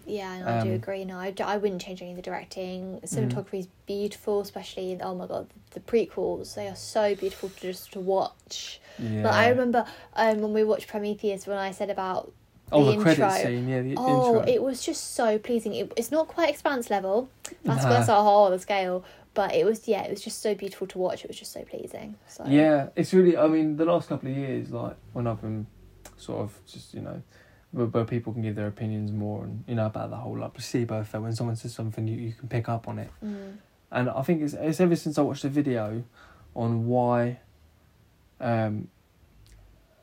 [0.06, 0.40] yeah.
[0.40, 1.06] No, I do Um, agree.
[1.06, 3.00] No, I, I wouldn't change any of the directing.
[3.00, 3.04] Mm.
[3.04, 6.56] Cinematography is beautiful, especially oh my god, the prequels.
[6.56, 8.80] They are so beautiful to just to watch.
[9.00, 9.24] Yeah.
[9.24, 9.86] Like I remember
[10.16, 12.32] um, when we watched Prometheus when I said about
[12.72, 13.30] oh, the the, intro.
[13.32, 14.54] scene, yeah, the oh, intro.
[14.54, 15.74] it was just so pleasing.
[15.74, 17.30] It, it's not quite Expanse level.
[17.64, 17.90] That's Nah.
[17.90, 19.04] that's a whole other scale.
[19.36, 21.24] But it was yeah, it was just so beautiful to watch.
[21.24, 22.16] It was just so pleasing.
[22.28, 23.36] So Yeah, it's really.
[23.36, 25.66] I mean, the last couple of years, like when I've been
[26.18, 27.22] sort of just you know,
[27.74, 30.54] where, where people can give their opinions more, and you know about the whole like
[30.54, 31.22] placebo effect.
[31.22, 33.10] When someone says something, you, you can pick up on it.
[33.24, 33.58] Mm.
[33.92, 36.04] And I think it's it's ever since I watched a video
[36.56, 37.40] on why,
[38.40, 38.88] um,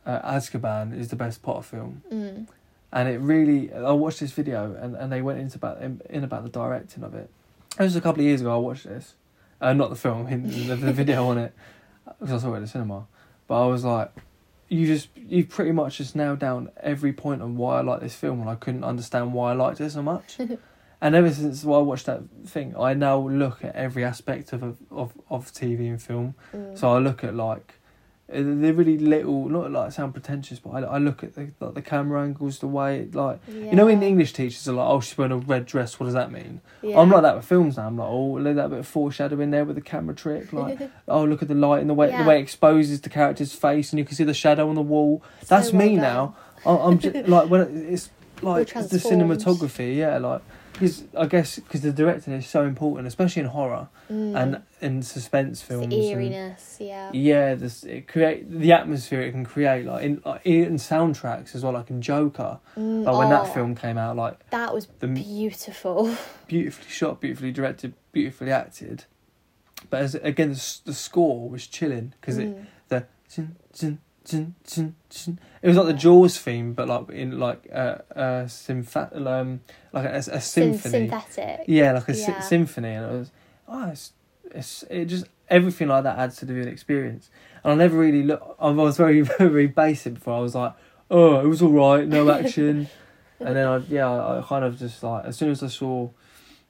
[0.05, 2.49] uh, Azkaban is the best Potter film, Mm.
[2.93, 3.73] and it really.
[3.73, 7.05] I watched this video, and, and they went into about in, in about the directing
[7.05, 7.31] of it.
[7.79, 8.53] It was a couple of years ago.
[8.53, 9.15] I watched this,
[9.61, 11.53] uh, not the film, the, the video on it,
[12.19, 13.07] because I saw it at the cinema.
[13.47, 14.11] But I was like,
[14.71, 18.15] you just you pretty much just nailed down every point on why I like this
[18.15, 20.39] film, and I couldn't understand why I liked it so much.
[21.01, 25.13] and ever since I watched that thing, I now look at every aspect of of
[25.29, 26.37] of TV and film.
[26.55, 26.79] Mm.
[26.79, 27.80] So I look at like
[28.33, 31.83] they're really little, not like sound pretentious, but I, I look at the like the
[31.83, 35.19] camera angles, the way it, like you know, in English teachers are like, oh, she's
[35.19, 35.99] wearing a red dress.
[35.99, 36.61] What does that mean?
[36.83, 36.99] Yeah.
[36.99, 37.87] I'm like that with films now.
[37.87, 40.53] I'm like, oh, look at that bit of foreshadowing there with the camera trick.
[40.53, 40.79] Like,
[41.09, 42.23] oh, look at the light and the way Yeah.
[42.23, 44.83] the way it exposes the character's face, and you can see the shadow on the
[44.83, 45.23] wall.
[45.43, 46.03] So That's well me done.
[46.03, 46.37] now.
[46.65, 48.11] I- I'm just like when it- it's
[48.43, 49.97] like the cinematography.
[49.97, 50.43] Yeah, like
[50.81, 54.35] because I guess because the directing is so important, especially in horror Mm.
[54.37, 55.89] and in suspense films.
[55.89, 57.11] the and- eeriness, yeah.
[57.13, 61.63] yeah, this it create the atmosphere it can create like in like, in soundtracks as
[61.63, 62.59] well, like in Joker.
[62.77, 66.17] Mm, Like when oh, that film came out, like that was the beautiful.
[66.49, 69.05] beautifully shot, beautifully directed, beautifully acted.
[69.91, 72.67] But as again, the, the score was chilling because it Mm.
[72.89, 73.99] the zin, zin,
[74.31, 75.39] zin, zin, zin.
[75.63, 79.61] it was like the Jaws theme, but like in like a uh, uh, symph- um
[79.93, 81.09] like a, a Syn- symphony.
[81.09, 81.65] synthetic.
[81.67, 83.31] Yeah, like a sy- symphony, and it was
[83.69, 84.13] oh, it's,
[84.55, 87.31] it's it just everything like that adds to the experience.
[87.63, 88.57] And I never really look.
[88.61, 90.37] I was very very basic before.
[90.37, 90.75] I was like,
[91.11, 92.89] oh, it was all right, no action.
[93.41, 96.09] and then I yeah, I, I kind of just like as soon as I saw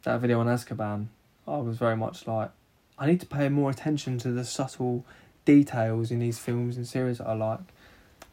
[0.03, 1.07] that video on Azkaban,
[1.47, 2.51] I was very much like,
[2.99, 5.05] I need to pay more attention to the subtle
[5.55, 7.61] details in these films and series that I like.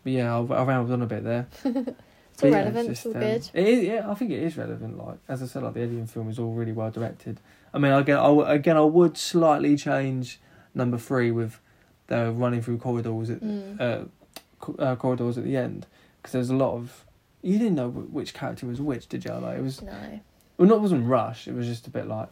[0.04, 1.48] But yeah, I, I rambled on a bit there.
[2.34, 3.50] It's all But yeah, relevant, just, it's all um, good.
[3.56, 4.96] It is, yeah, I think it is relevant.
[4.96, 7.40] Like as I said, like the Alien film is all really well directed.
[7.74, 10.40] I mean, again, I again, I would slightly change
[10.76, 11.60] number three with
[12.06, 13.82] the running through corridors at Mm.
[13.82, 14.06] uh,
[14.60, 15.88] co- uh, corridors at the end
[16.22, 17.06] because there's a lot of
[17.42, 19.32] you didn't know which character was which, did you?
[19.34, 20.20] Like it was No.
[20.60, 21.48] well, not it wasn't rush.
[21.48, 22.30] It was just a bit like,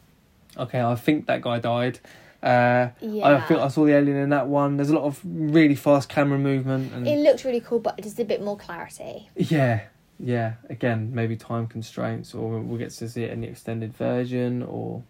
[0.56, 1.98] okay, I think that guy died.
[2.44, 3.28] Uh, Yeah.
[3.38, 4.78] I feel I saw the alien in that one.
[4.78, 8.20] There's a lot of really fast camera movement and It looked really cool, but just
[8.20, 9.30] a bit more clarity.
[9.36, 9.82] yeah,
[10.20, 10.54] yeah.
[10.70, 15.04] Again, maybe time constraints, or we'll get to see it in the extended version, or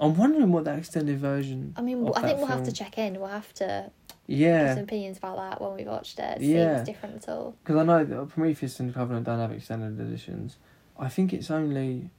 [0.00, 1.74] I'm wondering what that extended version.
[1.76, 3.18] I mean, I think we'll have to check in.
[3.20, 3.90] We'll have to
[4.28, 6.38] give Yeah, some opinions about that when we watched it.
[6.38, 6.78] See if Yeah.
[6.78, 7.54] it's different at all.
[7.64, 10.56] because I know Prometheus and Covenant don't have extended editions.
[10.98, 12.10] I think it's only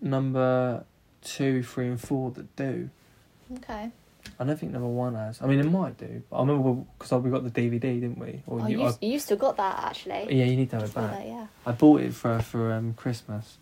[0.00, 0.84] number
[1.22, 2.90] two, three, and four that do.
[3.56, 3.90] Okay.
[4.38, 5.40] I don't think number one has.
[5.40, 6.22] I mean, it might do.
[6.30, 8.42] But I remember because we got the DVD, didn't we?
[8.46, 10.26] Or Oh, you, you, I- you still got that actually.
[10.36, 11.10] yeah, you need to have it back.
[11.12, 11.46] that, yeah.
[11.66, 13.56] I bought it for for um, Christmas.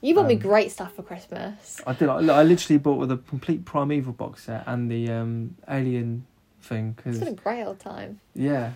[0.00, 1.80] You bought me Um, great stuff for Christmas.
[1.86, 2.08] I did.
[2.08, 6.26] I, I literally bought with a complete Primeval box set and the um, Alien
[6.60, 6.96] thing.
[6.98, 8.20] It's Cause been a great old time.
[8.34, 8.72] yeah,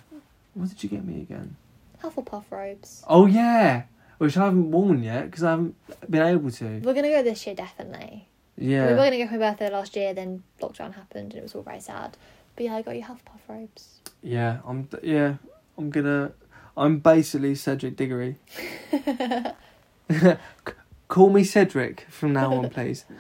[0.55, 1.57] what did you get me again?
[2.03, 3.03] Hufflepuff robes.
[3.09, 3.83] Oh yeah,
[4.19, 5.75] which I haven't worn yet because I haven't
[6.09, 6.81] been able to.
[6.85, 8.29] We're gonna go this year definitely.
[8.59, 11.55] We were gonna go for my birthday last year, then lockdown happened and it was
[11.55, 12.17] all very sad.
[12.55, 14.01] But yeah, I got you Hufflepuff robes.
[14.23, 14.59] yeah.
[14.67, 15.35] I'm yeah.
[15.79, 16.33] I'm gonna.
[16.77, 18.37] I'm basically Cedric Diggory.
[21.09, 23.05] Call me Cedric from now on, please.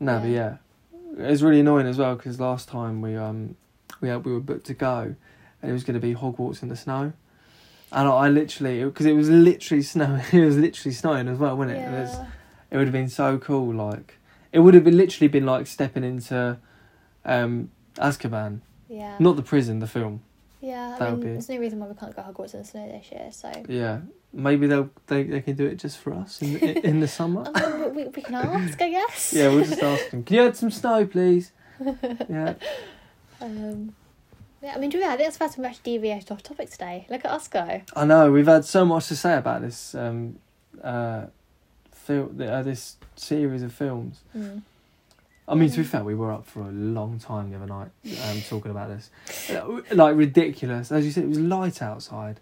[0.00, 0.58] No, but yeah,
[1.18, 3.56] it was really annoying as well because last time we um
[4.00, 5.16] we had, we were booked to go,
[5.60, 7.12] and it was going to be Hogwarts in the snow,
[7.90, 10.22] and I, I literally because it was literally snowing.
[10.32, 11.80] It was literally snowing as well, wasn't it?
[11.80, 12.26] It's, Yeah.
[12.70, 13.74] it would have been so cool.
[13.74, 14.17] Like
[14.52, 16.58] it would have been literally been like stepping into
[17.24, 19.16] um Azkaban, Yeah.
[19.18, 20.22] not the prison, the film.
[20.60, 20.94] yeah.
[20.94, 23.10] I that mean, there's no reason why we can't go Hogwarts in the snow this
[23.12, 23.28] year.
[23.32, 23.50] So.
[23.68, 24.00] Yeah,
[24.32, 27.44] maybe they'll they they can do it just for us in the, in the summer.
[27.54, 29.32] Mean, we, we can ask, I guess.
[29.36, 30.22] Yeah, we'll just ask them.
[30.24, 31.52] Can you add some snow, please?
[32.28, 32.54] Yeah.
[33.40, 33.94] Um,
[34.62, 35.04] yeah, I mean, do we?
[35.04, 37.06] I think that's the first time we actually deviated off topic today.
[37.08, 37.82] Look at us go.
[37.94, 40.38] I know we've had so much to say about this um
[40.82, 41.26] uh
[42.08, 44.20] film uh, this series of films.
[44.36, 44.62] Mm.
[45.46, 47.90] I mean, to be fair, we were up for a long time the other night
[48.28, 49.10] um, talking about this.
[49.50, 52.40] Uh, Like ridiculous, as you said, it was light outside.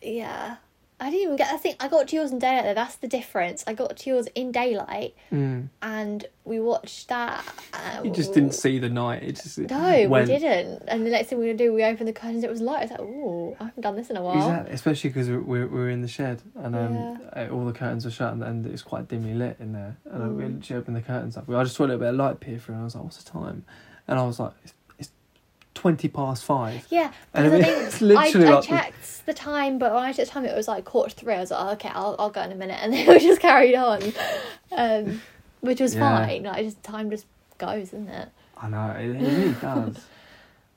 [0.00, 0.56] Yeah.
[1.00, 1.48] I didn't even get.
[1.52, 2.64] I think I got to yours in daylight.
[2.64, 3.64] Though that's the difference.
[3.66, 5.68] I got to yours in daylight, Mm.
[5.80, 7.42] and we watched that.
[7.72, 9.22] Uh, You just didn't see the night.
[9.22, 10.28] It just No, went.
[10.28, 10.82] we didn't.
[10.88, 12.44] And the next thing we were gonna do, we opened the curtains.
[12.44, 12.78] It was light.
[12.80, 15.40] I was like, oh, I haven't done this in a while." Exactly, especially because we're,
[15.40, 18.66] we're we're in the shed and um uh, all the curtains are shut and, and
[18.66, 19.96] it's quite dimly lit in there.
[20.04, 20.54] And uh, we Mm.
[20.56, 21.48] literally opened the curtains up.
[21.48, 23.22] I just saw a little bit of light peer through and I was like, "What's
[23.22, 23.64] the time?"
[24.06, 24.74] And I was like, "It's,
[25.74, 26.86] it's twenty past five.
[26.90, 30.12] Yeah, And I it- it's think I, I like checked the time, but when I
[30.12, 31.34] checked the time, it was like quarter three.
[31.34, 33.40] I was like, oh, okay, I'll, I'll go in a minute, and then we just
[33.40, 34.02] carried on,
[34.72, 35.20] um,
[35.60, 36.26] which was Yeah.
[36.26, 36.42] fine.
[36.44, 37.26] Like, just time just
[37.58, 38.28] goes, isn't it?
[38.56, 40.04] I know it, it really does.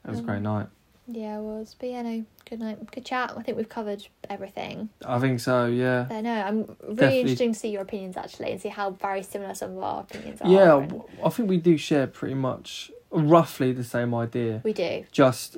[0.05, 0.67] It was a great Um, night.
[1.07, 1.75] Yeah, it was.
[1.77, 3.33] But yeah, no, good night, good chat.
[3.37, 4.89] I think we've covered everything.
[5.05, 5.65] I think so.
[5.65, 6.05] Yeah.
[6.07, 7.19] But no, I'm really Definitely.
[7.21, 10.41] interested to see your opinions actually, and see how very similar some of our opinions
[10.41, 10.49] are.
[10.49, 14.61] Yeah, and I think we do share pretty much roughly the same idea.
[14.63, 15.05] we do.
[15.11, 15.57] Just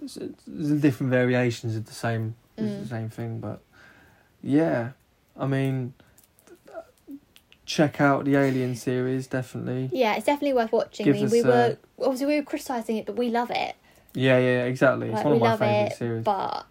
[0.82, 2.82] different variations of the same Mm.
[2.84, 3.40] the same thing.
[3.40, 3.62] But
[4.42, 4.92] yeah,
[5.38, 5.94] I mean,
[7.66, 9.90] check out the Alien series definitely.
[9.92, 11.04] Yeah, it's definitely worth watching.
[11.06, 13.76] Give I mean, we a- were obviously we were criticizing it, but we love it.
[14.16, 15.08] Yeah, yeah, exactly.
[15.08, 16.24] It's Like, one we of my love favourite it, series.
[16.24, 16.66] but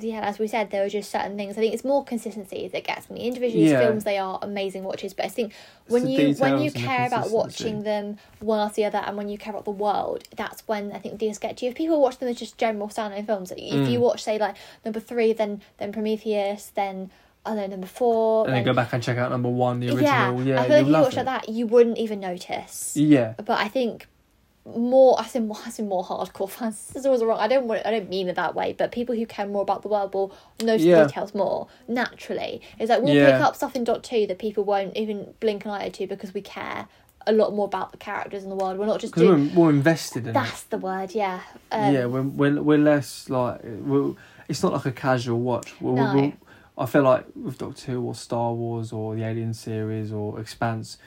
[0.00, 1.56] yeah, as we said, there were just certain things.
[1.56, 3.20] I think it's more consistency that gets me.
[3.26, 3.78] Individually, Yeah.
[3.78, 5.52] films they are amazing watches, but I think
[5.88, 9.38] when you when you care about watching them one after the other, and when you
[9.38, 11.70] care about the world, that's when I think these get to you.
[11.70, 13.90] If people watch them as just general standalone films, if Mm.
[13.90, 17.10] you watch say like number three, then then Prometheus, then
[17.44, 19.90] I don't know number four, and then go back and check out number one, the
[19.90, 20.02] original.
[20.42, 21.16] yeah, Yeah, I feel like if you watch it.
[21.18, 24.08] like that, you wouldn't even notice Yeah, but I think
[24.74, 26.88] more I say more I say more hardcore fans.
[26.88, 27.38] This is always wrong.
[27.38, 29.82] I don't want I don't mean it that way, but people who care more about
[29.82, 31.02] the world will notice Yeah.
[31.02, 32.60] the details more naturally.
[32.78, 33.32] It's like we'll Yeah.
[33.32, 36.34] pick up stuff in Doctor Who that people won't even blink an eye to because
[36.34, 36.88] we care
[37.28, 38.78] a lot more about the characters in the world.
[38.78, 40.34] We're not just doing we're more invested in it.
[40.34, 41.40] that's the word, yeah.
[41.72, 44.14] Um, yeah, we're, we're we're less like we're,
[44.48, 45.74] it's not like a casual watch.
[45.80, 46.32] We're, No.
[46.78, 50.98] I feel like with Doctor Who or Star Wars or the Alien series or Expanse,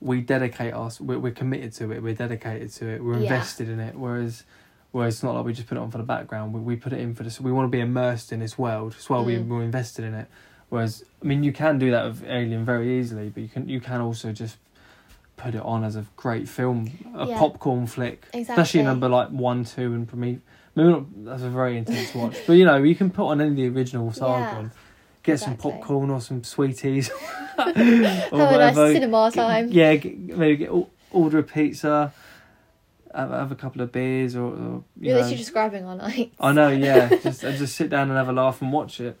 [0.00, 1.00] we dedicate us.
[1.00, 2.02] We're, we're committed to it.
[2.02, 3.02] We're dedicated to it.
[3.02, 3.22] We're Yeah.
[3.34, 3.94] invested in it.
[3.94, 4.44] Whereas,
[4.92, 6.52] whereas it's not like we just put it on for the background.
[6.52, 7.40] We, we put it in for this.
[7.40, 8.94] We want to be immersed in this world.
[8.98, 9.48] as well we Mm.
[9.48, 10.28] we're invested in it.
[10.68, 13.80] Whereas, I mean, you can do that with Alien very easily, but you can you
[13.80, 14.56] can also just
[15.36, 17.38] put it on as a great film, a Yeah.
[17.38, 18.42] popcorn flick exactly.
[18.42, 20.40] especially number like one, two, and Prometheus.
[20.74, 21.24] Maybe not.
[21.24, 23.68] That's a very intense watch, but you know you can put on any of the
[23.68, 24.68] original saga Yeah,
[25.26, 25.60] get exactly.
[25.62, 27.10] some popcorn or some sweeties,
[27.58, 29.68] or Have a nice cinema time.
[29.70, 30.70] Yeah, maybe get
[31.10, 32.12] order a pizza,
[33.14, 35.20] have, have a couple of beers, or, or you You're know.
[35.20, 36.32] literally describing our night.
[36.38, 37.08] I know, yeah.
[37.22, 39.18] just and just sit down and have a laugh and watch it.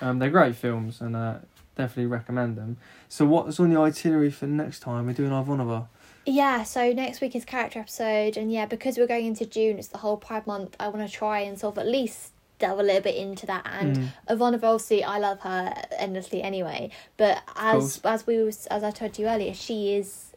[0.00, 1.38] Um, they're great films, and uh,
[1.76, 2.76] definitely recommend them.
[3.08, 5.06] So what's on the itinerary for next time?
[5.06, 5.88] We're doing Ivanova.
[6.24, 9.88] Yeah, so next week is character episode, and yeah, because we're going into June, it's
[9.88, 10.76] the whole Pride month.
[10.78, 13.66] I want to try and sort of at least delve a little bit into that.
[13.70, 14.08] And Mm.
[14.28, 16.90] Ivana Volsi, I love her endlessly anyway.
[17.16, 20.32] But as as we was as I told you earlier, she is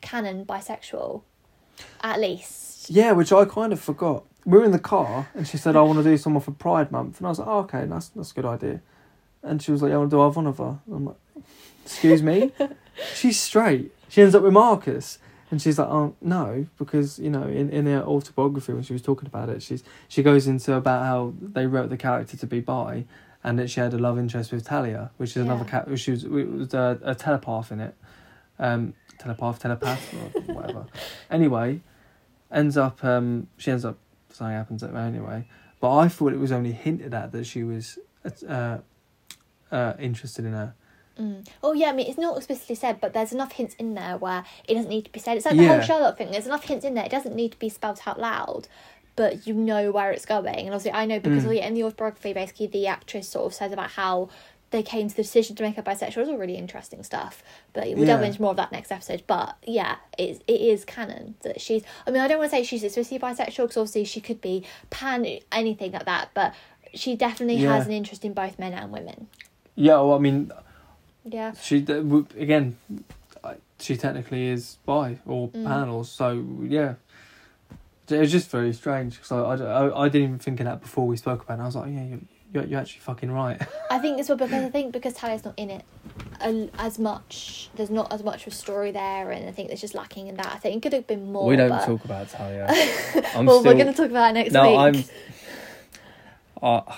[0.00, 1.22] canon bisexual,
[2.02, 2.90] at least.
[2.90, 4.24] Yeah, which I kind of forgot.
[4.44, 6.92] We were in the car, and she said, "I want to do someone for Pride
[6.92, 8.80] Month," and I was like, oh, "Okay, that's that's a good idea."
[9.42, 11.16] And she was like, "I want to do Ivanova." And I'm like,
[11.84, 12.52] "Excuse me?"
[13.14, 13.92] She's straight.
[14.08, 15.18] She ends up with Marcus,
[15.50, 19.02] and she's like, "Oh no," because you know, in in her autobiography when she was
[19.02, 22.60] talking about it, she's she goes into about how they wrote the character to be
[22.60, 23.04] bi,
[23.44, 25.86] and that she had a love interest with Talia, which is another cat.
[25.98, 27.94] She was was a, a telepath in it,
[28.58, 30.86] um, telepath, telepath, or whatever.
[31.30, 31.80] Anyway,
[32.50, 33.98] ends up um she ends up
[34.32, 35.46] something happens to her anyway.
[35.80, 37.98] But I thought it was only hinted at that she was
[38.48, 38.78] uh,
[39.70, 40.74] uh interested in her.
[41.18, 41.46] Mm.
[41.62, 44.44] Oh yeah, I mean it's not explicitly said, but there's enough hints in there where
[44.68, 45.36] it doesn't need to be said.
[45.36, 45.74] It's like the Yeah.
[45.76, 46.30] whole Sherlock thing.
[46.30, 47.04] There's enough hints in there.
[47.04, 48.68] It doesn't need to be spelled out loud,
[49.16, 50.46] but you know where it's going.
[50.66, 51.62] And obviously, I know because Mm.
[51.62, 54.28] in the autobiography, basically, the actress sort of says about how
[54.72, 56.18] they came to the decision to make her bisexual.
[56.18, 57.42] It's all really interesting stuff.
[57.72, 59.22] But we'll delve into more of that next episode.
[59.26, 61.82] But yeah, it, it is canon that she's.
[62.06, 64.64] I mean, I don't want to say she's explicitly bisexual because obviously she could be
[64.90, 66.30] pan anything like that.
[66.34, 66.52] But
[66.92, 67.74] she definitely Yeah.
[67.76, 69.28] has an interest in both men and women.
[69.76, 70.50] Yeah, well, I mean,
[71.28, 71.52] Yeah.
[71.60, 72.76] she d- w- again,
[73.78, 75.64] she technically is bi or Mm.
[75.66, 76.94] panel, so yeah.
[78.08, 79.18] It was just very strange.
[79.24, 81.62] So I, I, I didn't even think of that before we spoke about it.
[81.62, 82.20] I was like, yeah, you,
[82.54, 83.60] you're, you're actually fucking right.
[83.90, 85.84] I think as well because I think because Talia's not in it
[86.78, 87.68] as much.
[87.74, 90.36] There's not as much of a story there, and I think there's just lacking in
[90.36, 90.46] that.
[90.54, 91.46] I think it could have been more.
[91.46, 92.66] we don't but- talk about Talia.
[93.34, 95.04] I'm well, we're going to talk about it next no, week.
[96.62, 96.82] I'm.
[96.88, 96.94] Uh,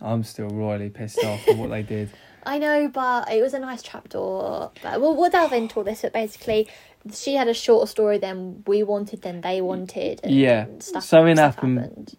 [0.00, 2.10] I'm still royally pissed off with what they did.
[2.44, 4.70] I know, but it was a nice trapdoor.
[4.82, 6.02] But we'll, we'll delve into all this.
[6.02, 6.68] But basically,
[7.12, 10.20] she had a shorter story than we wanted, than they wanted.
[10.22, 10.66] And Yeah.
[10.80, 12.16] stuff, Something stuff happened.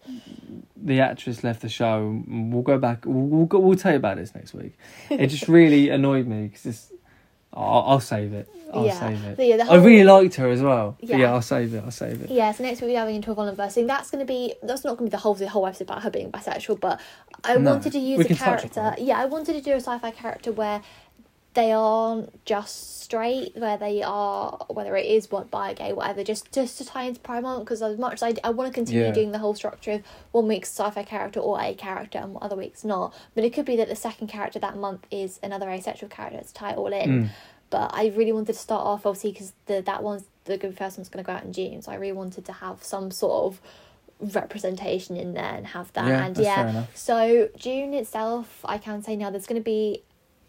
[0.75, 2.23] The actress left the show.
[2.27, 3.05] We'll go back.
[3.05, 4.77] We'll we'll, go, we'll tell you about this next week.
[5.09, 6.91] It just really annoyed me because
[7.53, 8.49] I'll, I'll save it.
[8.73, 8.99] I'll Yeah.
[8.99, 9.37] save it.
[9.37, 10.97] But yeah, the I really liked her as well.
[10.99, 11.17] Yeah.
[11.17, 11.83] yeah, I'll save it.
[11.83, 12.31] I'll save it.
[12.31, 13.87] Yeah, so next week we're diving into Ivanova.
[13.87, 16.01] That's going to be that's not going to be the whole the whole episode about
[16.03, 16.99] her being bisexual, but
[17.43, 18.95] I No, wanted to use a character.
[18.97, 20.81] Yeah, I wanted to do a sci-fi character where
[21.53, 26.23] they aren't just straight, where they are whether it is what bi, gay, whatever.
[26.23, 28.73] Just just to tie into Pride Month because as much as I, I want to
[28.73, 29.11] continue Yeah.
[29.11, 32.83] doing the whole structure of one week's sci-fi character or a character and other weeks
[32.83, 36.41] not, but it could be that the second character that month is another asexual character
[36.41, 37.29] to tie it all in Mm.
[37.69, 40.97] but I really wanted to start off obviously because the that one's the good first
[40.97, 43.45] one's going to go out in June, so I really wanted to have some sort
[43.45, 43.61] of
[44.35, 46.07] representation in there and have that.
[46.07, 50.03] Yeah, and yeah, so June itself, I can say now there's going to be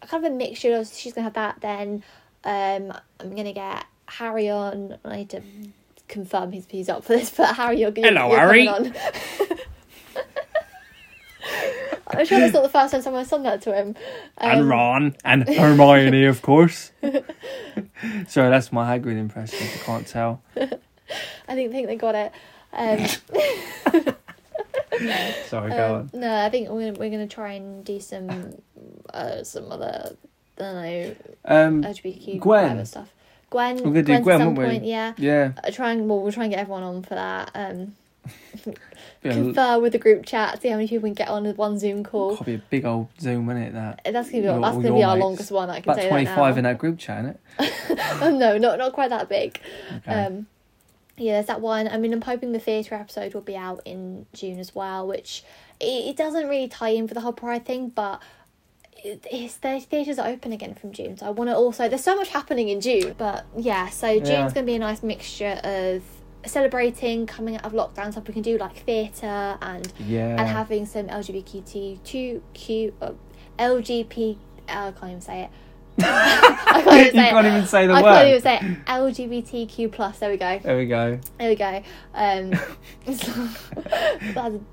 [0.07, 0.75] kind of a mixture.
[0.75, 1.61] Of, she's going to have that.
[1.61, 2.03] Then
[2.43, 4.97] um, I'm going to get Harry on.
[5.05, 5.41] I need to
[6.07, 8.67] confirm he's he's up for this, but Harry, you're, you're, Hello, you're Harry.
[8.67, 8.93] on.
[12.07, 13.95] I'm sure that's not the first time someone's done that to him.
[14.37, 16.91] and Um, Ron and Hermione, of course.
[17.01, 19.57] Sorry, that's my Hagrid impression.
[19.59, 20.41] If you can't tell.
[20.55, 22.31] I think think they got it.
[22.73, 24.15] Um,
[25.47, 28.55] Sorry, go Um, no, I think we're gonna, we're gonna try and do some
[29.13, 30.15] uh, some other
[30.57, 31.15] I don't know.
[31.45, 32.85] Um, LGBTQ Gwen.
[32.85, 33.09] stuff.
[33.49, 34.73] Gwen, We're gonna do Gwen, Gwen, at some won't we?
[34.73, 35.13] point, yeah.
[35.17, 35.51] yeah.
[35.63, 37.51] Uh, try and well, we'll try and get everyone on for that.
[37.53, 37.95] Um,
[39.23, 41.57] yeah confer with the group chat, see how many people we can get on with
[41.57, 42.37] one Zoom call.
[42.37, 43.73] Could be a big old Zoom, isn't it?
[43.73, 45.23] That That's gonna be Your- that's gonna be our mates.
[45.23, 45.69] longest one.
[45.69, 47.99] I can about say twenty five in that group chat, isn't it?
[48.21, 49.59] oh no, not not quite that big.
[49.97, 50.11] Okay.
[50.11, 50.47] Um,
[51.17, 51.87] yeah, there's that one.
[51.87, 55.43] I mean, I'm hoping the theatre episode will be out in June as well, which
[55.79, 58.21] it, it doesn't really tie in for the whole Pride thing, but
[58.97, 61.87] it, it's the theatres are open again from June, so I want to also.
[61.87, 64.41] There's so much happening in June, but yeah, so June's Yeah.
[64.41, 66.03] going to be a nice mixture of
[66.45, 70.29] celebrating coming out of lockdown stuff we can do like theatre and yeah.
[70.39, 73.11] and having some LGBTQ two Q uh,
[73.57, 74.37] LGBT.
[74.67, 75.49] Uh, I can't even say it.
[75.97, 77.49] I can't you even say can't it.
[77.49, 78.13] even say the I word.
[78.13, 78.85] can't even say it.
[78.85, 80.19] LGBTQ plus.
[80.19, 80.59] There we go.
[80.59, 81.19] There we go.
[81.39, 81.83] There we go.
[82.13, 82.51] Um,
[83.05, 83.29] that's,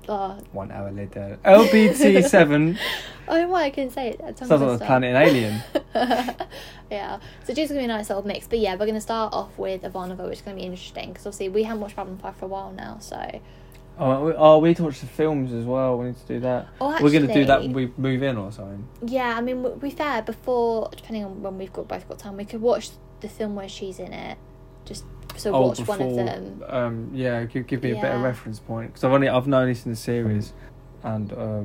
[0.09, 1.39] oh, One hour later.
[1.45, 2.77] LBT seven.
[3.27, 3.63] oh my!
[3.63, 4.19] I can't say it.
[4.19, 5.61] That sounds like the planet Alien.
[6.91, 7.19] yeah.
[7.45, 8.47] So just gonna be a nice little mix.
[8.47, 11.49] But yeah, we're gonna start off with Ivanova, which is gonna be interesting because obviously
[11.49, 12.97] we haven't watched Babylon Five for a while now.
[12.99, 13.39] So
[13.99, 15.97] Oh, we, oh, we need to watch the films as well.
[15.99, 16.67] We need to do that.
[16.81, 18.87] Oh, We're gonna do that when we move in or something.
[19.05, 20.21] yeah, I mean, w- be fair.
[20.23, 22.89] Before, depending on when we've got both got time, we could watch
[23.21, 24.37] the film where she's in it.
[24.85, 25.05] Just
[25.37, 26.63] so oh, watch before, one of them.
[26.67, 29.85] Um, yeah, give, give me a better reference point because I've only I've known this
[29.85, 30.53] in the series,
[31.03, 31.61] and uh,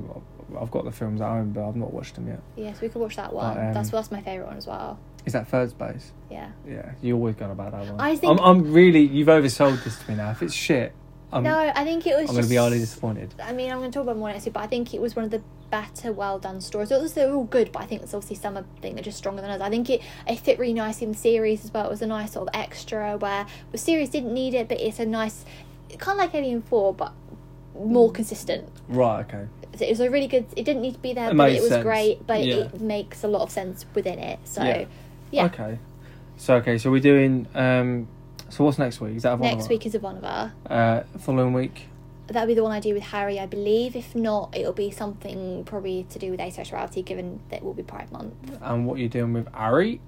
[0.61, 2.41] I've got the films at home, but I've not watched them yet.
[2.57, 3.57] Yeah, so we could watch that one.
[3.59, 4.99] um, that's that's my favorite one as well.
[5.27, 6.13] Is that third space?
[6.31, 6.51] Yeah.
[6.67, 8.01] Yeah, you always go on about that one.
[8.01, 10.31] I think- I'm, I'm really you've oversold this to me now.
[10.31, 10.93] If it's shit,
[11.33, 12.29] I'm no, I think it was.
[12.31, 13.35] I'm going to be highly disappointed.
[13.43, 15.15] I mean, I'm going to talk about more next week, but I think it was
[15.15, 16.91] one of the better, well done stories.
[16.91, 19.05] It was, they were all good, but I think it's obviously some of think they're
[19.05, 19.61] just stronger than others.
[19.63, 21.85] I think it, it fit really nicely in the series as well.
[21.87, 24.99] It was a nice sort of extra where the series didn't need it, but it's
[24.99, 25.45] a nice,
[25.99, 27.13] kind of like Alien Four, but
[27.79, 28.69] more consistent.
[28.89, 29.21] Right.
[29.21, 29.47] Okay.
[29.77, 30.47] So It was a really good.
[30.57, 31.83] It didn't need to be there, It but it was sense.
[31.85, 32.27] great.
[32.27, 32.55] But Yeah.
[32.57, 34.39] it makes a lot of sense within it.
[34.45, 34.85] So Yeah.
[35.31, 35.79] yeah, Okay.
[36.39, 37.47] So okay, so we're doing.
[37.55, 38.09] Um,
[38.59, 39.15] so what's next week?
[39.15, 39.43] Is that Ivanova?
[39.43, 40.53] next week is Ivanova.
[40.69, 41.87] Uh, following week.
[42.27, 43.95] That'll be the one I do with Harry, I believe.
[43.95, 47.85] If not, it'll be something probably to do with asexuality, given that it will be
[47.85, 48.35] Pride Month.
[48.61, 50.01] And what are you doing with Ari?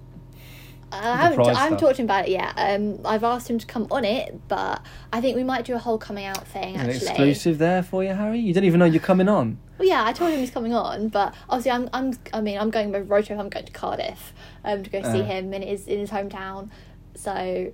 [0.90, 2.52] I haven't, I haven't talked to him about it yet.
[2.56, 4.82] Um, I've asked him to come on it, but
[5.12, 7.06] I think we might do a whole coming out thing An actually.
[7.06, 8.40] exclusive there for you, Harry.
[8.40, 9.58] You don't even know you're coming on.
[9.78, 12.70] Well, yeah, I told him he's coming on, but obviously I'm, I'm, I mean, I'm
[12.70, 13.38] going with road trip.
[13.38, 15.24] I'm going to Cardiff, um, to go see Uh.
[15.24, 16.70] him in his in his hometown.
[17.14, 17.72] So,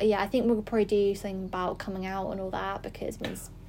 [0.00, 3.18] yeah, I think we'll probably do something about coming out and all that because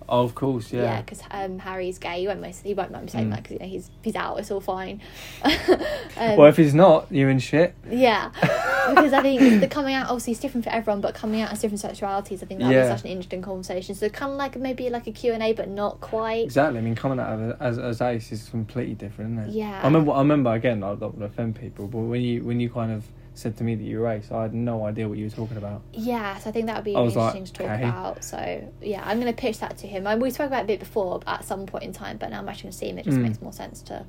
[0.09, 1.01] Oh, of course, Yeah, yeah.
[1.01, 2.21] because um, Harry's gay.
[2.21, 3.31] He won't, most, he won't mind saying Mm.
[3.31, 4.39] that because you know, he's he's out.
[4.39, 5.01] It's all fine.
[5.43, 7.75] um, well, if he's not, you're in shit.
[7.89, 8.29] yeah,
[8.89, 11.59] because I think the coming out obviously is different for everyone, but coming out as
[11.59, 12.83] different sexualities, I think that Yeah.
[12.83, 13.95] be such an interesting conversation.
[13.95, 16.45] So kind of like maybe like a Q and A, but not quite.
[16.45, 16.79] Exactly.
[16.79, 19.57] I mean, coming out of as as ace is completely different, isn't it?
[19.57, 19.81] Yeah.
[19.81, 20.13] I remember.
[20.13, 20.83] I remember again.
[20.83, 23.03] I don't want to offend people, but when you when you kind of
[23.37, 25.57] said to me that you were ace, I had no idea what you were talking
[25.57, 25.81] about.
[25.93, 27.83] Yeah, so I think that would be I was like, interesting to talk okay.
[27.87, 28.23] about.
[28.23, 30.07] So yeah, I'm going to pitch that to him.
[30.07, 32.39] I, we spoke about it a bit before at some point in time, but now
[32.39, 32.97] I'm actually going to see him.
[32.97, 33.21] It just Mm.
[33.23, 34.05] makes more sense to.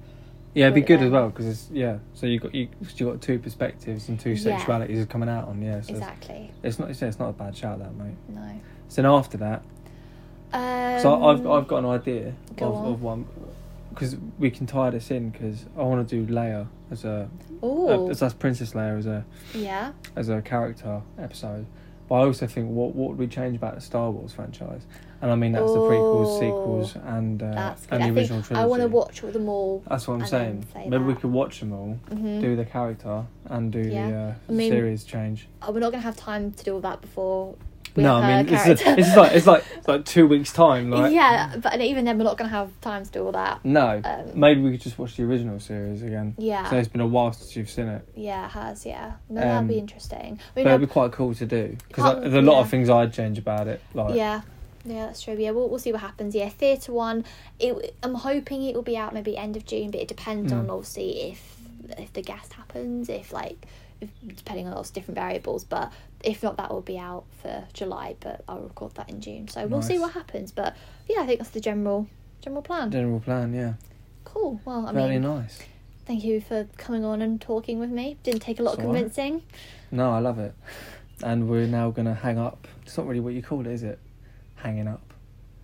[0.55, 1.99] Yeah, it'd be it good as well because it's yeah.
[2.15, 4.59] So you got you you got two perspectives and two Yeah.
[4.59, 5.83] sexualities coming out on yeah.
[5.83, 6.51] So Exactly.
[6.63, 8.17] it's, it's not it's, it's not a bad shout that mate.
[8.29, 8.59] No.
[8.89, 9.63] So then after that,
[10.53, 12.93] Um, so I've I've got an idea of, on.
[12.93, 13.27] of one
[13.99, 17.29] because we can tie this in because I want to do Leia as a
[17.62, 18.07] Oh.
[18.07, 19.93] uh, as that's Princess Leia as a yeah.
[20.15, 21.66] as a character episode.
[22.09, 24.83] But I also think what what would we change about the Star Wars franchise?
[25.20, 28.62] And I mean that's the prequels, sequels, and uh, and the original trilogy.
[28.62, 29.83] I want to watch them all.
[29.89, 30.66] That's what I'm saying.
[30.73, 34.11] say Maybe we could watch them all, hmm do the character, and do Yeah.
[34.11, 35.49] the uh, I mean- series change.
[35.61, 37.57] Oh, we're not going to have time to do all that before.
[37.99, 40.89] We No, I mean it's, a, it's like it's like it's like two weeks time.
[40.91, 43.65] Like yeah, but even then, we're not going to have time to do all that.
[43.65, 46.35] no, Um, maybe we could just watch the original series again.
[46.39, 46.70] Yeah.
[46.70, 48.09] So it's been a while since you've seen it.
[48.15, 48.87] Yeah, it has.
[48.87, 50.19] Yeah, no, that'd be Um, interesting.
[50.20, 52.89] I mean, But it'd be quite cool to do because there's a lot of things
[52.89, 53.81] I'd change about it.
[53.95, 54.43] Like yeah,
[54.85, 55.35] yeah, that's true.
[55.37, 56.35] Yeah, we'll, we'll see what happens.
[56.35, 57.25] Yeah, theatre one.
[57.59, 60.66] It, I'm hoping it will be out maybe end of June, but it depends on
[60.69, 60.73] Mm.
[60.73, 61.57] obviously if
[61.99, 63.66] if the guest happens, if like
[64.27, 65.65] depending on lots of different variables.
[65.65, 65.93] But
[66.25, 68.16] if not, that will be out for July.
[68.20, 69.49] But I'll record that in June.
[69.49, 70.53] So we'll see what happens.
[70.53, 70.77] But
[71.09, 72.07] yeah, I think that's the general
[72.41, 72.91] general plan.
[72.91, 73.53] general plan.
[73.55, 73.75] Yeah,
[74.25, 74.61] Cool.
[74.65, 75.59] Well, I very mean, nice.
[76.07, 78.16] thank you for coming on and talking with me.
[78.23, 78.99] Didn't take a lot It's of all right.
[79.01, 79.43] convincing.
[79.91, 80.55] No, I love it.
[81.23, 82.69] And we're now gonna hang up.
[82.85, 83.99] It's not really what you call it, is it?
[84.57, 85.01] Hanging up.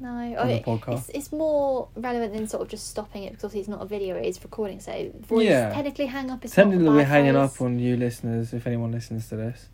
[0.00, 0.98] No, On oh, the it- podcast.
[0.98, 3.86] It's, it's more relevant than sort of just stopping it because obviously it's not a
[3.86, 4.80] video, it is recording.
[4.80, 5.72] So voice Yeah.
[5.72, 7.54] technically hang up is Technically, we're hanging phrase.
[7.54, 9.68] up on you listeners if anyone listens to this.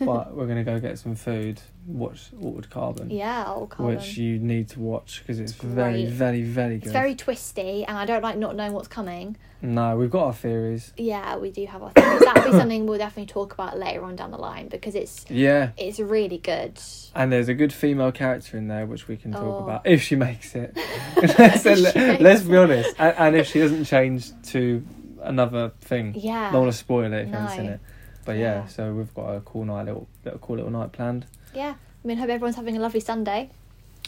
[0.00, 1.60] But we're gonna go get some food.
[1.86, 3.94] Watch Altered Carbon, Yeah, old carbon.
[3.94, 6.86] which you need to watch because it's, It's very, very, very good.
[6.86, 9.36] It's very twisty, and I don't like not knowing what's coming.
[9.62, 10.92] No, we've got our theories.
[10.96, 12.20] Yeah, we do have our theories.
[12.20, 15.70] That'll be something we'll definitely talk about later on down the line because it's Yeah,
[15.76, 16.80] it's really good.
[17.14, 19.58] and there's a good female character in there which we can talk Oh.
[19.64, 20.76] about if she makes it.
[21.60, 24.84] so She let, makes let's be honest, and, and if she doesn't change to
[25.22, 26.14] another thing.
[26.16, 26.50] Yeah.
[26.50, 27.80] don't want to spoil it if you haven't seen it.
[28.26, 28.66] But yeah, Yeah.
[28.66, 31.24] so we've got a cool night, little, little cool little night planned.
[31.54, 31.74] Yeah.
[32.04, 33.48] I mean, hope everyone's having a lovely Sunday.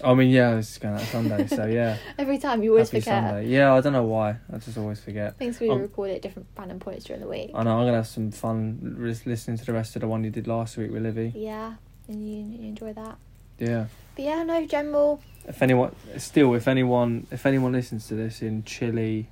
[0.04, 1.96] I mean, yeah, it's going out Sunday, so yeah.
[2.18, 3.22] Every time you always Happy forget.
[3.24, 3.48] Sunday.
[3.48, 4.36] Yeah, I don't know why.
[4.52, 5.36] I just always forget.
[5.38, 7.50] Things we Um, record at different random points during the week.
[7.54, 10.30] I know I'm gonna have some fun listening to the rest of the one you
[10.30, 11.32] did last week with Livy.
[11.34, 11.74] Yeah,
[12.06, 13.16] and you, you enjoy that.
[13.58, 13.86] Yeah.
[14.14, 15.20] But yeah, no, general.
[15.48, 19.28] If anyone, still, if anyone, if anyone listens to this in Chile,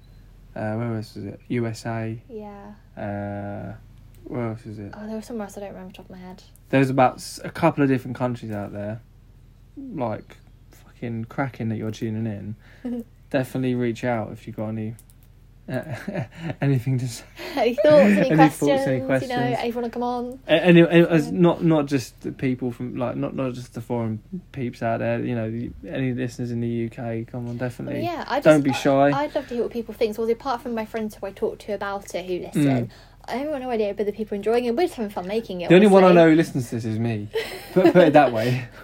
[0.57, 1.41] uh, where else is it?
[1.47, 2.19] USA.
[2.29, 2.73] Yeah.
[2.97, 3.75] Uh,
[4.27, 4.93] where else is it?
[4.97, 6.43] Oh, there was somewhere else I don't remember off the top of my head.
[6.71, 9.01] There's about a couple of different countries out there,
[9.77, 10.37] like
[10.73, 12.27] fucking cracking that you're tuning
[12.85, 13.05] in.
[13.31, 14.95] Definitely reach out if you've got any
[15.69, 15.83] uh,
[16.61, 17.25] anything to say.
[17.57, 19.33] any thoughts, any, Any questions, thoughts, any You know, questions?
[19.59, 20.39] if you want to come on.
[20.47, 21.31] Any, any- Yeah.
[21.33, 24.23] not not just the people from like not not just the foreign
[24.53, 25.19] peeps out there.
[25.21, 28.03] You know, any listeners in the UK, come on, Well, definitely.
[28.03, 29.11] yeah, I just, Don't be shy.
[29.11, 30.15] I'd love to hear what people think.
[30.15, 32.91] So, apart from my friends who I talk to about it who listen, Mm.
[33.29, 34.77] I got no idea whether people are enjoying it.
[34.77, 35.69] We're just having fun making it.
[35.69, 36.23] The only one I honestly.
[36.23, 37.29] know who listens to this is me.
[37.73, 38.69] Put, put it that way.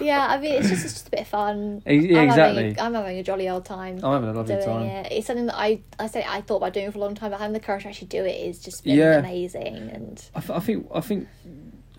[0.00, 1.80] Yeah, I mean, it's just, it's just a bit of fun.
[1.88, 2.62] E- yeah, I'm exactly.
[2.64, 4.00] Having a, I'm having a jolly old time.
[4.02, 4.82] I'm having a lovely doing time.
[4.82, 5.12] it.
[5.12, 7.38] It's something that I I say I thought about doing for a long time, but
[7.38, 9.18] having the courage to actually do it is just been Yeah.
[9.20, 9.76] amazing.
[9.76, 11.28] And I, th- I think I think.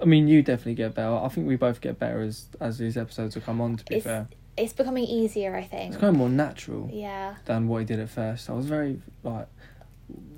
[0.02, 1.16] I mean, you definitely get better.
[1.16, 3.78] I think we both get better as as these episodes will come on.
[3.78, 5.56] To be it's fair, it's becoming easier.
[5.56, 5.94] I think.
[5.94, 7.36] it's kind of more natural Yeah.
[7.46, 8.50] than what he did at first.
[8.50, 9.48] I was very like,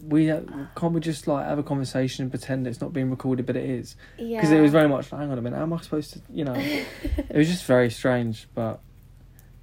[0.03, 0.41] we uh,
[0.76, 3.69] can't we just like have a conversation and pretend it's not being recorded, but it
[3.69, 3.95] is.
[4.18, 4.38] Yeah.
[4.38, 6.22] because it was very much like, hang on a minute, how am I supposed to,
[6.30, 6.53] you know?
[6.56, 8.80] it was just very strange, but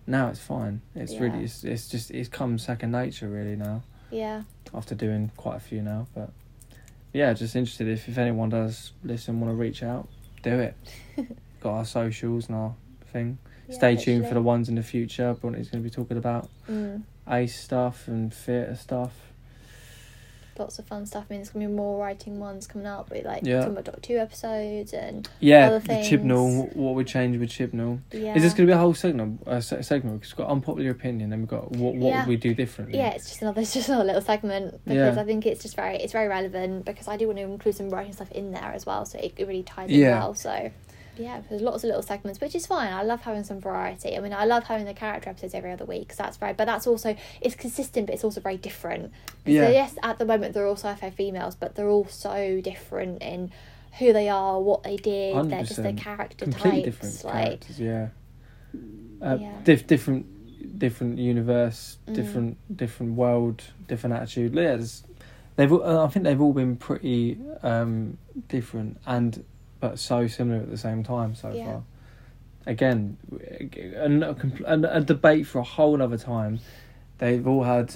[0.07, 0.83] now it's fine.
[0.95, 1.21] It's Yeah.
[1.23, 4.43] really, it's, it's just, it's come second nature really now yeah.
[4.75, 6.07] after doing quite a few now.
[6.15, 6.31] But
[7.15, 10.09] yeah, just interested if, if anyone does listen, want to reach out,
[10.43, 10.77] do it.
[11.61, 12.75] Got our socials and our
[13.13, 13.39] thing.
[13.69, 15.33] Yeah, Stay tuned for the ones in the future.
[15.33, 17.05] Bronte's going to be talking about Mm.
[17.29, 19.13] ace stuff and theatre stuff.
[20.57, 21.25] Lots of fun stuff.
[21.29, 23.59] I mean, there's gonna be more writing ones coming up with like Yeah.
[23.61, 26.09] talking about Doctor Who episodes and Yeah, Other the things.
[26.09, 27.99] Chibnall, what we change with Chibnall.
[28.13, 28.35] yeah.
[28.37, 29.43] Is this going to be a whole segment?
[29.47, 32.21] Uh, segment because we've got unpopular opinion, then we've got what what Yeah.
[32.21, 32.99] would we do differently?
[32.99, 35.21] yeah, it's just another, it's just another little segment because Yeah.
[35.23, 37.91] I think it's just very, it's very relevant because I do want to include some
[37.91, 40.21] writing stuff in there as well, so it, really ties Yeah.
[40.21, 40.35] well.
[40.35, 40.71] So
[41.17, 42.93] yeah, there's lots of little segments, which is fine.
[42.93, 44.17] I love having some variety.
[44.17, 46.57] I mean, I love having the character episodes every other week, 'cause that's right.
[46.57, 49.13] But that's also it's consistent, but it's also very different.
[49.45, 49.67] Yeah.
[49.67, 53.51] So yes, at the moment they're all sci-fi females, but they're all so different in
[53.99, 55.51] who they are, what they did.
[55.51, 56.99] They're just their character completely types.
[56.99, 57.81] different like characters.
[57.81, 58.09] Yeah,
[59.23, 59.53] uh, Yeah.
[59.63, 62.15] Diff, different, different universe, Mm.
[62.15, 64.55] different, different world, different attitude.
[64.55, 65.05] Yeah, there's-
[65.57, 65.73] they've.
[65.73, 68.19] all- uh, I think they've all been pretty um,
[68.49, 69.45] different and
[69.85, 71.65] but so similar at the same time so Yeah.
[71.67, 71.83] far.
[72.67, 74.35] Again, a,
[74.65, 76.61] a, a debate for a whole other time.
[77.19, 77.95] They've all had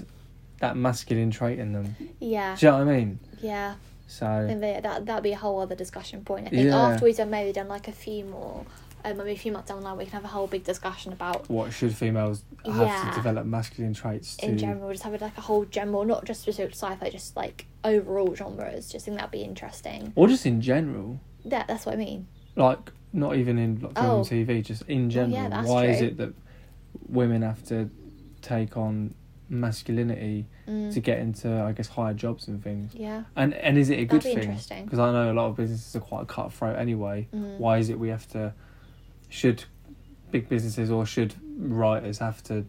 [0.60, 1.96] that masculine trait in them.
[2.20, 3.18] yeah, Do you know what I mean?
[3.40, 3.74] yeah.
[3.78, 6.48] I So think they, that that'd be a whole other discussion point.
[6.48, 6.76] I think Yeah.
[6.78, 8.66] after we've done maybe done like a few more,
[9.04, 11.12] um, maybe a few months down the line, we can have a whole big discussion
[11.14, 13.08] about what should females have Yeah.
[13.10, 14.46] to develop masculine traits to?
[14.46, 17.64] in general, just have like a whole general, not just specific to sci-fi, just like
[17.84, 18.90] overall genres.
[18.92, 20.12] Just think that'd be interesting.
[20.16, 21.20] or just in general,
[21.50, 22.26] That that's what I mean.
[22.56, 24.16] like not even in like, film Oh.
[24.18, 25.32] and TV, just in general.
[25.32, 26.06] yeah, that's Why is true.
[26.08, 26.34] it that
[27.08, 27.88] women have to
[28.42, 29.14] take on
[29.48, 30.92] masculinity Mm.
[30.92, 32.94] to get into, I guess, higher jobs and things?
[32.94, 33.22] Yeah.
[33.34, 34.50] And and is it a good That'd be thing?
[34.50, 34.84] interesting.
[34.84, 37.28] Because I know a lot of businesses are quite cutthroat anyway.
[37.34, 37.56] Mm.
[37.58, 38.52] Why is it we have to?
[39.30, 39.64] Should
[40.30, 42.66] big businesses or should writers have to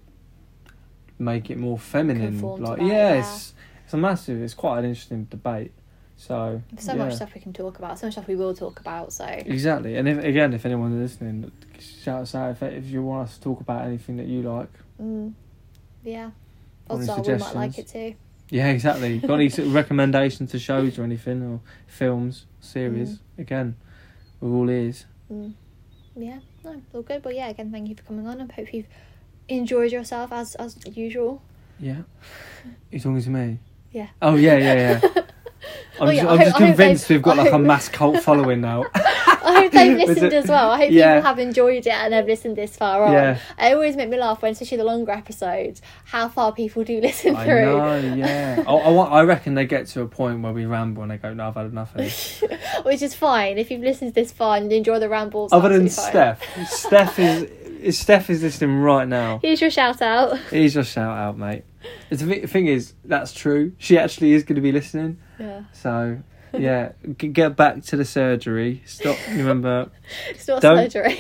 [1.18, 2.32] make it more feminine?
[2.32, 3.20] Conform to like, that, yeah, yeah.
[3.20, 3.54] it's
[3.94, 4.42] a massive.
[4.42, 5.74] It's quite an interesting debate.
[6.20, 7.06] So There's so yeah.
[7.06, 7.98] much stuff we can talk about.
[7.98, 9.14] So much stuff we will talk about.
[9.14, 13.30] So Exactly, and if again, if anyone's listening, shout us out if if you want
[13.30, 14.70] us to talk about anything that you like.
[15.02, 15.34] mm,
[16.04, 16.32] yeah.
[16.90, 18.16] Any we might like it too.
[18.50, 19.20] Yeah, exactly.
[19.20, 23.20] Got any sort of recommendations to shows or anything or films, series?
[23.38, 23.78] Again,
[24.42, 25.06] we're all ears.
[25.32, 25.54] Mm.
[26.18, 27.22] Yeah, no, all good.
[27.22, 28.42] But yeah, again, thank you for coming on.
[28.42, 28.88] I hope you've
[29.48, 31.42] enjoyed yourself as as usual.
[31.80, 32.02] Yeah,
[32.92, 33.60] You're talking to me?
[33.94, 34.10] Yeah.
[34.22, 35.22] Oh yeah, yeah, yeah.
[36.00, 38.62] I'm, Oh, yeah, just, I'm hope- just convinced we've got like a mass cult following
[38.62, 38.86] now.
[38.96, 40.72] I hope they've listened as well.
[40.72, 41.16] I hope Yeah.
[41.16, 43.14] people have enjoyed it and have listened this far on.
[43.14, 43.40] Yeah.
[43.60, 47.36] It always make me laugh when, especially the longer episodes, how far people do listen
[47.36, 47.66] I through.
[47.78, 48.64] know, yeah.
[48.68, 51.34] I, I, I reckon they get to a point where we ramble and they go,
[51.34, 52.44] "No, I've had enough of this."
[52.84, 55.52] Which is fine if you've listened this far and enjoy the rambles.
[55.52, 55.90] Other than.
[55.90, 57.44] Steph, Steph is,
[57.82, 59.40] is Steph is listening right now.
[59.42, 60.38] Here's your shout out.
[60.52, 61.64] Here's your shout out, mate.
[62.10, 63.72] The thing is, that's true.
[63.78, 65.18] She actually is going to be listening.
[65.40, 65.64] Yeah.
[65.74, 66.20] So,
[66.54, 68.82] yeah, g- get back to the surgery.
[68.86, 69.18] Stop.
[69.30, 69.90] Remember,
[70.30, 71.20] It's not Don't- surgery.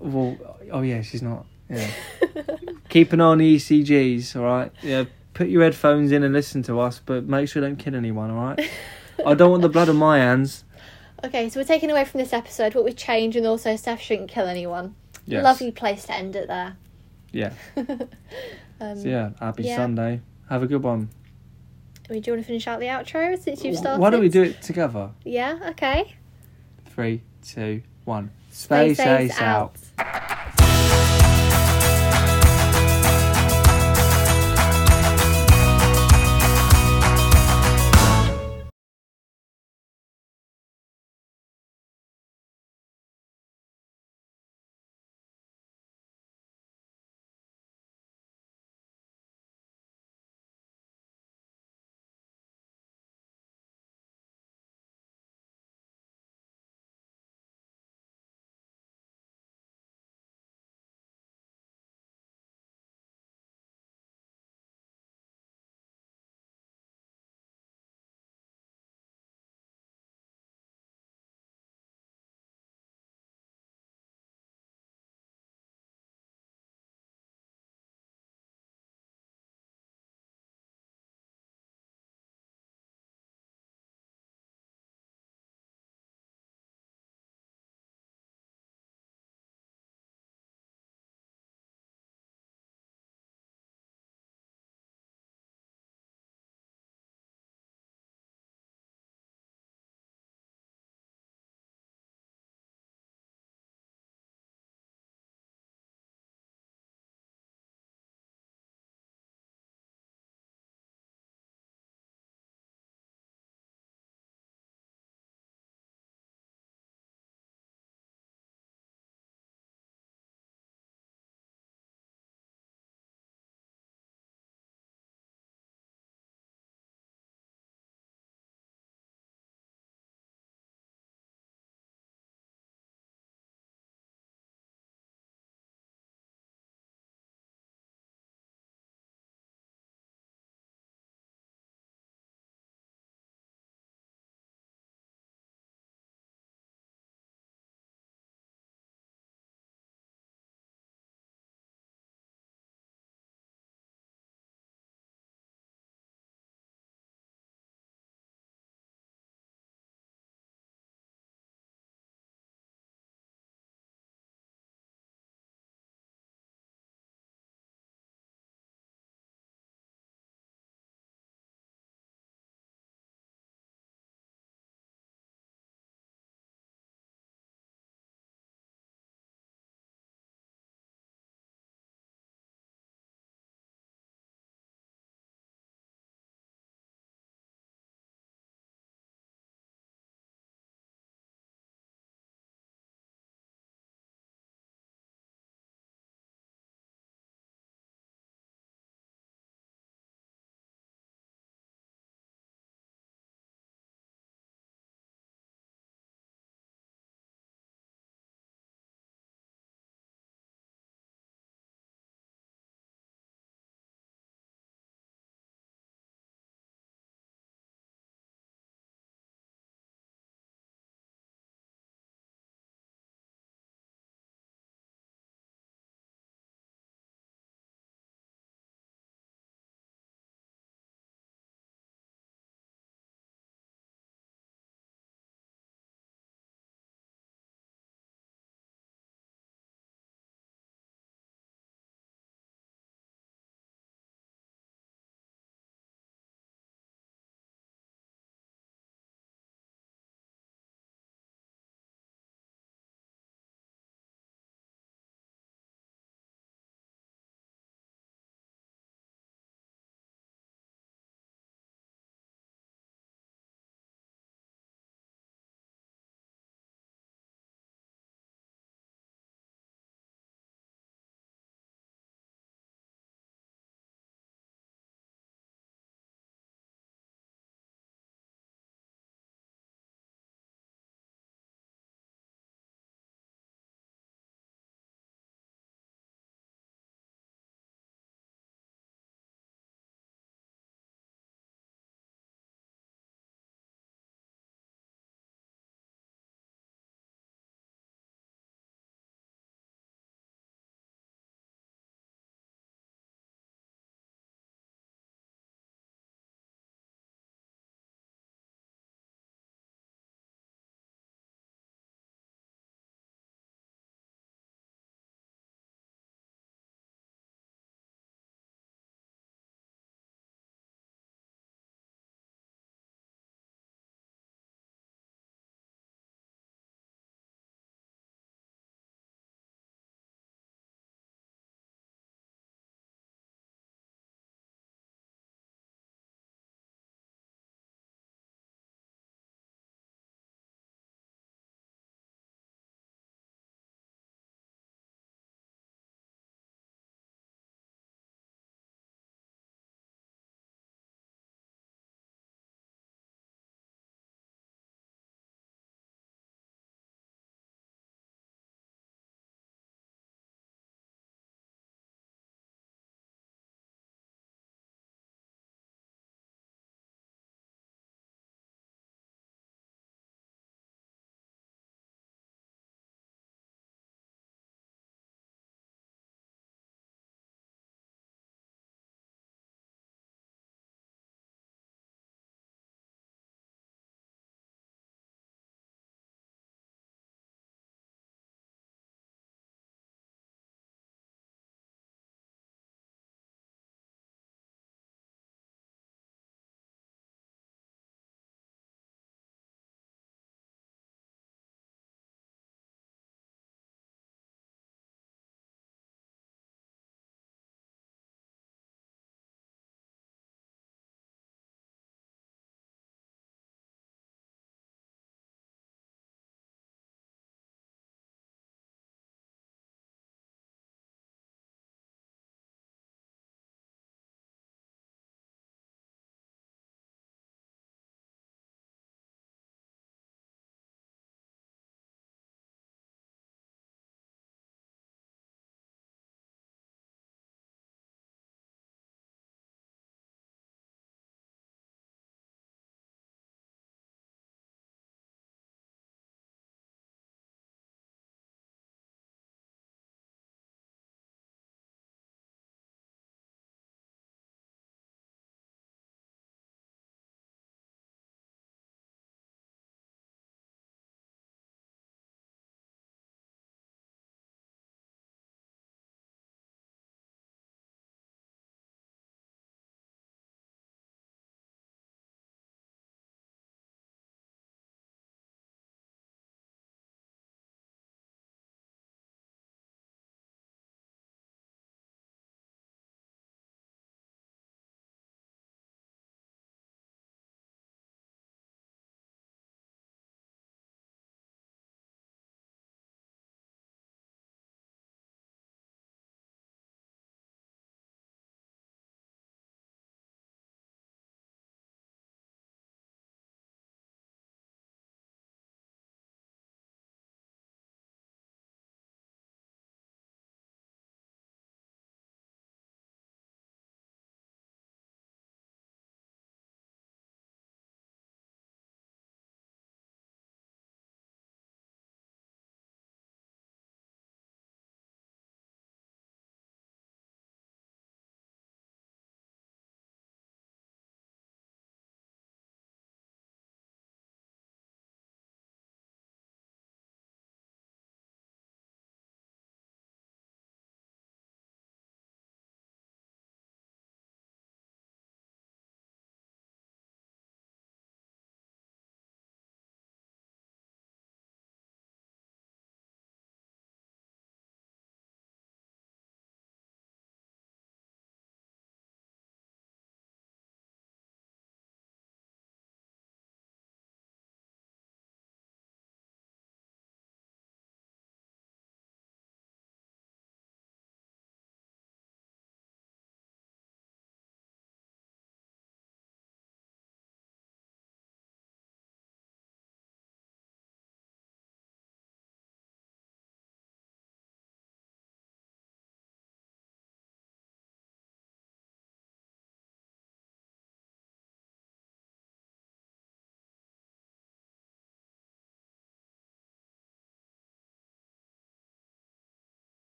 [0.00, 0.36] well,
[0.72, 1.44] oh yeah, she's not.
[1.68, 1.90] Yeah.
[2.88, 4.34] Keep an eye on the ECGs.
[4.36, 4.72] All right.
[4.82, 5.04] Yeah.
[5.34, 8.30] Put your headphones in and listen to us, but make sure you don't kill anyone.
[8.30, 8.70] All right.
[9.26, 10.64] I don't want the blood on my hands.
[11.24, 14.30] Okay, so we're taking away from this episode what we changed and also Steph shouldn't
[14.30, 14.94] kill anyone.
[15.26, 15.42] Yes.
[15.42, 16.76] Lovely place to end it there.
[17.32, 17.54] Yeah.
[17.76, 19.30] Um, So yeah.
[19.40, 19.74] Happy yeah.
[19.74, 20.20] Sunday.
[20.48, 21.08] Have a good one.
[22.08, 24.00] Do you want to finish out the outro since you've started?
[24.00, 25.10] Why don't we do it together?
[25.24, 26.14] Yeah, okay.
[26.86, 28.30] Three, two, one.
[28.50, 29.76] Stay Space safe Ace out.
[29.98, 30.47] out.